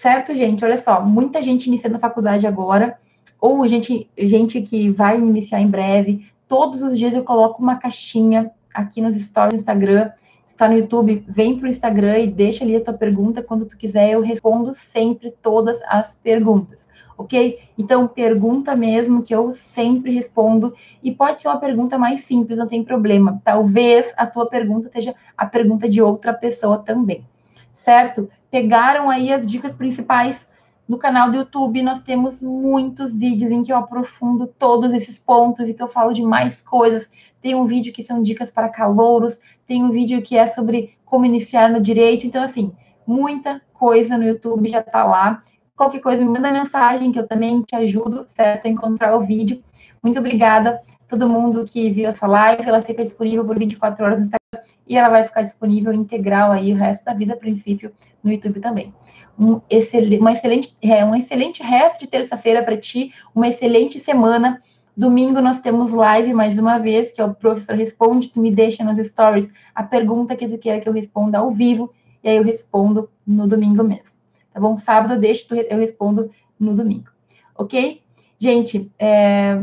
Certo, 0.01 0.35
gente? 0.35 0.65
Olha 0.65 0.79
só, 0.79 1.01
muita 1.01 1.41
gente 1.41 1.67
iniciando 1.67 1.97
a 1.97 2.01
faculdade 2.01 2.47
agora, 2.47 2.99
ou 3.41 3.65
gente, 3.69 4.11
gente 4.19 4.61
que 4.63 4.91
vai 4.91 5.19
iniciar 5.19 5.61
em 5.61 5.69
breve, 5.69 6.27
todos 6.49 6.83
os 6.83 6.99
dias 6.99 7.15
eu 7.15 7.23
coloco 7.23 7.63
uma 7.63 7.77
caixinha 7.77 8.51
aqui 8.75 9.01
nos 9.01 9.15
stories 9.15 9.55
do 9.55 9.61
Instagram, 9.61 10.11
está 10.57 10.69
no 10.69 10.79
YouTube, 10.79 11.23
vem 11.29 11.59
para 11.59 11.67
o 11.67 11.69
Instagram 11.69 12.19
e 12.19 12.31
deixa 12.31 12.65
ali 12.65 12.75
a 12.75 12.81
tua 12.81 12.95
pergunta. 12.95 13.43
Quando 13.43 13.67
tu 13.67 13.77
quiser, 13.77 14.11
eu 14.11 14.23
respondo 14.23 14.75
sempre 14.75 15.31
todas 15.43 15.81
as 15.87 16.13
perguntas, 16.23 16.89
ok? 17.17 17.61
Então, 17.77 18.09
pergunta 18.09 18.75
mesmo, 18.75 19.23
que 19.23 19.35
eu 19.35 19.53
sempre 19.53 20.15
respondo. 20.15 20.75
E 21.03 21.13
pode 21.13 21.43
ser 21.43 21.49
uma 21.49 21.61
pergunta 21.61 21.99
mais 21.99 22.23
simples, 22.23 22.59
não 22.59 22.67
tem 22.67 22.83
problema. 22.83 23.41
Talvez 23.45 24.13
a 24.17 24.27
tua 24.27 24.49
pergunta 24.49 24.91
seja 24.91 25.15
a 25.37 25.45
pergunta 25.45 25.89
de 25.89 26.01
outra 26.01 26.33
pessoa 26.33 26.79
também, 26.79 27.27
certo? 27.75 28.29
Pegaram 28.51 29.11
aí 29.11 29.33
as 29.33 29.47
dicas 29.47 29.75
principais 29.75 30.47
no 30.89 30.99
canal 30.99 31.31
do 31.31 31.37
YouTube 31.37 31.83
nós 31.83 32.01
temos 32.01 32.41
muitos 32.41 33.17
vídeos 33.17 33.51
em 33.51 33.61
que 33.61 33.73
eu 33.73 33.77
aprofundo 33.77 34.47
todos 34.47 34.93
esses 34.93 35.19
pontos 35.19 35.69
e 35.69 35.75
que 35.75 35.83
eu 35.83 35.89
falo 35.89 36.13
de 36.13 36.23
mais 36.23 36.63
coisas. 36.63 37.11
Tem 37.43 37.57
um 37.57 37.67
vídeo 37.67 37.93
que 37.93 38.05
são 38.05 38.23
dicas 38.23 38.53
para 38.53 38.69
calouros, 38.69 39.37
tem 39.67 39.83
um 39.83 39.91
vídeo 39.91 40.23
que 40.23 40.37
é 40.37 40.47
sobre 40.47 40.97
como 41.05 41.25
iniciar 41.25 41.71
no 41.71 41.81
direito. 41.81 42.27
Então, 42.27 42.43
assim, 42.43 42.73
muita 43.07 43.61
coisa 43.73 44.17
no 44.17 44.25
YouTube 44.25 44.69
já 44.69 44.81
está 44.81 45.05
lá. 45.05 45.43
Qualquer 45.77 46.01
coisa, 46.01 46.25
me 46.25 46.31
manda 46.31 46.53
mensagem 46.53 47.13
que 47.13 47.19
eu 47.19 47.27
também 47.27 47.63
te 47.63 47.77
ajudo, 47.77 48.25
certo, 48.29 48.67
a 48.67 48.71
encontrar 48.71 49.17
o 49.17 49.21
vídeo. 49.21 49.63
Muito 50.03 50.19
obrigada 50.19 50.81
a 51.05 51.09
todo 51.09 51.29
mundo 51.29 51.65
que 51.65 51.91
viu 51.91 52.09
essa 52.09 52.27
live. 52.27 52.63
Ela 52.63 52.83
fica 52.83 53.03
disponível 53.03 53.45
por 53.45 53.59
24 53.59 54.05
horas 54.05 54.19
no 54.19 54.25
Instagram 54.25 54.71
e 54.87 54.97
ela 54.97 55.09
vai 55.09 55.25
ficar 55.25 55.43
disponível 55.43 55.93
integral 55.93 56.53
aí 56.53 56.73
o 56.73 56.77
resto 56.77 57.05
da 57.05 57.13
vida, 57.13 57.35
a 57.35 57.37
princípio, 57.37 57.93
no 58.23 58.33
YouTube 58.33 58.61
também 58.61 58.95
um 59.39 59.61
excelente, 59.69 60.19
uma 60.19 60.33
excelente, 60.33 60.77
é, 60.81 61.05
um 61.05 61.15
excelente 61.15 61.63
resto 61.63 62.01
de 62.01 62.07
terça-feira 62.07 62.63
para 62.63 62.77
ti, 62.77 63.13
uma 63.35 63.49
excelente 63.49 64.01
semana. 64.01 64.63
Domingo 64.97 65.43
nós 65.43 65.61
temos 65.61 65.91
live 65.91 66.33
mais 66.33 66.59
uma 66.59 66.79
vez, 66.79 67.13
que 67.13 67.21
é 67.21 67.25
o 67.25 67.35
Professor 67.35 67.77
Responde, 67.77 68.31
tu 68.31 68.41
me 68.41 68.51
deixa 68.51 68.83
nos 68.83 68.97
stories 69.07 69.53
a 69.75 69.83
pergunta 69.83 70.35
que 70.35 70.49
tu 70.49 70.57
quer 70.57 70.81
que 70.81 70.89
eu 70.89 70.93
responda 70.93 71.37
ao 71.39 71.51
vivo, 71.51 71.93
e 72.25 72.29
aí 72.31 72.37
eu 72.37 72.43
respondo 72.43 73.11
no 73.27 73.47
domingo 73.47 73.85
mesmo. 73.85 74.17
Tá 74.55 74.59
bom? 74.59 74.75
Sábado 74.79 75.21
deixa, 75.21 75.55
eu 75.55 75.79
respondo 75.79 76.31
no 76.59 76.75
domingo. 76.75 77.11
Ok? 77.55 78.01
Gente, 78.39 78.91
é, 78.99 79.63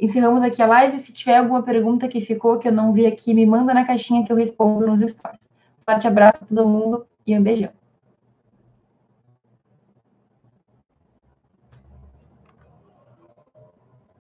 encerramos 0.00 0.42
aqui 0.42 0.62
a 0.62 0.66
live. 0.66 0.98
Se 0.98 1.12
tiver 1.12 1.36
alguma 1.36 1.62
pergunta 1.62 2.08
que 2.08 2.22
ficou, 2.22 2.58
que 2.58 2.68
eu 2.68 2.72
não 2.72 2.94
vi 2.94 3.06
aqui, 3.06 3.34
me 3.34 3.44
manda 3.44 3.74
na 3.74 3.84
caixinha 3.84 4.24
que 4.24 4.32
eu 4.32 4.36
respondo 4.36 4.86
nos 4.86 5.10
stories. 5.10 5.46
Forte 5.84 6.08
abraço 6.08 6.38
a 6.40 6.46
todo 6.46 6.66
mundo 6.66 7.06
e 7.26 7.38
um 7.38 7.42
beijão. 7.42 7.79